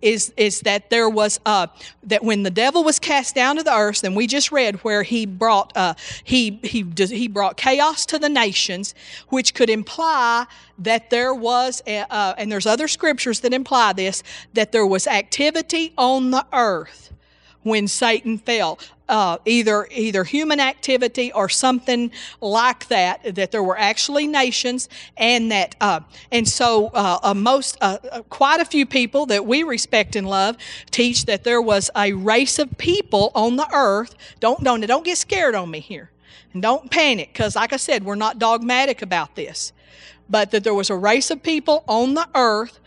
is, 0.05 0.33
is 0.37 0.61
that 0.61 0.91
there 0.91 1.09
was, 1.09 1.41
uh, 1.47 1.67
that 2.03 2.23
when 2.23 2.43
the 2.43 2.51
devil 2.51 2.85
was 2.85 2.99
cast 2.99 3.35
down 3.35 3.57
to 3.57 3.63
the 3.63 3.75
earth, 3.75 4.05
and 4.05 4.15
we 4.15 4.27
just 4.27 4.53
read 4.53 4.77
where 4.85 5.03
he 5.03 5.25
brought, 5.25 5.75
uh, 5.77 5.95
he, 6.23 6.61
he, 6.63 6.85
he 6.97 7.27
brought 7.27 7.57
chaos 7.57 8.05
to 8.07 8.19
the 8.19 8.29
nations, 8.29 8.95
which 9.31 9.55
could 9.55 9.71
imply 9.71 10.47
that 10.79 11.09
there 11.09 11.33
was, 11.33 11.83
a, 11.87 12.05
uh, 12.11 12.35
and 12.37 12.53
there's 12.53 12.67
other 12.67 12.87
scriptures 12.87 13.41
that 13.41 13.55
imply 13.55 13.95
this, 13.95 14.23
that 14.53 14.73
there 14.73 14.87
was 14.87 15.07
activity 15.07 15.95
on 15.97 16.31
the 16.31 16.47
earth 16.53 17.13
when 17.63 17.89
Satan 17.89 18.37
fell. 18.37 18.79
Uh, 19.07 19.37
either 19.45 19.87
either 19.91 20.25
human 20.25 20.59
activity 20.59 21.31
or 21.33 21.47
something 21.47 22.11
like 22.41 22.89
that. 22.89 23.35
That 23.35 23.51
there 23.51 23.63
were 23.63 23.79
actually 23.79 24.27
nations, 24.27 24.89
and 25.19 25.53
that 25.53 25.77
uh, 25.79 26.01
and 26.33 26.49
so 26.49 26.87
uh, 26.87 27.19
uh 27.23 27.35
most 27.35 27.77
uh, 27.83 27.99
uh, 28.11 28.23
quite 28.23 28.61
a 28.61 28.65
few 28.65 28.87
people 28.87 29.27
that 29.27 29.45
we 29.45 29.63
respect 29.63 30.17
and 30.17 30.27
love 30.27 30.57
teach 30.91 31.27
that 31.27 31.45
there 31.45 31.61
was 31.61 31.91
a 31.95 32.15
race 32.15 32.59
of 32.59 32.79
people 32.79 33.31
on 33.35 33.57
the 33.57 33.69
earth. 33.75 34.15
Don't 34.41 34.65
don't 34.65 34.81
don't 34.81 35.05
get 35.05 35.19
scared 35.19 35.55
on 35.55 35.71
me 35.71 35.81
here, 35.81 36.11
and 36.55 36.63
don't 36.63 36.91
panic 36.91 37.31
because, 37.35 37.57
like 37.57 37.75
I 37.75 37.77
said, 37.77 38.05
we're 38.05 38.15
not 38.15 38.39
dogmatic 38.39 39.03
about 39.03 39.37
this, 39.37 39.75
but 40.31 40.51
that 40.53 40.65
there 40.65 40.73
was 40.73 40.89
a 40.89 40.97
race 40.97 41.31
of 41.31 41.43
people 41.43 41.85
on 41.87 42.15
the 42.15 42.27
earth 42.35 42.81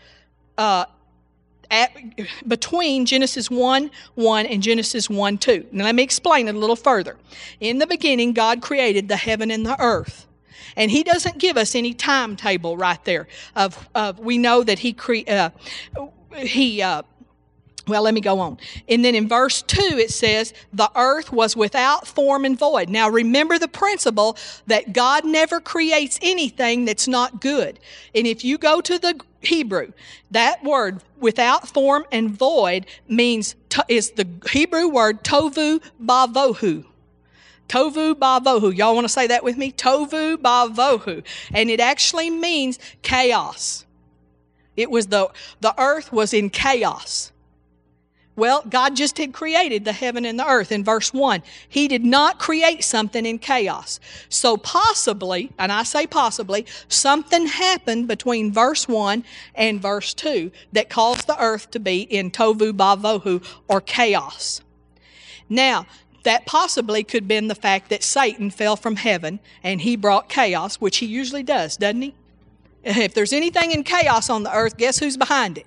at, 1.70 1.90
between 2.46 3.06
Genesis 3.06 3.50
1 3.50 3.90
1 4.14 4.46
and 4.46 4.62
Genesis 4.62 5.10
1 5.10 5.38
2. 5.38 5.66
Now, 5.72 5.84
let 5.84 5.94
me 5.94 6.02
explain 6.02 6.48
it 6.48 6.54
a 6.54 6.58
little 6.58 6.76
further. 6.76 7.16
In 7.60 7.78
the 7.78 7.86
beginning, 7.86 8.32
God 8.32 8.62
created 8.62 9.08
the 9.08 9.16
heaven 9.16 9.50
and 9.50 9.64
the 9.64 9.80
earth. 9.80 10.26
And 10.76 10.90
He 10.90 11.02
doesn't 11.02 11.38
give 11.38 11.56
us 11.56 11.74
any 11.74 11.94
timetable 11.94 12.76
right 12.76 13.02
there. 13.04 13.28
Of, 13.56 13.88
of 13.94 14.18
we 14.18 14.38
know 14.38 14.62
that 14.62 14.78
He 14.78 14.92
cre- 14.92 15.28
uh, 15.28 15.50
He 16.36 16.82
uh, 16.82 17.02
Well, 17.88 18.02
let 18.02 18.14
me 18.14 18.20
go 18.20 18.38
on. 18.38 18.58
And 18.88 19.04
then 19.04 19.14
in 19.14 19.28
verse 19.28 19.62
2, 19.62 19.80
it 19.98 20.10
says, 20.10 20.52
The 20.72 20.90
earth 20.94 21.32
was 21.32 21.56
without 21.56 22.06
form 22.06 22.44
and 22.44 22.58
void. 22.58 22.88
Now, 22.88 23.08
remember 23.08 23.58
the 23.58 23.68
principle 23.68 24.36
that 24.66 24.92
God 24.92 25.24
never 25.24 25.60
creates 25.60 26.18
anything 26.20 26.84
that's 26.84 27.08
not 27.08 27.40
good. 27.40 27.80
And 28.14 28.26
if 28.26 28.44
you 28.44 28.58
go 28.58 28.80
to 28.82 28.98
the 28.98 29.20
Hebrew, 29.40 29.92
that 30.30 30.62
word 30.62 31.02
without 31.18 31.68
form 31.68 32.04
and 32.12 32.30
void 32.30 32.86
means, 33.08 33.54
is 33.88 34.10
the 34.12 34.28
Hebrew 34.50 34.88
word 34.88 35.24
tovu 35.24 35.80
bavohu. 36.02 36.84
Tovu 37.68 38.14
bavohu. 38.14 38.76
Y'all 38.76 38.94
want 38.94 39.04
to 39.04 39.12
say 39.12 39.26
that 39.26 39.44
with 39.44 39.56
me? 39.56 39.72
Tovu 39.72 40.36
bavohu. 40.36 41.24
And 41.52 41.70
it 41.70 41.80
actually 41.80 42.30
means 42.30 42.78
chaos. 43.02 43.84
It 44.76 44.90
was 44.90 45.08
the, 45.08 45.30
the 45.60 45.74
earth 45.78 46.12
was 46.12 46.32
in 46.32 46.50
chaos. 46.50 47.32
Well, 48.38 48.62
God 48.70 48.94
just 48.94 49.18
had 49.18 49.32
created 49.32 49.84
the 49.84 49.92
heaven 49.92 50.24
and 50.24 50.38
the 50.38 50.46
earth 50.46 50.70
in 50.70 50.84
verse 50.84 51.12
1. 51.12 51.42
He 51.68 51.88
did 51.88 52.04
not 52.04 52.38
create 52.38 52.84
something 52.84 53.26
in 53.26 53.40
chaos. 53.40 53.98
So, 54.28 54.56
possibly, 54.56 55.50
and 55.58 55.72
I 55.72 55.82
say 55.82 56.06
possibly, 56.06 56.64
something 56.86 57.48
happened 57.48 58.06
between 58.06 58.52
verse 58.52 58.86
1 58.86 59.24
and 59.56 59.82
verse 59.82 60.14
2 60.14 60.52
that 60.72 60.88
caused 60.88 61.26
the 61.26 61.36
earth 61.42 61.72
to 61.72 61.80
be 61.80 62.02
in 62.02 62.30
tovu 62.30 62.72
bavohu 62.72 63.44
or 63.66 63.80
chaos. 63.80 64.60
Now, 65.48 65.86
that 66.22 66.46
possibly 66.46 67.02
could 67.02 67.24
have 67.24 67.28
been 67.28 67.48
the 67.48 67.56
fact 67.56 67.90
that 67.90 68.04
Satan 68.04 68.50
fell 68.50 68.76
from 68.76 68.94
heaven 68.94 69.40
and 69.64 69.80
he 69.80 69.96
brought 69.96 70.28
chaos, 70.28 70.76
which 70.76 70.98
he 70.98 71.06
usually 71.06 71.42
does, 71.42 71.76
doesn't 71.76 72.02
he? 72.02 72.14
If 72.84 73.14
there's 73.14 73.32
anything 73.32 73.72
in 73.72 73.82
chaos 73.82 74.30
on 74.30 74.44
the 74.44 74.54
earth, 74.54 74.76
guess 74.76 75.00
who's 75.00 75.16
behind 75.16 75.58
it? 75.58 75.66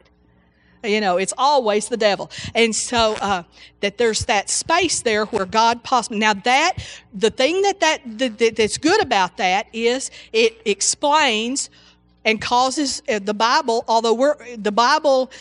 You 0.83 1.01
know, 1.01 1.17
it's 1.17 1.33
always 1.37 1.89
the 1.89 1.97
devil. 1.97 2.31
And 2.55 2.75
so 2.75 3.13
uh, 3.21 3.43
that 3.81 3.97
there's 3.97 4.25
that 4.25 4.49
space 4.49 5.01
there 5.01 5.25
where 5.25 5.45
God 5.45 5.83
possibly. 5.83 6.19
Now, 6.19 6.33
that, 6.33 6.73
the 7.13 7.29
thing 7.29 7.61
that, 7.61 7.79
that, 7.79 8.01
that 8.17 8.55
that's 8.55 8.77
good 8.77 9.01
about 9.01 9.37
that 9.37 9.67
is 9.73 10.09
it 10.33 10.61
explains 10.65 11.69
and 12.25 12.41
causes 12.41 13.01
uh, 13.09 13.19
the 13.19 13.33
Bible, 13.33 13.83
although 13.87 14.13
we're, 14.13 14.35
the 14.55 14.71
Bible 14.71 15.31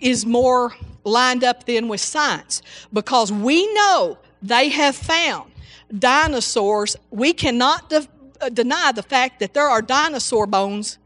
is 0.00 0.24
more 0.24 0.74
lined 1.04 1.44
up 1.44 1.64
then 1.64 1.88
with 1.88 2.00
science 2.00 2.62
because 2.92 3.32
we 3.32 3.72
know 3.74 4.18
they 4.42 4.68
have 4.68 4.94
found 4.94 5.50
dinosaurs. 5.96 6.96
We 7.10 7.32
cannot 7.32 7.90
de- 7.90 8.08
uh, 8.40 8.48
deny 8.50 8.92
the 8.92 9.02
fact 9.02 9.40
that 9.40 9.54
there 9.54 9.68
are 9.68 9.82
dinosaur 9.82 10.46
bones 10.46 10.98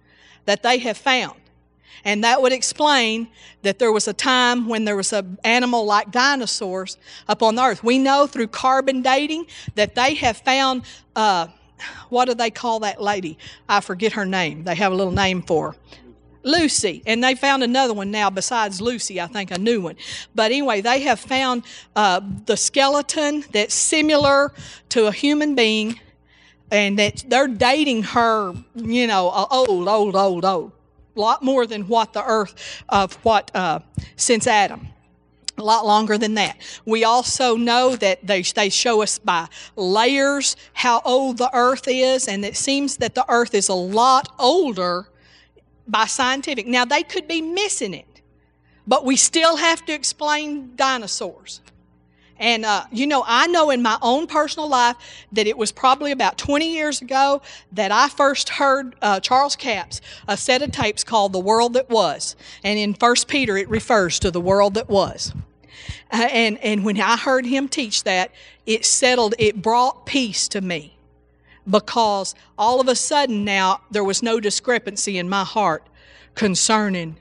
that 0.44 0.62
they 0.62 0.78
have 0.78 0.98
found. 0.98 1.34
And 2.04 2.24
that 2.24 2.42
would 2.42 2.52
explain 2.52 3.28
that 3.62 3.78
there 3.78 3.92
was 3.92 4.08
a 4.08 4.12
time 4.12 4.68
when 4.68 4.84
there 4.84 4.96
was 4.96 5.12
an 5.12 5.38
animal 5.44 5.84
like 5.84 6.10
dinosaurs 6.10 6.96
up 7.28 7.42
on 7.42 7.54
the 7.54 7.62
earth. 7.62 7.84
We 7.84 7.98
know 7.98 8.26
through 8.26 8.48
carbon 8.48 9.02
dating 9.02 9.46
that 9.76 9.94
they 9.94 10.14
have 10.14 10.38
found, 10.38 10.82
uh, 11.14 11.46
what 12.08 12.26
do 12.26 12.34
they 12.34 12.50
call 12.50 12.80
that 12.80 13.00
lady? 13.00 13.38
I 13.68 13.80
forget 13.80 14.12
her 14.12 14.24
name. 14.24 14.64
They 14.64 14.74
have 14.74 14.92
a 14.92 14.94
little 14.94 15.12
name 15.12 15.42
for 15.42 15.72
her. 15.72 15.78
Lucy, 16.44 17.04
and 17.06 17.22
they 17.22 17.36
found 17.36 17.62
another 17.62 17.94
one 17.94 18.10
now 18.10 18.28
besides 18.28 18.80
Lucy, 18.80 19.20
I 19.20 19.28
think 19.28 19.52
a 19.52 19.58
new 19.58 19.80
one. 19.80 19.96
But 20.34 20.50
anyway, 20.50 20.80
they 20.80 21.02
have 21.02 21.20
found 21.20 21.62
uh, 21.94 22.20
the 22.46 22.56
skeleton 22.56 23.44
that's 23.52 23.74
similar 23.74 24.52
to 24.88 25.06
a 25.06 25.12
human 25.12 25.54
being, 25.54 26.00
and 26.70 26.98
that 26.98 27.24
they're 27.28 27.46
dating 27.46 28.02
her, 28.02 28.54
you 28.74 29.06
know, 29.06 29.30
old, 29.30 29.88
old, 29.88 30.16
old, 30.16 30.44
old 30.44 30.72
lot 31.14 31.42
more 31.42 31.66
than 31.66 31.82
what 31.88 32.12
the 32.12 32.24
earth 32.24 32.82
of 32.88 33.14
what 33.24 33.50
uh, 33.54 33.80
since 34.16 34.46
Adam. 34.46 34.88
A 35.58 35.62
lot 35.62 35.84
longer 35.84 36.16
than 36.16 36.34
that. 36.34 36.56
We 36.86 37.04
also 37.04 37.56
know 37.56 37.94
that 37.96 38.26
they, 38.26 38.42
they 38.42 38.70
show 38.70 39.02
us 39.02 39.18
by 39.18 39.48
layers 39.76 40.56
how 40.72 41.02
old 41.04 41.36
the 41.36 41.50
earth 41.52 41.86
is, 41.86 42.26
and 42.26 42.42
it 42.44 42.56
seems 42.56 42.96
that 42.96 43.14
the 43.14 43.24
earth 43.28 43.54
is 43.54 43.68
a 43.68 43.74
lot 43.74 44.34
older 44.38 45.08
by 45.86 46.06
scientific. 46.06 46.66
Now, 46.66 46.86
they 46.86 47.02
could 47.02 47.28
be 47.28 47.42
missing 47.42 47.92
it, 47.92 48.22
but 48.86 49.04
we 49.04 49.14
still 49.16 49.56
have 49.56 49.84
to 49.84 49.92
explain 49.92 50.74
dinosaurs. 50.74 51.60
And, 52.42 52.64
uh, 52.64 52.86
you 52.90 53.06
know, 53.06 53.22
I 53.24 53.46
know 53.46 53.70
in 53.70 53.82
my 53.82 53.96
own 54.02 54.26
personal 54.26 54.68
life 54.68 54.96
that 55.30 55.46
it 55.46 55.56
was 55.56 55.70
probably 55.70 56.10
about 56.10 56.36
20 56.38 56.74
years 56.74 57.00
ago 57.00 57.40
that 57.70 57.92
I 57.92 58.08
first 58.08 58.48
heard 58.48 58.96
uh, 59.00 59.20
Charles 59.20 59.54
Capps, 59.54 60.00
a 60.26 60.36
set 60.36 60.60
of 60.60 60.72
tapes 60.72 61.04
called 61.04 61.32
The 61.32 61.38
World 61.38 61.74
That 61.74 61.88
Was. 61.88 62.34
And 62.64 62.80
in 62.80 62.94
1 62.94 63.14
Peter, 63.28 63.56
it 63.56 63.68
refers 63.68 64.18
to 64.18 64.32
the 64.32 64.40
world 64.40 64.74
that 64.74 64.88
was. 64.88 65.32
Uh, 66.10 66.28
and, 66.32 66.58
and 66.58 66.84
when 66.84 67.00
I 67.00 67.16
heard 67.16 67.46
him 67.46 67.68
teach 67.68 68.02
that, 68.02 68.32
it 68.66 68.84
settled, 68.84 69.36
it 69.38 69.62
brought 69.62 70.04
peace 70.04 70.48
to 70.48 70.60
me 70.60 70.96
because 71.70 72.34
all 72.58 72.80
of 72.80 72.88
a 72.88 72.96
sudden 72.96 73.44
now 73.44 73.82
there 73.92 74.02
was 74.02 74.20
no 74.20 74.40
discrepancy 74.40 75.16
in 75.16 75.28
my 75.28 75.44
heart 75.44 75.86
concerning 76.34 77.18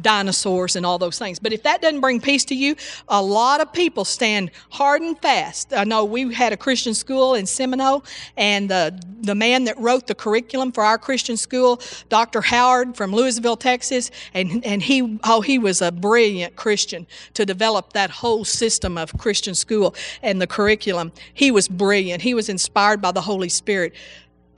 dinosaurs 0.00 0.76
and 0.76 0.86
all 0.86 0.98
those 0.98 1.18
things. 1.18 1.38
But 1.38 1.52
if 1.52 1.62
that 1.64 1.82
doesn't 1.82 2.00
bring 2.00 2.20
peace 2.20 2.44
to 2.46 2.54
you, 2.54 2.76
a 3.08 3.20
lot 3.20 3.60
of 3.60 3.72
people 3.72 4.04
stand 4.04 4.50
hard 4.70 5.02
and 5.02 5.18
fast. 5.20 5.72
I 5.74 5.84
know 5.84 6.04
we 6.04 6.32
had 6.32 6.52
a 6.52 6.56
Christian 6.56 6.94
school 6.94 7.34
in 7.34 7.46
Seminole, 7.46 8.04
and 8.36 8.70
the, 8.70 8.98
the 9.20 9.34
man 9.34 9.64
that 9.64 9.78
wrote 9.78 10.06
the 10.06 10.14
curriculum 10.14 10.72
for 10.72 10.84
our 10.84 10.98
Christian 10.98 11.36
school, 11.36 11.80
Dr. 12.08 12.40
Howard 12.40 12.96
from 12.96 13.12
Lewisville, 13.12 13.58
Texas, 13.58 14.10
and, 14.34 14.64
and 14.64 14.82
he, 14.82 15.18
oh, 15.24 15.40
he 15.40 15.58
was 15.58 15.82
a 15.82 15.92
brilliant 15.92 16.56
Christian 16.56 17.06
to 17.34 17.44
develop 17.44 17.92
that 17.92 18.10
whole 18.10 18.44
system 18.44 18.96
of 18.96 19.16
Christian 19.18 19.54
school 19.54 19.94
and 20.22 20.40
the 20.40 20.46
curriculum. 20.46 21.12
He 21.34 21.50
was 21.50 21.68
brilliant. 21.68 22.22
He 22.22 22.34
was 22.34 22.48
inspired 22.48 23.02
by 23.02 23.12
the 23.12 23.20
Holy 23.20 23.48
Spirit. 23.48 23.94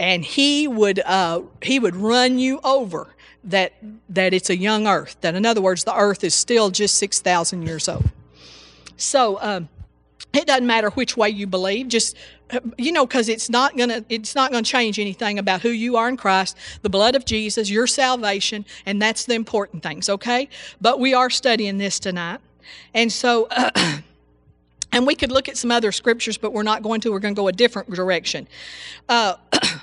And 0.01 0.25
he 0.25 0.67
would, 0.67 0.99
uh, 1.01 1.43
he 1.63 1.79
would 1.79 1.95
run 1.95 2.39
you 2.39 2.61
over 2.65 3.14
that, 3.45 3.73
that 4.09 4.33
it's 4.35 4.51
a 4.51 4.57
young 4.57 4.87
earth, 4.87 5.17
that 5.21 5.35
in 5.35 5.45
other 5.47 5.61
words, 5.61 5.85
the 5.85 5.97
earth 5.97 6.25
is 6.25 6.35
still 6.35 6.71
just 6.71 6.97
6,000 6.99 7.63
years 7.63 7.89
old. 7.89 8.11
So, 8.97 9.39
um, 9.41 9.69
it 10.33 10.47
doesn't 10.47 10.67
matter 10.67 10.91
which 10.91 11.17
way 11.17 11.31
you 11.31 11.47
believe, 11.47 11.89
just 11.89 12.17
you 12.77 12.93
know, 12.93 13.07
because 13.07 13.29
it's 13.29 13.49
not 13.49 13.77
gonna 13.77 14.05
it's 14.09 14.35
not 14.35 14.51
gonna 14.51 14.63
change 14.63 14.99
anything 14.99 15.39
about 15.39 15.63
who 15.63 15.71
you 15.71 15.97
are 15.97 16.09
in 16.09 16.17
Christ, 16.17 16.57
the 16.83 16.91
blood 16.91 17.15
of 17.15 17.25
Jesus, 17.25 17.71
your 17.71 17.87
salvation, 17.87 18.65
and 18.85 19.01
that's 19.01 19.25
the 19.25 19.35
important 19.35 19.83
things, 19.83 20.09
okay? 20.09 20.49
But 20.81 21.01
we 21.01 21.15
are 21.15 21.31
studying 21.31 21.79
this 21.79 21.99
tonight, 21.99 22.41
and 22.93 23.13
so. 23.13 23.47
Uh, 23.51 23.71
and 24.93 25.09
we 25.09 25.17
could 25.17 25.33
look 25.33 25.49
at 25.49 25.57
some 25.57 25.73
other 25.73 25.91
scriptures, 25.91 26.39
but 26.39 26.53
we're 26.53 26.63
not 26.63 26.85
going 26.85 27.01
to. 27.01 27.11
We're 27.11 27.19
going 27.19 27.35
to 27.35 27.41
go 27.41 27.49
a 27.49 27.53
different 27.53 27.91
direction. 27.91 28.47
Uh, 29.09 29.35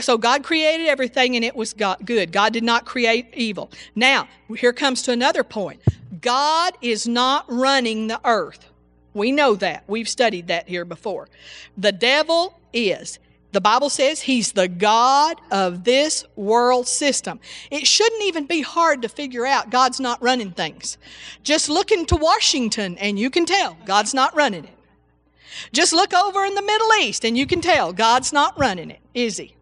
So 0.00 0.18
God 0.18 0.44
created 0.44 0.86
everything 0.86 1.36
and 1.36 1.44
it 1.44 1.56
was 1.56 1.72
good. 1.72 2.32
God 2.32 2.52
did 2.52 2.64
not 2.64 2.84
create 2.84 3.26
evil. 3.34 3.70
Now, 3.94 4.28
here 4.56 4.72
comes 4.72 5.02
to 5.02 5.12
another 5.12 5.42
point. 5.42 5.80
God 6.20 6.74
is 6.82 7.08
not 7.08 7.44
running 7.48 8.06
the 8.06 8.20
earth. 8.24 8.66
We 9.14 9.32
know 9.32 9.54
that. 9.56 9.84
We've 9.86 10.08
studied 10.08 10.48
that 10.48 10.68
here 10.68 10.84
before. 10.84 11.28
The 11.76 11.92
devil 11.92 12.58
is. 12.72 13.18
The 13.52 13.60
Bible 13.62 13.88
says 13.88 14.20
he's 14.20 14.52
the 14.52 14.68
God 14.68 15.40
of 15.50 15.84
this 15.84 16.24
world 16.36 16.86
system. 16.86 17.40
It 17.70 17.86
shouldn't 17.86 18.22
even 18.24 18.46
be 18.46 18.60
hard 18.60 19.00
to 19.02 19.08
figure 19.08 19.46
out 19.46 19.70
God's 19.70 20.00
not 20.00 20.22
running 20.22 20.50
things. 20.50 20.98
Just 21.42 21.70
look 21.70 21.90
into 21.90 22.14
Washington 22.14 22.98
and 22.98 23.18
you 23.18 23.30
can 23.30 23.46
tell 23.46 23.78
God's 23.86 24.12
not 24.12 24.36
running 24.36 24.64
it. 24.64 24.78
Just 25.72 25.94
look 25.94 26.12
over 26.12 26.44
in 26.44 26.54
the 26.54 26.62
Middle 26.62 26.92
East 27.00 27.24
and 27.24 27.38
you 27.38 27.46
can 27.46 27.62
tell 27.62 27.92
God's 27.94 28.34
not 28.34 28.56
running 28.58 28.90
it, 28.90 29.00
is 29.14 29.38
he? 29.38 29.54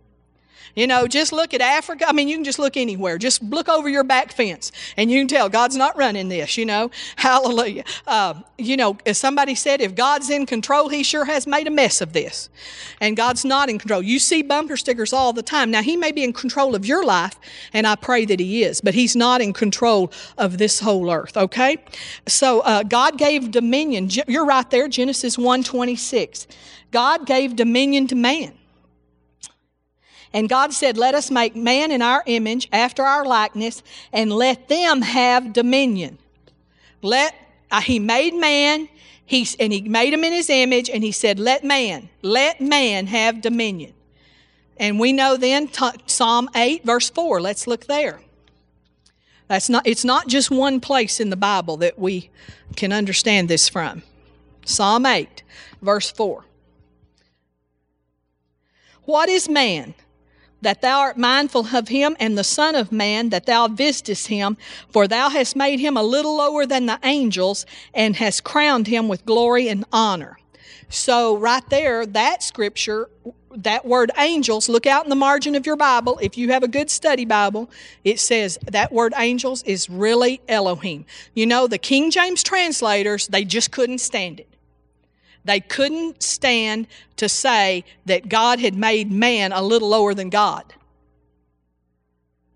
You 0.77 0.87
know, 0.87 1.09
just 1.09 1.33
look 1.33 1.55
at 1.55 1.62
Africa. 1.62 2.05
I 2.07 2.12
mean, 2.12 2.29
you 2.29 2.37
can 2.37 2.45
just 2.45 2.59
look 2.59 2.77
anywhere. 2.77 3.16
Just 3.16 3.43
look 3.43 3.66
over 3.66 3.89
your 3.89 4.05
back 4.05 4.31
fence 4.31 4.70
and 4.99 5.11
you 5.11 5.18
can 5.18 5.27
tell 5.27 5.49
God's 5.49 5.74
not 5.74 5.97
running 5.97 6.29
this, 6.29 6.59
you 6.59 6.66
know. 6.66 6.91
Hallelujah. 7.16 7.85
Uh, 8.07 8.35
you 8.59 8.77
know, 8.77 8.99
as 9.07 9.16
somebody 9.16 9.55
said, 9.55 9.81
if 9.81 9.95
God's 9.95 10.29
in 10.29 10.45
control, 10.45 10.91
He 10.91 11.03
sure 11.03 11.24
has 11.24 11.47
made 11.47 11.66
a 11.66 11.70
mess 11.70 12.03
of 12.03 12.12
this. 12.12 12.51
And 13.01 13.16
God's 13.16 13.43
not 13.43 13.70
in 13.70 13.79
control. 13.79 14.03
You 14.03 14.18
see 14.18 14.43
bumper 14.43 14.77
stickers 14.77 15.14
all 15.14 15.33
the 15.33 15.43
time. 15.43 15.70
Now, 15.70 15.83
He 15.83 15.97
may 15.97 16.12
be 16.12 16.22
in 16.22 16.35
control 16.35 16.74
of 16.74 16.85
your 16.85 17.05
life, 17.05 17.37
and 17.72 17.87
I 17.87 17.97
pray 17.97 18.27
that 18.27 18.39
He 18.39 18.62
is, 18.62 18.83
but 18.83 18.95
He's 18.95 19.16
not 19.16 19.41
in 19.41 19.55
control 19.55 20.12
of 20.37 20.59
this 20.59 20.81
whole 20.81 21.11
earth, 21.11 21.37
okay? 21.39 21.79
So, 22.27 22.61
uh, 22.61 22.83
God 22.83 23.16
gave 23.16 23.51
dominion. 23.51 24.11
You're 24.29 24.47
right 24.47 24.68
there, 24.70 24.89
Genesis 24.89 25.39
1 25.39 25.62
26. 25.62 26.47
God 26.91 27.27
gave 27.27 27.57
dominion 27.57 28.07
to 28.09 28.14
man. 28.14 28.55
And 30.33 30.49
God 30.49 30.72
said, 30.72 30.97
Let 30.97 31.14
us 31.14 31.31
make 31.31 31.57
man 31.57 31.91
in 31.91 32.03
our 32.03 32.22
image, 32.27 32.68
after 32.72 33.03
our 33.03 33.24
likeness, 33.24 33.83
and 34.12 34.33
let 34.33 34.68
them 34.68 35.03
have 35.03 35.53
dominion. 35.53 36.18
Let 37.03 37.35
uh, 37.70 37.81
He 37.81 37.99
made 37.99 38.35
man, 38.35 38.89
he, 39.24 39.47
and 39.59 39.72
He 39.72 39.83
made 39.83 40.12
him 40.12 40.24
in 40.24 40.33
His 40.33 40.51
image, 40.51 40.91
and 40.91 41.03
He 41.03 41.12
said, 41.12 41.39
Let 41.39 41.64
man, 41.64 42.09
let 42.22 42.61
man 42.61 43.07
have 43.07 43.41
dominion. 43.41 43.93
And 44.77 45.01
we 45.01 45.12
know 45.12 45.37
then 45.37 45.68
t- 45.68 45.89
Psalm 46.07 46.51
8, 46.55 46.85
verse 46.85 47.09
4. 47.09 47.41
Let's 47.41 47.66
look 47.66 47.87
there. 47.87 48.20
That's 49.49 49.68
not 49.68 49.87
it's 49.87 50.05
not 50.05 50.27
just 50.27 50.51
one 50.51 50.81
place 50.81 51.20
in 51.20 51.31
the 51.31 51.37
Bible 51.37 51.77
that 51.79 51.99
we 51.99 52.31
can 52.74 52.93
understand 52.93 53.49
this 53.49 53.68
from. 53.68 54.03
Psalm 54.64 55.07
8, 55.07 55.43
verse 55.81 56.11
4. 56.11 56.45
What 59.05 59.29
is 59.29 59.49
man 59.49 59.95
that 60.62 60.82
thou 60.82 61.00
art 61.00 61.18
mindful 61.18 61.68
of 61.74 61.88
him, 61.88 62.16
and 62.18 62.36
the 62.36 62.44
Son 62.44 62.74
of 62.74 62.92
Man 62.92 63.30
that 63.30 63.46
thou 63.46 63.68
visitest 63.68 64.28
him? 64.28 64.57
For 64.88 65.07
thou 65.07 65.28
hast 65.28 65.57
made 65.57 65.80
him 65.80 65.96
a 65.96 66.02
little 66.02 66.36
lower 66.36 66.66
than 66.66 66.86
the 66.86 66.98
angels, 67.02 67.66
and 67.94 68.16
hast 68.16 68.44
crowned 68.44 68.86
him 68.86 69.09
with 69.09 69.26
glory 69.26 69.68
and 69.68 69.84
honor. 69.92 70.38
So, 70.88 71.36
right 71.36 71.68
there, 71.68 72.07
that 72.07 72.42
scripture, 72.42 73.09
that 73.57 73.84
word 73.84 74.12
angels, 74.16 74.68
look 74.68 74.86
out 74.86 75.04
in 75.04 75.11
the 75.11 75.16
margin 75.16 75.54
of 75.54 75.66
your 75.66 75.76
Bible. 75.76 76.18
If 76.22 76.38
you 76.38 76.52
have 76.52 76.62
a 76.62 76.68
good 76.68 76.90
study 76.90 77.24
Bible, 77.24 77.70
it 78.04 78.20
says 78.20 78.59
that 78.66 78.92
word 78.92 79.12
angels 79.16 79.62
is 79.64 79.90
really 79.90 80.40
Elohim. 80.48 81.04
You 81.34 81.46
know, 81.46 81.66
the 81.66 81.78
King 81.78 82.11
James 82.11 82.42
translators, 82.42 83.26
they 83.28 83.44
just 83.44 83.72
couldn't 83.72 83.98
stand 83.98 84.40
it. 84.40 84.55
They 85.47 85.61
couldn't 85.61 86.22
stand 86.22 86.88
to 87.16 87.28
say 87.28 87.84
that 88.05 88.28
God 88.28 88.59
had 88.59 88.74
made 88.74 89.11
man 89.11 89.53
a 89.53 89.62
little 89.62 89.88
lower 89.88 90.12
than 90.12 90.28
God. 90.28 90.74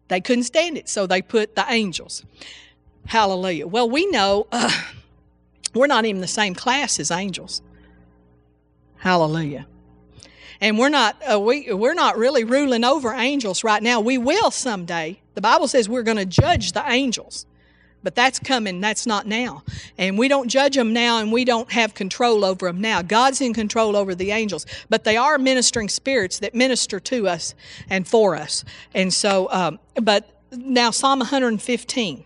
They 0.08 0.20
couldn't 0.20 0.44
stand 0.44 0.76
it, 0.76 0.88
so 0.88 1.06
they 1.06 1.22
put 1.22 1.54
the 1.54 1.64
angels. 1.68 2.24
Hallelujah. 3.06 3.66
Well, 3.68 3.88
we 3.88 4.06
know 4.06 4.48
uh, 4.50 4.70
we're 5.74 5.86
not 5.86 6.04
even 6.04 6.20
the 6.20 6.26
same 6.26 6.54
class 6.54 6.98
as 6.98 7.12
angels. 7.12 7.62
Hallelujah. 8.96 9.66
And 10.60 10.78
we're 10.78 10.90
not 10.90 11.16
uh, 11.32 11.40
we 11.40 11.72
we're 11.72 11.94
not 11.94 12.18
really 12.18 12.44
ruling 12.44 12.84
over 12.84 13.14
angels 13.14 13.64
right 13.64 13.82
now. 13.82 14.00
We 14.00 14.18
will 14.18 14.50
someday. 14.50 15.20
The 15.34 15.40
Bible 15.40 15.68
says 15.68 15.88
we're 15.88 16.02
going 16.02 16.18
to 16.18 16.26
judge 16.26 16.72
the 16.72 16.84
angels. 16.86 17.46
But 18.02 18.14
that's 18.14 18.38
coming, 18.38 18.80
that's 18.80 19.06
not 19.06 19.26
now. 19.26 19.62
And 19.98 20.18
we 20.18 20.28
don't 20.28 20.48
judge 20.48 20.74
them 20.74 20.92
now 20.92 21.18
and 21.18 21.30
we 21.30 21.44
don't 21.44 21.70
have 21.72 21.94
control 21.94 22.44
over 22.44 22.66
them 22.66 22.80
now. 22.80 23.02
God's 23.02 23.40
in 23.40 23.52
control 23.52 23.96
over 23.96 24.14
the 24.14 24.30
angels, 24.30 24.66
but 24.88 25.04
they 25.04 25.16
are 25.16 25.38
ministering 25.38 25.88
spirits 25.88 26.38
that 26.38 26.54
minister 26.54 26.98
to 27.00 27.28
us 27.28 27.54
and 27.90 28.08
for 28.08 28.36
us. 28.36 28.64
And 28.94 29.12
so, 29.12 29.48
um, 29.50 29.78
but 29.96 30.40
now 30.52 30.90
Psalm 30.90 31.18
115. 31.18 32.24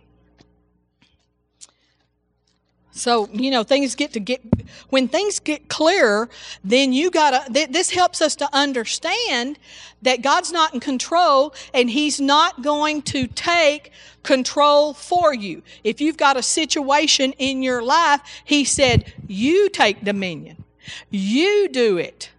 So, 2.97 3.29
you 3.33 3.51
know, 3.51 3.65
things 3.65 3.97
get 3.97 4.13
to 4.13 4.21
get, 4.21 4.41
when 4.89 5.09
things 5.09 5.41
get 5.41 5.69
clearer, 5.69 6.29
then 6.63 6.93
you 6.93 7.11
gotta, 7.11 7.53
th- 7.53 7.71
this 7.71 7.91
helps 7.91 8.23
us 8.23 8.37
to 8.37 8.49
understand 8.53 9.59
that 10.03 10.23
God's 10.23 10.53
not 10.53 10.75
in 10.75 10.79
control 10.79 11.55
and 11.75 11.91
He's 11.91 12.21
not 12.21 12.63
going 12.63 13.03
to 13.03 13.27
take 13.27 13.91
control 14.23 14.95
for 14.95 15.35
you. 15.35 15.65
If 15.83 16.01
you've 16.01 16.17
got 16.17 16.37
a 16.37 16.43
situation 16.43 17.33
in 17.33 17.65
your 17.65 17.83
life, 17.83 18.21
He 18.45 18.65
said, 18.65 19.13
you 19.27 19.69
take 19.71 20.05
dominion. 20.05 20.63
You 21.11 21.69
do 21.69 21.99
it. 21.99 22.31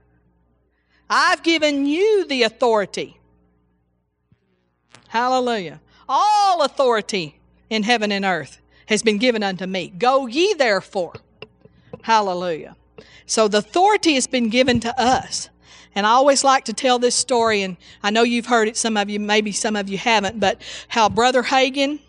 I've 1.10 1.44
given 1.44 1.86
you 1.86 2.26
the 2.28 2.44
authority. 2.44 3.20
Hallelujah. 5.10 5.82
All 6.08 6.62
authority 6.62 7.40
in 7.70 7.84
heaven 7.84 8.14
and 8.14 8.24
earth 8.24 8.62
has 8.88 9.02
been 9.04 9.18
given 9.18 9.44
unto 9.44 9.66
me. 9.66 9.90
Go 9.98 10.28
ye 10.28 10.54
therefore. 10.54 11.14
Hallelujah. 12.04 12.76
So 13.26 13.48
the 13.48 13.60
authority 13.60 14.14
has 14.16 14.28
been 14.28 14.50
given 14.50 14.80
to 14.82 15.02
us. 15.02 15.50
And 15.96 16.06
I 16.06 16.12
always 16.12 16.44
like 16.44 16.66
to 16.66 16.74
tell 16.74 17.00
this 17.00 17.16
story, 17.16 17.62
and 17.62 17.78
I 18.04 18.10
know 18.10 18.24
you've 18.24 18.48
heard 18.48 18.68
it, 18.68 18.76
some 18.76 18.98
of 18.98 19.10
you, 19.10 19.20
maybe 19.20 19.54
some 19.54 19.78
of 19.78 19.88
you 19.88 19.98
haven't, 19.98 20.40
but 20.40 20.62
how 20.90 21.08
Brother 21.08 21.44
Hagin, 21.44 22.00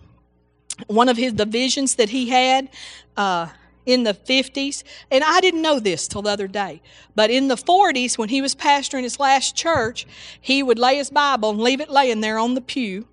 one 0.88 1.08
of 1.08 1.16
his 1.16 1.34
the 1.34 1.46
visions 1.46 1.94
that 1.94 2.10
he 2.10 2.28
had 2.28 2.68
uh, 3.16 3.48
in 3.86 4.02
the 4.02 4.12
50s, 4.12 4.82
and 5.12 5.22
I 5.22 5.40
didn't 5.40 5.62
know 5.62 5.78
this 5.78 6.08
till 6.08 6.22
the 6.22 6.30
other 6.30 6.48
day, 6.48 6.82
but 7.14 7.30
in 7.30 7.46
the 7.46 7.54
40s, 7.54 8.18
when 8.18 8.28
he 8.28 8.42
was 8.42 8.56
pastoring 8.56 9.02
his 9.02 9.20
last 9.20 9.54
church, 9.54 10.04
he 10.40 10.64
would 10.64 10.80
lay 10.80 10.96
his 10.96 11.10
Bible 11.10 11.50
and 11.50 11.60
leave 11.60 11.80
it 11.80 11.88
laying 11.88 12.20
there 12.20 12.38
on 12.38 12.54
the 12.54 12.60
pew, 12.60 13.06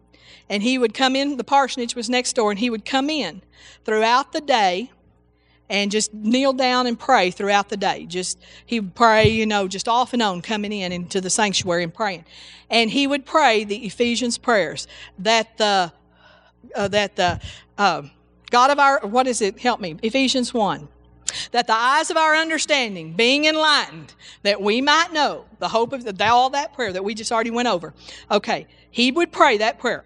and 0.54 0.62
he 0.62 0.78
would 0.78 0.94
come 0.94 1.16
in, 1.16 1.38
the 1.38 1.44
parsonage 1.44 1.96
was 1.96 2.12
next 2.12 2.34
door, 2.34 2.52
and 2.52 2.60
he 2.60 2.70
would 2.70 2.86
come 2.86 3.10
in 3.10 3.42
throughout 3.86 4.34
the 4.34 4.40
day 4.40 4.92
and 5.68 5.90
just 5.90 6.14
kneel 6.14 6.54
down 6.54 6.86
and 6.86 7.00
pray 7.00 7.32
throughout 7.32 7.70
the 7.70 7.76
day. 7.76 8.06
Just 8.06 8.38
he 8.64 8.80
would 8.80 8.94
pray, 8.94 9.28
you 9.28 9.48
know, 9.48 9.68
just 9.68 9.88
off 9.88 10.14
and 10.14 10.22
on 10.22 10.44
coming 10.44 10.72
in 10.72 10.92
into 10.92 11.20
the 11.20 11.32
sanctuary 11.32 11.82
and 11.82 11.92
praying. 11.92 12.24
And 12.70 12.92
he 12.92 13.08
would 13.08 13.26
pray 13.26 13.64
the 13.64 13.84
Ephesians 13.84 14.38
prayers 14.38 14.86
that 15.18 15.58
the 15.58 15.92
uh, 16.76 16.88
that 16.90 17.16
the 17.16 17.40
uh, 17.80 18.04
God 18.52 18.70
of 18.70 18.78
our 18.78 19.00
what 19.08 19.26
is 19.26 19.42
it? 19.42 19.58
Help 19.60 19.80
me. 19.80 19.98
Ephesians 20.04 20.54
one. 20.54 20.88
That 21.52 21.66
the 21.66 21.74
eyes 21.74 22.12
of 22.12 22.18
our 22.18 22.36
understanding 22.36 23.14
being 23.14 23.46
enlightened, 23.46 24.14
that 24.44 24.62
we 24.62 24.82
might 24.82 25.12
know 25.14 25.46
the 25.58 25.70
hope 25.70 25.92
of 25.92 26.04
the, 26.04 26.26
all 26.28 26.52
that 26.52 26.74
prayer 26.76 26.94
that 26.94 27.04
we 27.04 27.16
just 27.16 27.32
already 27.32 27.50
went 27.50 27.68
over. 27.68 27.96
Okay, 28.30 28.68
he 28.92 29.12
would 29.12 29.32
pray 29.32 29.58
that 29.58 29.80
prayer 29.80 30.06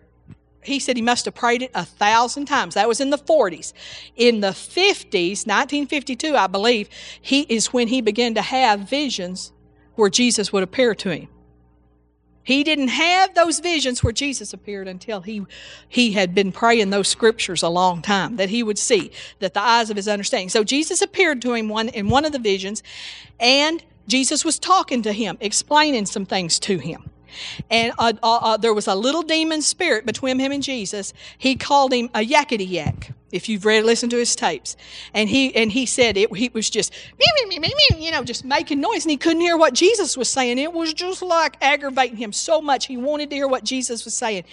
he 0.68 0.80
said 0.80 0.96
he 0.96 1.02
must 1.02 1.26
have 1.26 1.34
prayed 1.34 1.62
it 1.62 1.72
a 1.74 1.86
thousand 1.86 2.46
times. 2.46 2.76
That 2.76 2.88
was 2.88 3.00
in 3.00 3.10
the 3.10 3.18
40s. 3.18 3.74
In 4.16 4.42
the 4.42 4.50
50s, 4.50 5.48
1952, 5.48 6.36
I 6.36 6.48
believe, 6.48 6.90
he 7.22 7.42
is 7.42 7.74
when 7.74 7.88
he 7.88 8.02
began 8.02 8.36
to 8.36 8.42
have 8.42 8.82
visions 8.82 9.52
where 9.96 10.10
Jesus 10.10 10.54
would 10.54 10.64
appear 10.64 10.94
to 10.96 11.10
him. 11.10 11.28
He 12.44 12.64
didn't 12.64 12.90
have 12.90 13.36
those 13.36 13.60
visions 13.60 14.04
where 14.04 14.14
Jesus 14.14 14.54
appeared 14.54 14.88
until 14.88 15.20
he, 15.20 15.46
he 15.90 16.14
had 16.14 16.34
been 16.34 16.54
praying 16.54 16.92
those 16.92 17.10
scriptures 17.10 17.62
a 17.62 17.68
long 17.68 18.02
time, 18.02 18.38
that 18.38 18.50
he 18.50 18.64
would 18.64 18.78
see, 18.78 19.12
that 19.40 19.54
the 19.54 19.60
eyes 19.60 19.90
of 19.90 19.98
his 19.98 20.08
understanding. 20.08 20.48
So 20.48 20.64
Jesus 20.64 21.02
appeared 21.02 21.42
to 21.42 21.54
him 21.54 21.68
one, 21.68 21.90
in 21.90 22.08
one 22.08 22.24
of 22.24 22.32
the 22.32 22.40
visions, 22.40 22.84
and 23.38 23.84
Jesus 24.08 24.46
was 24.46 24.60
talking 24.60 25.02
to 25.02 25.12
him, 25.12 25.38
explaining 25.42 26.06
some 26.06 26.26
things 26.26 26.58
to 26.60 26.78
him 26.78 27.10
and 27.70 27.94
uh, 27.98 28.14
uh, 28.24 28.38
uh, 28.42 28.58
there 28.58 28.74
was 28.74 28.88
a 28.88 28.96
little 28.96 29.24
demon 29.24 29.62
spirit 29.62 30.06
between 30.06 30.40
him 30.40 30.52
and 30.52 30.64
Jesus. 30.64 31.14
He 31.38 31.56
called 31.56 31.94
him 31.94 32.10
a 32.14 32.20
yakety 32.20 32.70
yak. 32.70 33.14
If 33.30 33.50
you've 33.50 33.66
read, 33.66 33.84
listened 33.84 34.12
to 34.12 34.18
his 34.18 34.38
tapes, 34.38 34.78
and 35.14 35.28
he 35.28 35.54
and 35.54 35.70
he 35.70 35.86
said 35.86 36.16
it, 36.16 36.34
he 36.34 36.50
was 36.54 36.70
just 36.70 36.94
you 37.98 38.12
know 38.12 38.24
just 38.24 38.46
making 38.46 38.80
noise, 38.80 39.04
and 39.04 39.12
he 39.12 39.18
couldn't 39.18 39.42
hear 39.42 39.58
what 39.58 39.74
Jesus 39.74 40.16
was 40.16 40.30
saying. 40.30 40.58
It 40.58 40.72
was 40.72 40.94
just 40.94 41.22
like 41.22 41.58
aggravating 41.62 42.16
him 42.16 42.32
so 42.32 42.62
much. 42.62 42.86
He 42.86 42.96
wanted 42.96 43.30
to 43.32 43.36
hear 43.36 43.48
what 43.50 43.66
Jesus 43.66 44.06
was 44.06 44.14
saying, 44.14 44.46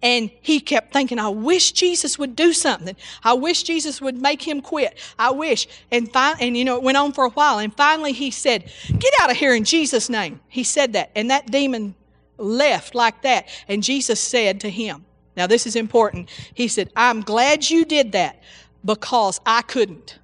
and 0.00 0.30
he 0.42 0.60
kept 0.60 0.92
thinking, 0.92 1.18
"I 1.18 1.28
wish 1.28 1.72
Jesus 1.72 2.20
would 2.20 2.36
do 2.36 2.52
something. 2.52 2.94
I 3.24 3.32
wish 3.32 3.64
Jesus 3.64 4.00
would 4.00 4.22
make 4.22 4.42
him 4.46 4.60
quit. 4.60 4.96
I 5.18 5.32
wish." 5.32 5.66
And 5.90 6.12
fi- 6.12 6.36
and 6.38 6.56
you 6.56 6.64
know 6.64 6.76
it 6.76 6.84
went 6.84 6.98
on 6.98 7.12
for 7.12 7.24
a 7.24 7.30
while, 7.30 7.58
and 7.58 7.76
finally 7.76 8.12
he 8.12 8.30
said, 8.30 8.70
"Get 8.96 9.12
out 9.20 9.32
of 9.32 9.38
here 9.38 9.56
in 9.56 9.64
Jesus' 9.64 10.08
name." 10.08 10.38
He 10.48 10.62
said 10.62 10.92
that, 10.92 11.10
and 11.16 11.30
that 11.32 11.50
demon 11.50 11.96
left 12.40 12.94
like 12.94 13.22
that. 13.22 13.48
And 13.68 13.82
Jesus 13.82 14.20
said 14.20 14.60
to 14.60 14.70
him, 14.70 15.04
Now 15.36 15.46
this 15.46 15.66
is 15.66 15.76
important. 15.76 16.28
He 16.54 16.68
said, 16.68 16.90
I'm 16.96 17.20
glad 17.20 17.68
you 17.68 17.84
did 17.84 18.12
that 18.12 18.42
because 18.84 19.40
I 19.46 19.62
couldn't. 19.62 20.18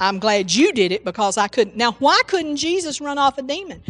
I'm 0.00 0.18
glad 0.18 0.54
you 0.54 0.72
did 0.72 0.92
it 0.92 1.04
because 1.04 1.36
I 1.36 1.48
couldn't. 1.48 1.76
Now, 1.76 1.92
why 1.92 2.20
couldn't 2.28 2.56
Jesus 2.56 3.00
run 3.00 3.18
off 3.18 3.36
a 3.36 3.42
demon? 3.42 3.82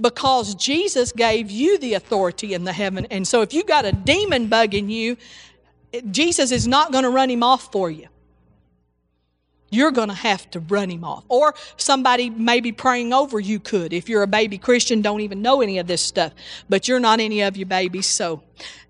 Because 0.00 0.56
Jesus 0.56 1.12
gave 1.12 1.52
you 1.52 1.78
the 1.78 1.94
authority 1.94 2.54
in 2.54 2.64
the 2.64 2.72
heaven. 2.72 3.06
And 3.10 3.28
so 3.28 3.42
if 3.42 3.54
you 3.54 3.62
got 3.62 3.84
a 3.84 3.92
demon 3.92 4.48
bugging 4.48 4.90
you, 4.90 5.16
Jesus 6.10 6.50
is 6.50 6.66
not 6.66 6.90
going 6.90 7.04
to 7.04 7.10
run 7.10 7.30
him 7.30 7.44
off 7.44 7.70
for 7.70 7.90
you 7.90 8.08
you're 9.72 9.90
going 9.90 10.08
to 10.08 10.14
have 10.14 10.50
to 10.50 10.60
run 10.60 10.90
him 10.90 11.02
off. 11.02 11.24
Or 11.28 11.54
somebody 11.76 12.30
maybe 12.30 12.72
praying 12.72 13.12
over 13.12 13.40
you 13.40 13.58
could. 13.58 13.92
If 13.92 14.08
you're 14.08 14.22
a 14.22 14.28
baby 14.28 14.58
Christian, 14.58 15.00
don't 15.00 15.22
even 15.22 15.40
know 15.40 15.62
any 15.62 15.78
of 15.78 15.86
this 15.86 16.02
stuff. 16.02 16.32
But 16.68 16.86
you're 16.86 17.00
not 17.00 17.20
any 17.20 17.40
of 17.40 17.56
you 17.56 17.64
babies, 17.64 18.06
so 18.06 18.42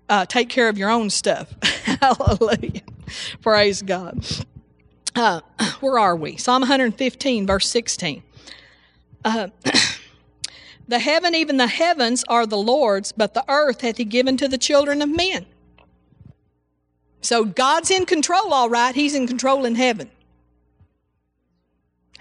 uh, 0.09 0.25
take 0.25 0.49
care 0.49 0.67
of 0.67 0.77
your 0.77 0.89
own 0.89 1.09
stuff. 1.09 1.53
Hallelujah. 2.01 2.81
Praise 3.41 3.81
God. 3.81 4.25
Uh, 5.15 5.39
where 5.79 5.97
are 5.97 6.15
we? 6.15 6.35
Psalm 6.35 6.61
115, 6.61 7.47
verse 7.47 7.69
16. 7.69 8.21
Uh, 9.23 9.47
the 10.87 10.99
heaven, 10.99 11.33
even 11.33 11.57
the 11.57 11.67
heavens, 11.67 12.25
are 12.27 12.45
the 12.45 12.57
Lord's, 12.57 13.11
but 13.13 13.33
the 13.33 13.45
earth 13.47 13.81
hath 13.81 13.97
he 13.97 14.05
given 14.05 14.35
to 14.37 14.47
the 14.49 14.57
children 14.57 15.01
of 15.01 15.09
men. 15.09 15.45
So 17.21 17.45
God's 17.45 17.89
in 17.89 18.05
control, 18.05 18.53
all 18.53 18.69
right. 18.69 18.93
He's 18.93 19.15
in 19.15 19.27
control 19.27 19.63
in 19.63 19.75
heaven. 19.75 20.09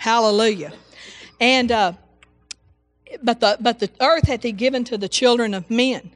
Hallelujah. 0.02 0.72
And 1.38 1.70
uh, 1.70 1.92
but 3.22 3.38
the 3.38 3.56
but 3.60 3.78
the 3.78 3.88
earth 4.00 4.26
hath 4.26 4.42
he 4.42 4.50
given 4.50 4.82
to 4.82 4.98
the 4.98 5.08
children 5.08 5.54
of 5.54 5.70
men. 5.70 6.10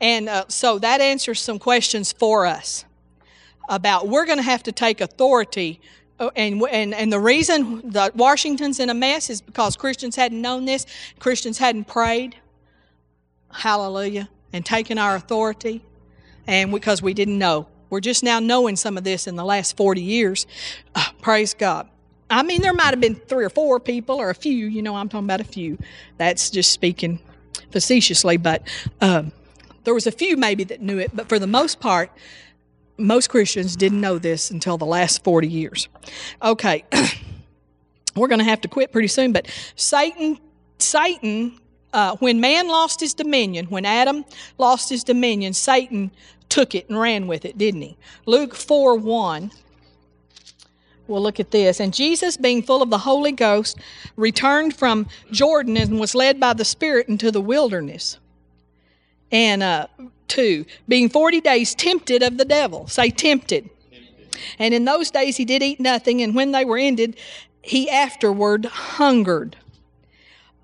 And 0.00 0.26
uh, 0.26 0.46
so 0.48 0.78
that 0.78 1.02
answers 1.02 1.38
some 1.38 1.58
questions 1.58 2.12
for 2.12 2.46
us 2.46 2.86
about 3.68 4.08
we're 4.08 4.24
going 4.24 4.38
to 4.38 4.42
have 4.42 4.62
to 4.62 4.72
take 4.72 5.02
authority. 5.02 5.82
Uh, 6.18 6.30
and, 6.34 6.62
and, 6.70 6.94
and 6.94 7.12
the 7.12 7.20
reason 7.20 7.90
that 7.90 8.16
Washington's 8.16 8.80
in 8.80 8.88
a 8.88 8.94
mess 8.94 9.28
is 9.28 9.42
because 9.42 9.76
Christians 9.76 10.16
hadn't 10.16 10.40
known 10.40 10.64
this, 10.64 10.86
Christians 11.18 11.58
hadn't 11.58 11.88
prayed. 11.88 12.36
Hallelujah. 13.52 14.30
And 14.54 14.64
taken 14.64 14.96
our 14.96 15.14
authority. 15.14 15.84
and 16.46 16.72
because 16.72 17.02
we 17.02 17.12
didn't 17.12 17.36
know. 17.36 17.68
We're 17.90 18.00
just 18.00 18.22
now 18.22 18.40
knowing 18.40 18.76
some 18.76 18.96
of 18.96 19.04
this 19.04 19.26
in 19.26 19.36
the 19.36 19.44
last 19.44 19.76
40 19.76 20.00
years. 20.00 20.46
Uh, 20.94 21.04
praise 21.20 21.52
God. 21.52 21.86
I 22.30 22.42
mean, 22.42 22.62
there 22.62 22.72
might 22.72 22.90
have 22.90 23.00
been 23.00 23.16
three 23.16 23.44
or 23.44 23.50
four 23.50 23.80
people 23.80 24.16
or 24.16 24.30
a 24.30 24.34
few, 24.34 24.66
you 24.66 24.82
know, 24.82 24.96
I'm 24.96 25.08
talking 25.08 25.26
about 25.26 25.40
a 25.40 25.44
few. 25.44 25.78
That's 26.16 26.50
just 26.50 26.72
speaking 26.72 27.18
facetiously, 27.70 28.36
but 28.36 28.62
um, 29.00 29.32
there 29.84 29.94
was 29.94 30.06
a 30.06 30.12
few 30.12 30.36
maybe 30.36 30.64
that 30.64 30.80
knew 30.80 30.98
it, 30.98 31.10
but 31.14 31.28
for 31.28 31.38
the 31.38 31.46
most 31.46 31.80
part, 31.80 32.10
most 32.96 33.30
Christians 33.30 33.76
didn't 33.76 34.00
know 34.00 34.18
this 34.18 34.50
until 34.50 34.78
the 34.78 34.86
last 34.86 35.24
40 35.24 35.48
years. 35.48 35.88
Okay. 36.42 36.84
We're 38.16 38.28
going 38.28 38.40
to 38.40 38.44
have 38.44 38.60
to 38.62 38.68
quit 38.68 38.92
pretty 38.92 39.08
soon, 39.08 39.32
but 39.32 39.48
Satan 39.76 40.38
Satan 40.78 41.60
uh, 41.92 42.16
when 42.16 42.40
man 42.40 42.68
lost 42.68 43.00
his 43.00 43.14
dominion, 43.14 43.66
when 43.66 43.84
Adam 43.84 44.24
lost 44.58 44.88
his 44.88 45.02
dominion, 45.02 45.52
Satan 45.52 46.10
took 46.48 46.74
it 46.74 46.88
and 46.88 46.98
ran 46.98 47.26
with 47.26 47.44
it, 47.44 47.58
didn't 47.58 47.82
he? 47.82 47.96
Luke 48.26 48.54
4 48.54 48.96
1. 48.96 49.50
We'll 51.10 51.22
look 51.22 51.40
at 51.40 51.50
this. 51.50 51.80
And 51.80 51.92
Jesus, 51.92 52.36
being 52.36 52.62
full 52.62 52.82
of 52.82 52.90
the 52.90 52.98
Holy 52.98 53.32
Ghost, 53.32 53.78
returned 54.16 54.76
from 54.76 55.08
Jordan 55.32 55.76
and 55.76 55.98
was 55.98 56.14
led 56.14 56.38
by 56.38 56.52
the 56.52 56.64
Spirit 56.64 57.08
into 57.08 57.32
the 57.32 57.40
wilderness. 57.40 58.18
And 59.32 59.62
uh, 59.62 59.88
2. 60.28 60.64
Being 60.88 61.08
40 61.08 61.40
days 61.40 61.74
tempted 61.74 62.22
of 62.22 62.38
the 62.38 62.44
devil. 62.44 62.86
Say, 62.86 63.10
tempted. 63.10 63.68
And 64.58 64.72
in 64.72 64.84
those 64.84 65.10
days 65.10 65.36
he 65.36 65.44
did 65.44 65.62
eat 65.62 65.80
nothing, 65.80 66.22
and 66.22 66.34
when 66.34 66.52
they 66.52 66.64
were 66.64 66.78
ended, 66.78 67.16
he 67.60 67.90
afterward 67.90 68.64
hungered. 68.64 69.56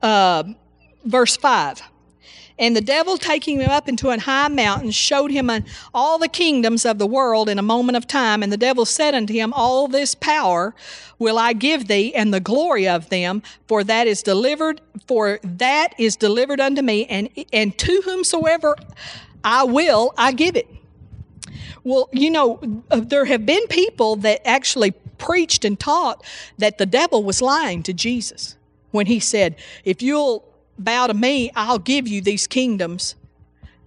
Uh, 0.00 0.44
verse 1.04 1.36
5. 1.36 1.82
And 2.58 2.74
the 2.74 2.80
devil, 2.80 3.18
taking 3.18 3.60
him 3.60 3.70
up 3.70 3.88
into 3.88 4.08
a 4.08 4.18
high 4.18 4.48
mountain, 4.48 4.90
showed 4.90 5.30
him 5.30 5.50
all 5.92 6.18
the 6.18 6.28
kingdoms 6.28 6.86
of 6.86 6.98
the 6.98 7.06
world 7.06 7.48
in 7.48 7.58
a 7.58 7.62
moment 7.62 7.96
of 7.96 8.06
time. 8.06 8.42
And 8.42 8.50
the 8.50 8.56
devil 8.56 8.86
said 8.86 9.14
unto 9.14 9.34
him, 9.34 9.52
All 9.52 9.88
this 9.88 10.14
power 10.14 10.74
will 11.18 11.38
I 11.38 11.52
give 11.52 11.86
thee, 11.86 12.14
and 12.14 12.32
the 12.32 12.40
glory 12.40 12.88
of 12.88 13.10
them, 13.10 13.42
for 13.68 13.84
that 13.84 14.06
is 14.06 14.22
delivered, 14.22 14.80
for 15.06 15.38
that 15.42 15.94
is 15.98 16.16
delivered 16.16 16.60
unto 16.60 16.82
me, 16.82 17.04
and 17.06 17.28
and 17.52 17.76
to 17.78 18.02
whomsoever 18.04 18.76
I 19.44 19.64
will, 19.64 20.14
I 20.16 20.32
give 20.32 20.56
it. 20.56 20.68
Well, 21.84 22.08
you 22.12 22.30
know, 22.30 22.82
uh, 22.90 23.00
there 23.00 23.26
have 23.26 23.46
been 23.46 23.66
people 23.68 24.16
that 24.16 24.46
actually 24.46 24.90
preached 25.18 25.64
and 25.64 25.78
taught 25.78 26.24
that 26.58 26.78
the 26.78 26.86
devil 26.86 27.22
was 27.22 27.40
lying 27.40 27.82
to 27.84 27.92
Jesus 27.92 28.56
when 28.90 29.06
he 29.06 29.20
said, 29.20 29.56
If 29.84 30.02
you'll 30.02 30.44
bow 30.78 31.06
to 31.06 31.14
me, 31.14 31.50
I'll 31.54 31.78
give 31.78 32.08
you 32.08 32.20
these 32.20 32.46
kingdoms, 32.46 33.14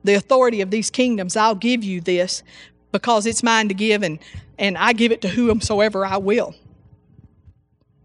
the 0.03 0.13
authority 0.15 0.61
of 0.61 0.71
these 0.71 0.89
kingdoms. 0.89 1.35
I'll 1.35 1.55
give 1.55 1.83
you 1.83 2.01
this 2.01 2.43
because 2.91 3.25
it's 3.25 3.43
mine 3.43 3.67
to 3.67 3.73
give, 3.73 4.03
and, 4.03 4.19
and 4.57 4.77
I 4.77 4.93
give 4.93 5.11
it 5.11 5.21
to 5.21 5.29
whomsoever 5.29 6.05
I 6.05 6.17
will. 6.17 6.55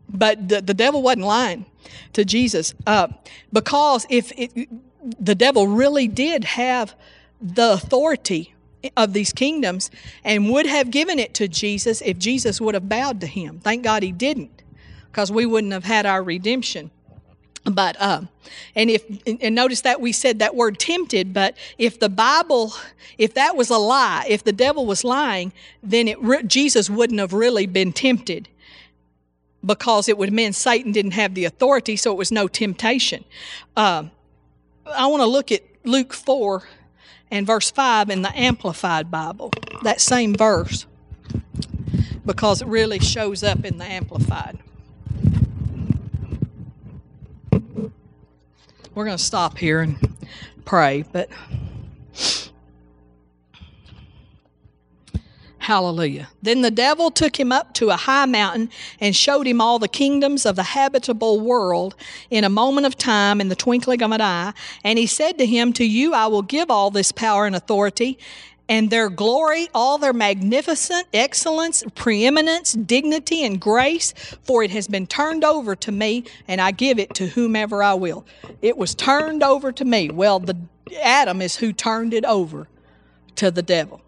But 0.09 0.49
the, 0.49 0.61
the 0.61 0.74
devil 0.74 1.03
wasn't 1.03 1.26
lying 1.26 1.66
to 2.12 2.24
Jesus 2.24 2.74
uh, 2.87 3.09
because 3.53 4.07
if 4.09 4.32
it, 4.37 4.68
the 5.18 5.35
devil 5.35 5.66
really 5.66 6.07
did 6.07 6.45
have 6.45 6.95
the 7.41 7.72
authority 7.72 8.55
of 8.97 9.12
these 9.12 9.32
kingdoms 9.32 9.91
and 10.22 10.51
would 10.51 10.66
have 10.66 10.91
given 10.91 11.18
it 11.18 11.35
to 11.35 11.49
Jesus 11.49 12.03
if 12.03 12.18
Jesus 12.18 12.61
would 12.61 12.74
have 12.74 12.89
bowed 12.89 13.20
to 13.22 13.26
him. 13.26 13.59
Thank 13.61 13.82
God 13.82 14.03
he 14.03 14.12
didn't 14.12 14.62
because 15.11 15.32
we 15.32 15.47
wouldn't 15.47 15.72
have 15.72 15.85
had 15.85 16.07
our 16.07 16.22
redemption 16.22 16.91
but 17.64 18.00
uh, 18.00 18.22
and 18.74 18.90
if 18.90 19.04
and 19.26 19.54
notice 19.54 19.80
that 19.82 20.00
we 20.00 20.12
said 20.12 20.38
that 20.38 20.54
word 20.54 20.78
tempted 20.78 21.32
but 21.32 21.56
if 21.78 21.98
the 21.98 22.08
bible 22.08 22.74
if 23.16 23.34
that 23.34 23.56
was 23.56 23.70
a 23.70 23.78
lie 23.78 24.24
if 24.28 24.44
the 24.44 24.52
devil 24.52 24.84
was 24.84 25.04
lying 25.04 25.52
then 25.82 26.08
it 26.08 26.46
jesus 26.46 26.90
wouldn't 26.90 27.18
have 27.18 27.32
really 27.32 27.66
been 27.66 27.92
tempted 27.92 28.48
because 29.64 30.08
it 30.08 30.18
would 30.18 30.28
have 30.28 30.34
meant 30.34 30.54
satan 30.54 30.92
didn't 30.92 31.12
have 31.12 31.34
the 31.34 31.44
authority 31.44 31.96
so 31.96 32.12
it 32.12 32.18
was 32.18 32.30
no 32.30 32.46
temptation. 32.46 33.24
Uh, 33.76 34.04
i 34.94 35.06
want 35.06 35.22
to 35.22 35.26
look 35.26 35.50
at 35.50 35.62
luke 35.84 36.12
4 36.12 36.62
and 37.30 37.46
verse 37.46 37.70
5 37.70 38.10
in 38.10 38.22
the 38.22 38.38
amplified 38.38 39.10
bible 39.10 39.50
that 39.82 40.00
same 40.00 40.34
verse 40.34 40.86
because 42.26 42.62
it 42.62 42.68
really 42.68 42.98
shows 42.98 43.42
up 43.42 43.64
in 43.64 43.78
the 43.78 43.84
amplified 43.84 44.58
we're 48.95 49.05
going 49.05 49.16
to 49.16 49.22
stop 49.22 49.59
here 49.59 49.80
and 49.80 49.97
pray, 50.64 51.05
but 51.12 51.28
Hallelujah. 55.64 56.28
Then 56.42 56.61
the 56.61 56.70
devil 56.70 57.11
took 57.11 57.40
him 57.40 57.51
up 57.51 57.72
to 57.74 57.88
a 57.88 57.97
high 57.97 58.26
mountain 58.26 58.68
and 59.01 59.16
showed 59.16 59.47
him 59.47 59.62
all 59.62 59.78
the 59.78 59.88
kingdoms 59.88 60.45
of 60.45 60.57
the 60.57 60.62
habitable 60.62 61.40
world 61.40 61.95
in 62.28 62.45
a 62.45 62.51
moment 62.51 62.86
of 62.86 62.99
time, 62.99 63.40
in 63.40 63.49
the 63.49 63.57
twinkling 63.57 64.03
of 64.03 64.12
an 64.12 64.20
eye. 64.20 64.53
And 64.84 64.99
he 64.99 65.07
said 65.07 65.38
to 65.38 65.47
him, 65.47 65.72
To 65.72 65.84
you 65.86 66.12
I 66.12 66.26
will 66.26 66.42
give 66.42 66.70
all 66.70 66.90
this 66.90 67.12
power 67.12 67.47
and 67.47 67.57
authority, 67.57 68.18
and 68.68 68.90
their 68.90 69.10
glory, 69.10 69.68
all 69.74 69.98
their 69.98 70.12
magnificent 70.12 71.06
excellence, 71.12 71.82
preeminence, 71.94 72.72
dignity, 72.72 73.44
and 73.44 73.60
grace, 73.60 74.12
for 74.42 74.62
it 74.62 74.70
has 74.70 74.88
been 74.88 75.06
turned 75.06 75.44
over 75.44 75.76
to 75.76 75.92
me, 75.92 76.24
and 76.48 76.60
I 76.60 76.70
give 76.70 76.98
it 76.98 77.14
to 77.14 77.26
whomever 77.26 77.82
I 77.82 77.94
will. 77.94 78.24
It 78.62 78.76
was 78.76 78.94
turned 78.94 79.42
over 79.42 79.72
to 79.72 79.84
me. 79.84 80.10
Well, 80.10 80.40
the 80.40 80.56
Adam 81.02 81.42
is 81.42 81.56
who 81.56 81.72
turned 81.72 82.14
it 82.14 82.24
over 82.24 82.68
to 83.36 83.50
the 83.50 83.62
devil. 83.62 84.00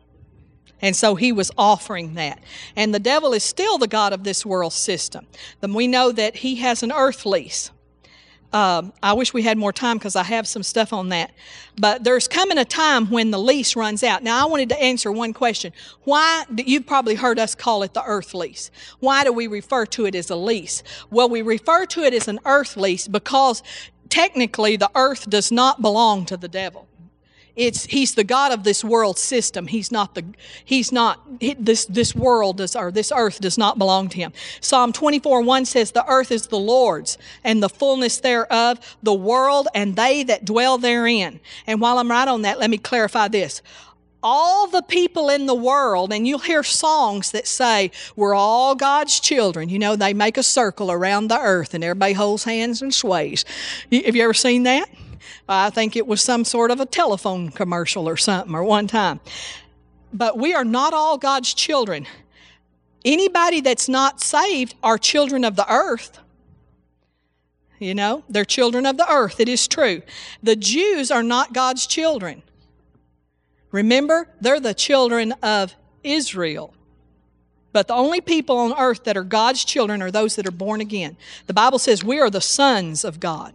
And 0.82 0.94
so 0.94 1.14
he 1.14 1.32
was 1.32 1.50
offering 1.57 2.14
that. 2.14 2.38
And 2.76 2.94
the 2.94 2.98
devil 2.98 3.32
is 3.32 3.42
still 3.42 3.78
the 3.78 3.88
God 3.88 4.12
of 4.12 4.24
this 4.24 4.44
world 4.44 4.74
system. 4.74 5.26
Then 5.61 5.72
we 5.72 5.86
know 5.86 6.12
that 6.12 6.36
he 6.36 6.57
has 6.57 6.82
an 6.82 6.92
earth 6.92 7.24
lease. 7.24 7.70
Um, 8.53 8.92
I 9.03 9.12
wish 9.12 9.34
we 9.34 9.42
had 9.42 9.59
more 9.59 9.72
time 9.72 9.99
because 9.99 10.16
I 10.16 10.22
have 10.22 10.47
some 10.47 10.62
stuff 10.62 10.92
on 10.92 11.11
that. 11.11 11.32
But 11.78 12.05
there's 12.05 12.28
coming 12.28 12.59
a 12.59 12.64
time 12.64 13.11
when 13.11 13.30
the 13.30 13.38
lease 13.38 13.76
runs 13.76 14.03
out. 14.03 14.22
Now, 14.22 14.47
I 14.47 14.51
wanted 14.51 14.68
to 14.70 14.80
answer 14.80 15.12
one 15.12 15.32
question. 15.32 15.72
Why, 16.05 16.44
you've 16.57 16.86
probably 16.86 17.16
heard 17.16 17.38
us 17.38 17.55
call 17.55 17.82
it 17.82 17.92
the 17.94 18.05
earth 18.05 18.34
lease. 18.34 18.70
Why 19.01 19.24
do 19.24 19.32
we 19.32 19.47
refer 19.47 19.86
to 19.86 20.07
it 20.07 20.14
as 20.14 20.30
a 20.30 20.36
lease? 20.36 20.82
Well, 21.11 21.28
we 21.28 21.42
refer 21.42 21.86
to 21.86 22.03
it 22.05 22.14
as 22.14 22.28
an 22.28 22.40
earth 22.44 22.76
lease 22.76 23.09
because 23.09 23.62
technically 24.09 24.76
the 24.76 24.90
earth 24.94 25.28
does 25.28 25.51
not 25.53 25.82
belong 25.82 26.24
to 26.26 26.36
the 26.36 26.49
devil 26.49 26.88
it's 27.57 27.84
he's 27.86 28.14
the 28.14 28.24
god 28.24 28.52
of 28.52 28.64
this 28.64 28.84
world 28.84 29.18
system 29.18 29.66
he's 29.66 29.90
not 29.90 30.14
the 30.14 30.24
he's 30.64 30.92
not 30.92 31.40
this 31.59 31.86
this 31.86 32.14
world 32.14 32.59
does 32.59 32.76
or 32.76 32.92
this 32.92 33.11
earth 33.14 33.40
does 33.40 33.59
not 33.59 33.78
belong 33.78 34.09
to 34.09 34.18
him 34.18 34.32
psalm 34.61 34.92
24 34.92 35.40
1 35.42 35.64
says 35.64 35.90
the 35.92 36.07
earth 36.07 36.30
is 36.30 36.46
the 36.48 36.59
lord's 36.59 37.18
and 37.42 37.62
the 37.62 37.68
fullness 37.68 38.20
thereof 38.20 38.96
the 39.02 39.14
world 39.14 39.68
and 39.74 39.96
they 39.96 40.22
that 40.22 40.44
dwell 40.44 40.78
therein 40.78 41.40
and 41.66 41.80
while 41.80 41.98
i'm 41.98 42.11
right 42.11 42.28
on 42.28 42.42
that 42.42 42.59
let 42.59 42.70
me 42.70 42.78
clarify 42.78 43.26
this 43.26 43.62
all 44.22 44.66
the 44.66 44.82
people 44.82 45.28
in 45.28 45.46
the 45.46 45.54
world, 45.54 46.12
and 46.12 46.26
you'll 46.26 46.40
hear 46.40 46.64
songs 46.64 47.30
that 47.30 47.46
say, 47.46 47.92
We're 48.16 48.34
all 48.34 48.74
God's 48.74 49.20
children. 49.20 49.68
You 49.68 49.78
know, 49.78 49.94
they 49.94 50.14
make 50.14 50.36
a 50.36 50.42
circle 50.42 50.90
around 50.90 51.28
the 51.28 51.38
earth 51.38 51.74
and 51.74 51.84
everybody 51.84 52.14
holds 52.14 52.42
hands 52.42 52.82
and 52.82 52.92
sways. 52.92 53.44
Have 53.92 54.16
you 54.16 54.24
ever 54.24 54.34
seen 54.34 54.64
that? 54.64 54.88
I 55.49 55.70
think 55.70 55.97
it 55.97 56.07
was 56.07 56.22
some 56.22 56.45
sort 56.45 56.70
of 56.70 56.81
a 56.81 56.87
telephone 56.87 57.51
commercial 57.51 58.09
or 58.09 58.16
something 58.16 58.55
or 58.55 58.64
one 58.64 58.87
time. 58.87 59.20
But 60.12 60.39
we 60.39 60.55
are 60.55 60.64
not 60.64 60.93
all 60.93 61.18
God's 61.18 61.53
children. 61.53 62.07
Anybody 63.05 63.61
that's 63.61 63.89
not 63.89 64.20
saved 64.20 64.74
are 64.83 64.99
children 64.99 65.45
of 65.45 65.57
the 65.57 65.70
earth. 65.70 66.18
You 67.79 67.95
know, 67.95 68.24
they're 68.29 68.45
children 68.45 68.87
of 68.87 68.97
the 68.97 69.11
earth. 69.11 69.39
It 69.39 69.49
is 69.49 69.68
true. 69.68 70.03
The 70.43 70.57
Jews 70.57 71.11
are 71.11 71.22
not 71.22 71.53
God's 71.53 71.87
children. 71.87 72.43
Remember, 73.70 74.29
they're 74.41 74.61
the 74.61 74.74
children 74.74 75.33
of 75.43 75.74
Israel. 76.03 76.72
But 77.72 77.89
the 77.89 77.95
only 77.95 78.22
people 78.22 78.57
on 78.57 78.72
earth 78.79 79.05
that 79.05 79.18
are 79.18 79.22
God's 79.22 79.62
children 79.62 80.01
are 80.01 80.11
those 80.11 80.37
that 80.37 80.47
are 80.47 80.53
born 80.53 80.81
again. 80.81 81.18
The 81.47 81.53
Bible 81.53 81.79
says 81.79 82.03
we 82.03 82.18
are 82.18 82.31
the 82.31 82.41
sons 82.41 83.05
of 83.05 83.20
God. 83.20 83.53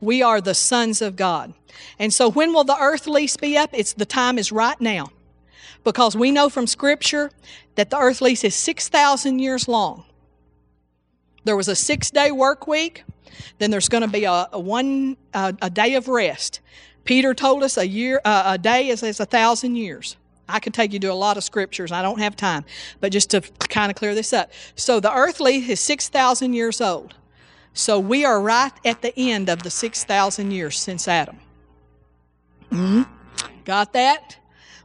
We 0.00 0.22
are 0.22 0.40
the 0.40 0.54
sons 0.54 1.02
of 1.02 1.16
God. 1.16 1.52
And 1.98 2.12
so 2.12 2.30
when 2.30 2.52
will 2.52 2.64
the 2.64 2.78
earth 2.78 3.06
lease 3.06 3.36
be 3.36 3.56
up? 3.56 3.70
It's 3.72 3.92
the 3.92 4.06
time 4.06 4.38
is 4.38 4.50
right 4.50 4.80
now. 4.80 5.12
Because 5.84 6.16
we 6.16 6.30
know 6.30 6.48
from 6.48 6.66
scripture 6.66 7.30
that 7.74 7.90
the 7.90 7.98
earth 7.98 8.20
lease 8.20 8.44
is 8.44 8.54
6,000 8.54 9.38
years 9.38 9.68
long. 9.68 10.04
There 11.44 11.56
was 11.56 11.68
a 11.68 11.76
six 11.76 12.10
day 12.10 12.30
work 12.30 12.66
week, 12.66 13.04
then 13.58 13.70
there's 13.70 13.88
going 13.88 14.02
to 14.02 14.08
be 14.08 14.24
a, 14.24 14.48
a 14.52 14.60
one 14.60 15.16
a, 15.32 15.54
a, 15.62 15.70
day 15.70 15.94
of 15.94 16.08
rest. 16.08 16.60
Peter 17.04 17.32
told 17.32 17.62
us 17.62 17.78
a 17.78 17.86
year 17.86 18.20
uh, 18.24 18.42
a 18.46 18.58
day 18.58 18.88
is, 18.88 19.02
is 19.02 19.20
a 19.20 19.24
thousand 19.24 19.76
years. 19.76 20.16
I 20.48 20.58
could 20.58 20.74
take 20.74 20.92
you 20.92 20.98
to 21.00 21.06
a 21.06 21.14
lot 21.14 21.36
of 21.36 21.44
scriptures. 21.44 21.92
I 21.92 22.02
don't 22.02 22.18
have 22.18 22.36
time, 22.36 22.64
but 23.00 23.12
just 23.12 23.30
to 23.30 23.40
kind 23.68 23.90
of 23.90 23.96
clear 23.96 24.14
this 24.14 24.32
up. 24.32 24.50
So 24.74 25.00
the 25.00 25.12
earth 25.12 25.40
lease 25.40 25.68
is 25.68 25.80
6,000 25.80 26.52
years 26.52 26.80
old. 26.80 27.14
So 27.72 27.98
we 27.98 28.24
are 28.24 28.40
right 28.40 28.72
at 28.84 29.02
the 29.02 29.12
end 29.16 29.48
of 29.48 29.62
the 29.62 29.70
6,000 29.70 30.50
years 30.50 30.78
since 30.78 31.06
Adam. 31.08 31.38
Mm-hmm. 32.70 33.02
Got 33.64 33.92
that? 33.92 34.36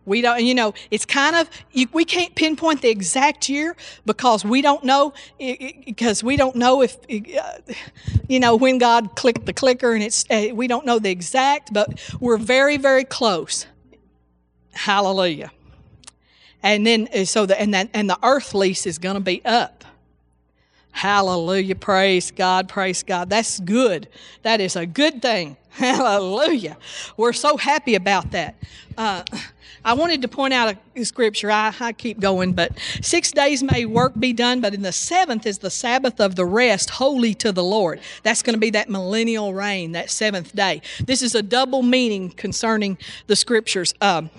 We 0.05 0.21
don't, 0.21 0.43
you 0.43 0.53
know, 0.53 0.73
it's 0.91 1.05
kind 1.05 1.35
of, 1.35 1.49
you, 1.71 1.87
we 1.91 2.05
can't 2.05 2.35
pinpoint 2.35 2.83
the 2.83 2.89
exact 2.89 3.49
year 3.49 3.75
because 4.05 4.45
we 4.45 4.61
don't 4.61 4.83
know, 4.83 5.13
because 5.39 6.23
we 6.23 6.37
don't 6.37 6.55
know 6.55 6.83
if, 6.83 6.97
uh, 7.09 7.73
you 8.29 8.39
know, 8.39 8.55
when 8.55 8.77
God 8.77 9.15
clicked 9.15 9.47
the 9.47 9.53
clicker 9.53 9.93
and 9.93 10.03
it's, 10.03 10.25
uh, 10.29 10.49
we 10.53 10.67
don't 10.67 10.85
know 10.85 10.99
the 10.99 11.09
exact, 11.09 11.73
but 11.73 11.99
we're 12.19 12.37
very, 12.37 12.77
very 12.77 13.03
close. 13.03 13.65
Hallelujah. 14.73 15.51
And 16.61 16.85
then, 16.85 17.07
uh, 17.13 17.25
so 17.25 17.47
the, 17.47 17.59
and 17.59 17.73
that, 17.73 17.89
and 17.93 18.07
the 18.07 18.19
earth 18.21 18.53
lease 18.53 18.85
is 18.85 18.99
going 18.99 19.15
to 19.15 19.21
be 19.21 19.43
up. 19.43 19.84
Hallelujah. 20.95 21.75
Praise 21.75 22.31
God. 22.31 22.69
Praise 22.69 23.03
God. 23.03 23.29
That's 23.29 23.59
good. 23.59 24.07
That 24.43 24.61
is 24.61 24.77
a 24.77 24.85
good 24.85 25.21
thing. 25.21 25.57
Hallelujah. 25.77 26.77
We're 27.17 27.33
so 27.33 27.57
happy 27.57 27.95
about 27.95 28.31
that. 28.31 28.55
Uh, 28.97 29.23
I 29.83 29.93
wanted 29.93 30.21
to 30.21 30.29
point 30.29 30.53
out 30.53 30.77
a 30.95 31.03
scripture. 31.03 31.51
I, 31.51 31.75
I 31.77 31.91
keep 31.91 32.21
going, 32.21 32.53
but 32.53 32.71
six 33.01 33.33
days 33.33 33.61
may 33.61 33.83
work 33.83 34.17
be 34.17 34.31
done, 34.31 34.61
but 34.61 34.73
in 34.73 34.83
the 34.83 34.93
seventh 34.93 35.45
is 35.45 35.57
the 35.57 35.69
Sabbath 35.69 36.21
of 36.21 36.35
the 36.35 36.45
rest, 36.45 36.91
holy 36.91 37.33
to 37.35 37.51
the 37.51 37.61
Lord. 37.63 37.99
That's 38.23 38.41
going 38.41 38.53
to 38.53 38.59
be 38.59 38.69
that 38.69 38.89
millennial 38.89 39.53
reign, 39.53 39.91
that 39.91 40.09
seventh 40.09 40.55
day. 40.55 40.81
This 41.05 41.21
is 41.21 41.35
a 41.35 41.43
double 41.43 41.83
meaning 41.83 42.29
concerning 42.29 42.97
the 43.27 43.35
scriptures. 43.35 43.93
Um, 43.99 44.29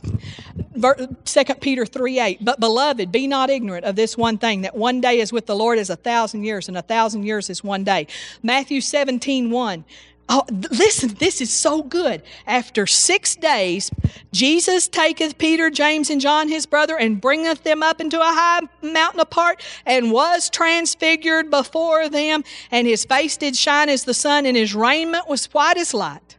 2 0.74 1.45
Peter 1.61 1.84
3 1.84 2.18
8. 2.18 2.45
But 2.47 2.61
beloved, 2.61 3.12
be 3.12 3.26
not 3.26 3.51
ignorant 3.51 3.84
of 3.84 3.95
this 3.95 4.16
one 4.16 4.39
thing, 4.39 4.62
that 4.62 4.74
one 4.74 5.03
day 5.03 5.20
is 5.20 5.34
with 5.34 5.45
the 5.45 5.55
Lord 5.55 5.78
as 5.78 5.91
a 5.91 5.97
thousand 5.97 6.45
years, 6.45 6.66
and 6.66 6.78
a 6.78 6.82
thousand 6.82 7.24
years 7.24 7.51
is 7.51 7.62
one 7.62 7.84
day. 7.84 8.07
Matthew 8.43 8.80
17 8.80 9.51
1. 9.51 9.84
Oh, 10.29 10.45
listen, 10.51 11.14
this 11.20 11.41
is 11.41 11.53
so 11.53 11.83
good. 11.83 12.22
After 12.49 12.85
six 12.87 13.37
days, 13.37 13.93
Jesus 14.33 14.89
taketh 14.89 15.39
Peter, 15.39 15.70
James, 15.70 16.11
and 16.11 16.20
John, 16.20 16.49
his 16.49 16.66
brother, 16.66 16.97
and 16.97 17.20
bringeth 17.20 17.62
them 17.62 17.81
up 17.83 18.01
into 18.01 18.20
a 18.20 18.24
high 18.24 18.62
mountain 18.83 19.20
apart, 19.20 19.62
and 19.85 20.11
was 20.11 20.51
transfigured 20.51 21.49
before 21.49 22.09
them, 22.09 22.43
and 22.72 22.89
his 22.89 23.05
face 23.05 23.37
did 23.37 23.57
shine 23.57 23.89
as 23.89 24.03
the 24.03 24.14
sun, 24.14 24.47
and 24.47 24.57
his 24.57 24.74
raiment 24.74 25.29
was 25.29 25.47
white 25.47 25.77
as 25.77 25.95
light. 25.95 26.37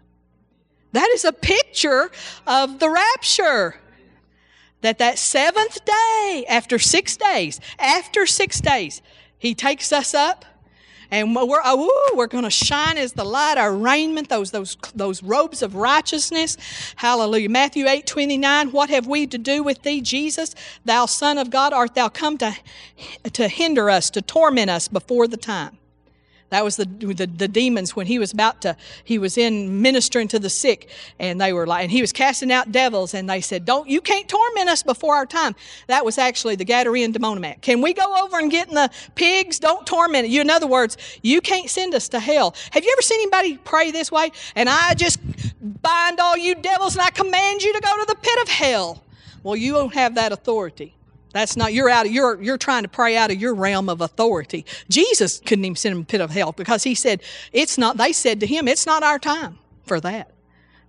That 0.92 1.10
is 1.14 1.24
a 1.24 1.32
picture 1.32 2.12
of 2.46 2.80
the 2.80 2.90
rapture. 2.90 3.80
That 4.82 5.00
that 5.00 5.18
seventh 5.18 5.86
day, 5.86 6.46
after 6.50 6.78
six 6.78 7.16
days, 7.16 7.60
after 7.80 8.26
six 8.26 8.60
days, 8.60 9.02
he 9.38 9.56
takes 9.56 9.94
us 9.94 10.14
up 10.14 10.46
and 11.12 11.36
we're, 11.36 11.62
oh, 11.64 12.14
we're 12.16 12.26
uh, 12.26 12.28
going 12.28 12.44
to 12.44 12.50
shine 12.50 12.98
as 12.98 13.14
the 13.14 13.24
light, 13.24 13.58
our 13.58 13.74
raiment, 13.74 14.30
those, 14.30 14.52
those, 14.52 14.78
those 14.94 15.24
robes 15.24 15.62
of 15.62 15.76
righteousness. 15.76 16.58
Hallelujah. 16.98 17.50
Matthew 17.50 17.88
8 17.88 18.06
29, 18.06 18.72
what 18.72 18.90
have 18.90 19.08
we 19.08 19.28
to 19.28 19.38
do 19.38 19.64
with 19.64 19.84
thee, 19.84 20.02
Jesus? 20.02 20.56
Thou 20.86 21.06
Son 21.06 21.38
of 21.38 21.50
God, 21.50 21.74
art 21.74 21.96
thou 21.96 22.10
come 22.10 22.38
to, 22.40 22.56
to 23.32 23.48
hinder 23.48 23.90
us, 23.90 24.10
to 24.12 24.22
torment 24.22 24.70
us 24.70 24.88
before 24.88 25.28
the 25.28 25.38
time? 25.38 25.78
That 26.50 26.64
was 26.64 26.78
the, 26.78 26.86
the, 26.86 27.28
the 27.28 27.48
demons 27.48 27.96
when 27.96 28.08
he 28.08 28.20
was 28.20 28.32
about 28.32 28.62
to, 28.62 28.78
he 29.04 29.20
was 29.20 29.38
in 29.38 29.82
ministering 29.82 30.30
to 30.30 30.40
the 30.40 30.50
sick, 30.50 30.90
and 31.20 31.42
they 31.42 31.52
were 31.52 31.68
like, 31.68 31.84
and 31.84 31.92
he 31.92 32.00
was 32.00 32.14
casting 32.14 32.52
out 32.54 32.72
devils, 32.72 33.14
and 33.14 33.30
they 33.30 33.42
said, 33.42 33.66
"Don't 33.66 33.90
you 33.90 34.00
can't 34.00 34.30
torment 34.30 34.70
us 34.70 34.82
before 34.82 35.16
our 35.16 35.26
time." 35.26 35.56
That 35.88 36.06
was 36.06 36.18
actually 36.18 36.56
the 36.56 36.66
Gadarene 36.66 37.12
demoniac. 37.12 37.62
Can 37.62 37.82
we 37.82 37.94
go 37.94 38.24
over 38.24 38.40
and 38.40 38.50
get 38.50 38.70
in 38.70 38.76
the 38.76 38.90
pigs? 39.16 39.60
Don't 39.60 39.86
torment 39.86 40.30
you. 40.30 40.40
In 40.40 40.50
other 40.50 40.68
words, 40.68 40.98
you 41.22 41.42
can't 41.42 41.70
send 41.70 41.94
us 41.94 42.08
to 42.10 42.20
hell. 42.20 42.56
Have 42.72 42.84
you 42.84 42.92
ever 42.94 43.02
seen 43.02 43.20
anybody 43.20 43.58
pray 43.58 43.92
this 43.92 44.12
way? 44.12 44.32
And 44.56 44.70
I 44.70 44.94
just 44.94 45.20
bind 45.62 46.20
all 46.20 46.38
you 46.38 46.56
devils, 46.56 46.96
and 46.96 47.02
I 47.02 47.10
command 47.10 47.62
you 47.62 47.74
to 47.74 47.82
go 47.82 47.98
to 48.00 48.06
the 48.08 48.16
pit 48.16 48.42
of 48.42 48.48
hell. 48.48 49.04
Well, 49.44 49.56
you 49.56 49.74
don't 49.74 49.94
have 49.94 50.16
that 50.16 50.32
authority. 50.32 50.97
That's 51.38 51.56
not 51.56 51.72
you're 51.72 51.88
out 51.88 52.08
of 52.08 52.12
you're 52.12 52.42
you're 52.42 52.58
trying 52.58 52.82
to 52.82 52.90
pray 52.90 53.16
out 53.16 53.30
of 53.30 53.40
your 53.40 53.54
realm 53.54 53.90
of 53.90 54.02
authority. 54.02 54.66
Jesus 54.90 55.40
couldn't 55.40 55.66
even 55.66 55.76
send 55.76 55.96
him 55.96 56.04
pit 56.04 56.20
of 56.20 56.32
hell 56.32 56.52
because 56.52 56.82
he 56.82 56.96
said 56.96 57.22
it's 57.54 57.78
not. 57.78 57.98
They 57.98 58.12
said 58.12 58.40
to 58.40 58.48
him, 58.48 58.68
"It's 58.68 58.88
not 58.88 59.04
our 59.04 59.20
time 59.20 59.60
for 59.86 60.00
that." 60.00 60.32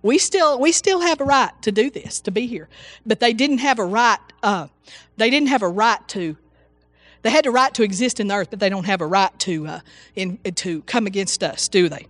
We 0.01 0.17
still 0.17 0.59
we 0.59 0.71
still 0.71 1.01
have 1.01 1.21
a 1.21 1.23
right 1.23 1.51
to 1.61 1.71
do 1.71 1.91
this 1.91 2.19
to 2.21 2.31
be 2.31 2.47
here, 2.47 2.67
but 3.05 3.19
they 3.19 3.31
didn't 3.31 3.59
have 3.59 3.77
a 3.77 3.85
right. 3.85 4.17
Uh, 4.41 4.69
they 5.17 5.29
didn't 5.29 5.49
have 5.49 5.61
a 5.61 5.69
right 5.69 6.05
to. 6.09 6.35
They 7.21 7.29
had 7.29 7.45
a 7.45 7.51
right 7.51 7.73
to 7.75 7.83
exist 7.83 8.19
in 8.19 8.27
the 8.27 8.33
earth, 8.33 8.49
but 8.49 8.59
they 8.59 8.69
don't 8.69 8.85
have 8.85 9.01
a 9.01 9.07
right 9.07 9.37
to 9.41 9.67
uh, 9.67 9.79
in, 10.15 10.39
to 10.55 10.81
come 10.83 11.05
against 11.05 11.43
us, 11.43 11.67
do 11.67 11.89
they? 11.89 12.07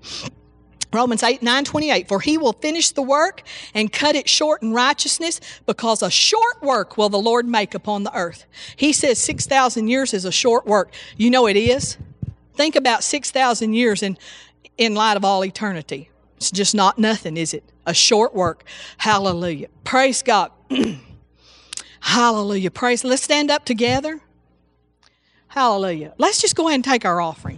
Romans 0.92 1.22
8, 1.24 1.42
9, 1.44 1.66
28. 1.66 2.08
For 2.08 2.20
he 2.20 2.38
will 2.38 2.54
finish 2.54 2.92
the 2.92 3.02
work 3.02 3.44
and 3.74 3.92
cut 3.92 4.16
it 4.16 4.28
short 4.28 4.64
in 4.64 4.74
righteousness, 4.74 5.40
because 5.66 6.02
a 6.02 6.10
short 6.10 6.62
work 6.62 6.98
will 6.98 7.10
the 7.10 7.20
Lord 7.20 7.48
make 7.48 7.76
upon 7.76 8.04
the 8.04 8.16
earth. 8.16 8.46
He 8.76 8.94
says 8.94 9.20
6,000 9.20 9.88
years 9.88 10.14
is 10.14 10.26
a 10.26 10.32
short 10.32 10.66
work. 10.66 10.92
You 11.18 11.30
know 11.30 11.48
it 11.48 11.56
is. 11.56 11.98
Think 12.56 12.76
about 12.76 13.04
6,000 13.04 13.74
years 13.74 14.04
in, 14.04 14.18
in 14.78 14.96
light 14.96 15.18
of 15.18 15.24
all 15.24 15.46
eternity. 15.46 16.10
It's 16.38 16.52
just 16.52 16.74
not 16.74 16.98
nothing, 16.98 17.38
is 17.38 17.54
it? 17.54 17.64
A 17.86 17.94
short 17.94 18.34
work. 18.34 18.64
Hallelujah. 18.98 19.68
Praise 19.84 20.22
God. 20.22 20.52
Hallelujah. 22.00 22.72
Praise. 22.72 23.04
Let's 23.04 23.24
stand 23.24 23.52
up 23.52 23.66
together. 23.66 24.22
Hallelujah. 25.48 26.14
Let's 26.18 26.42
just 26.42 26.56
go 26.56 26.68
ahead 26.68 26.76
and 26.76 26.84
take 26.84 27.06
our 27.06 27.20
offering. 27.20 27.58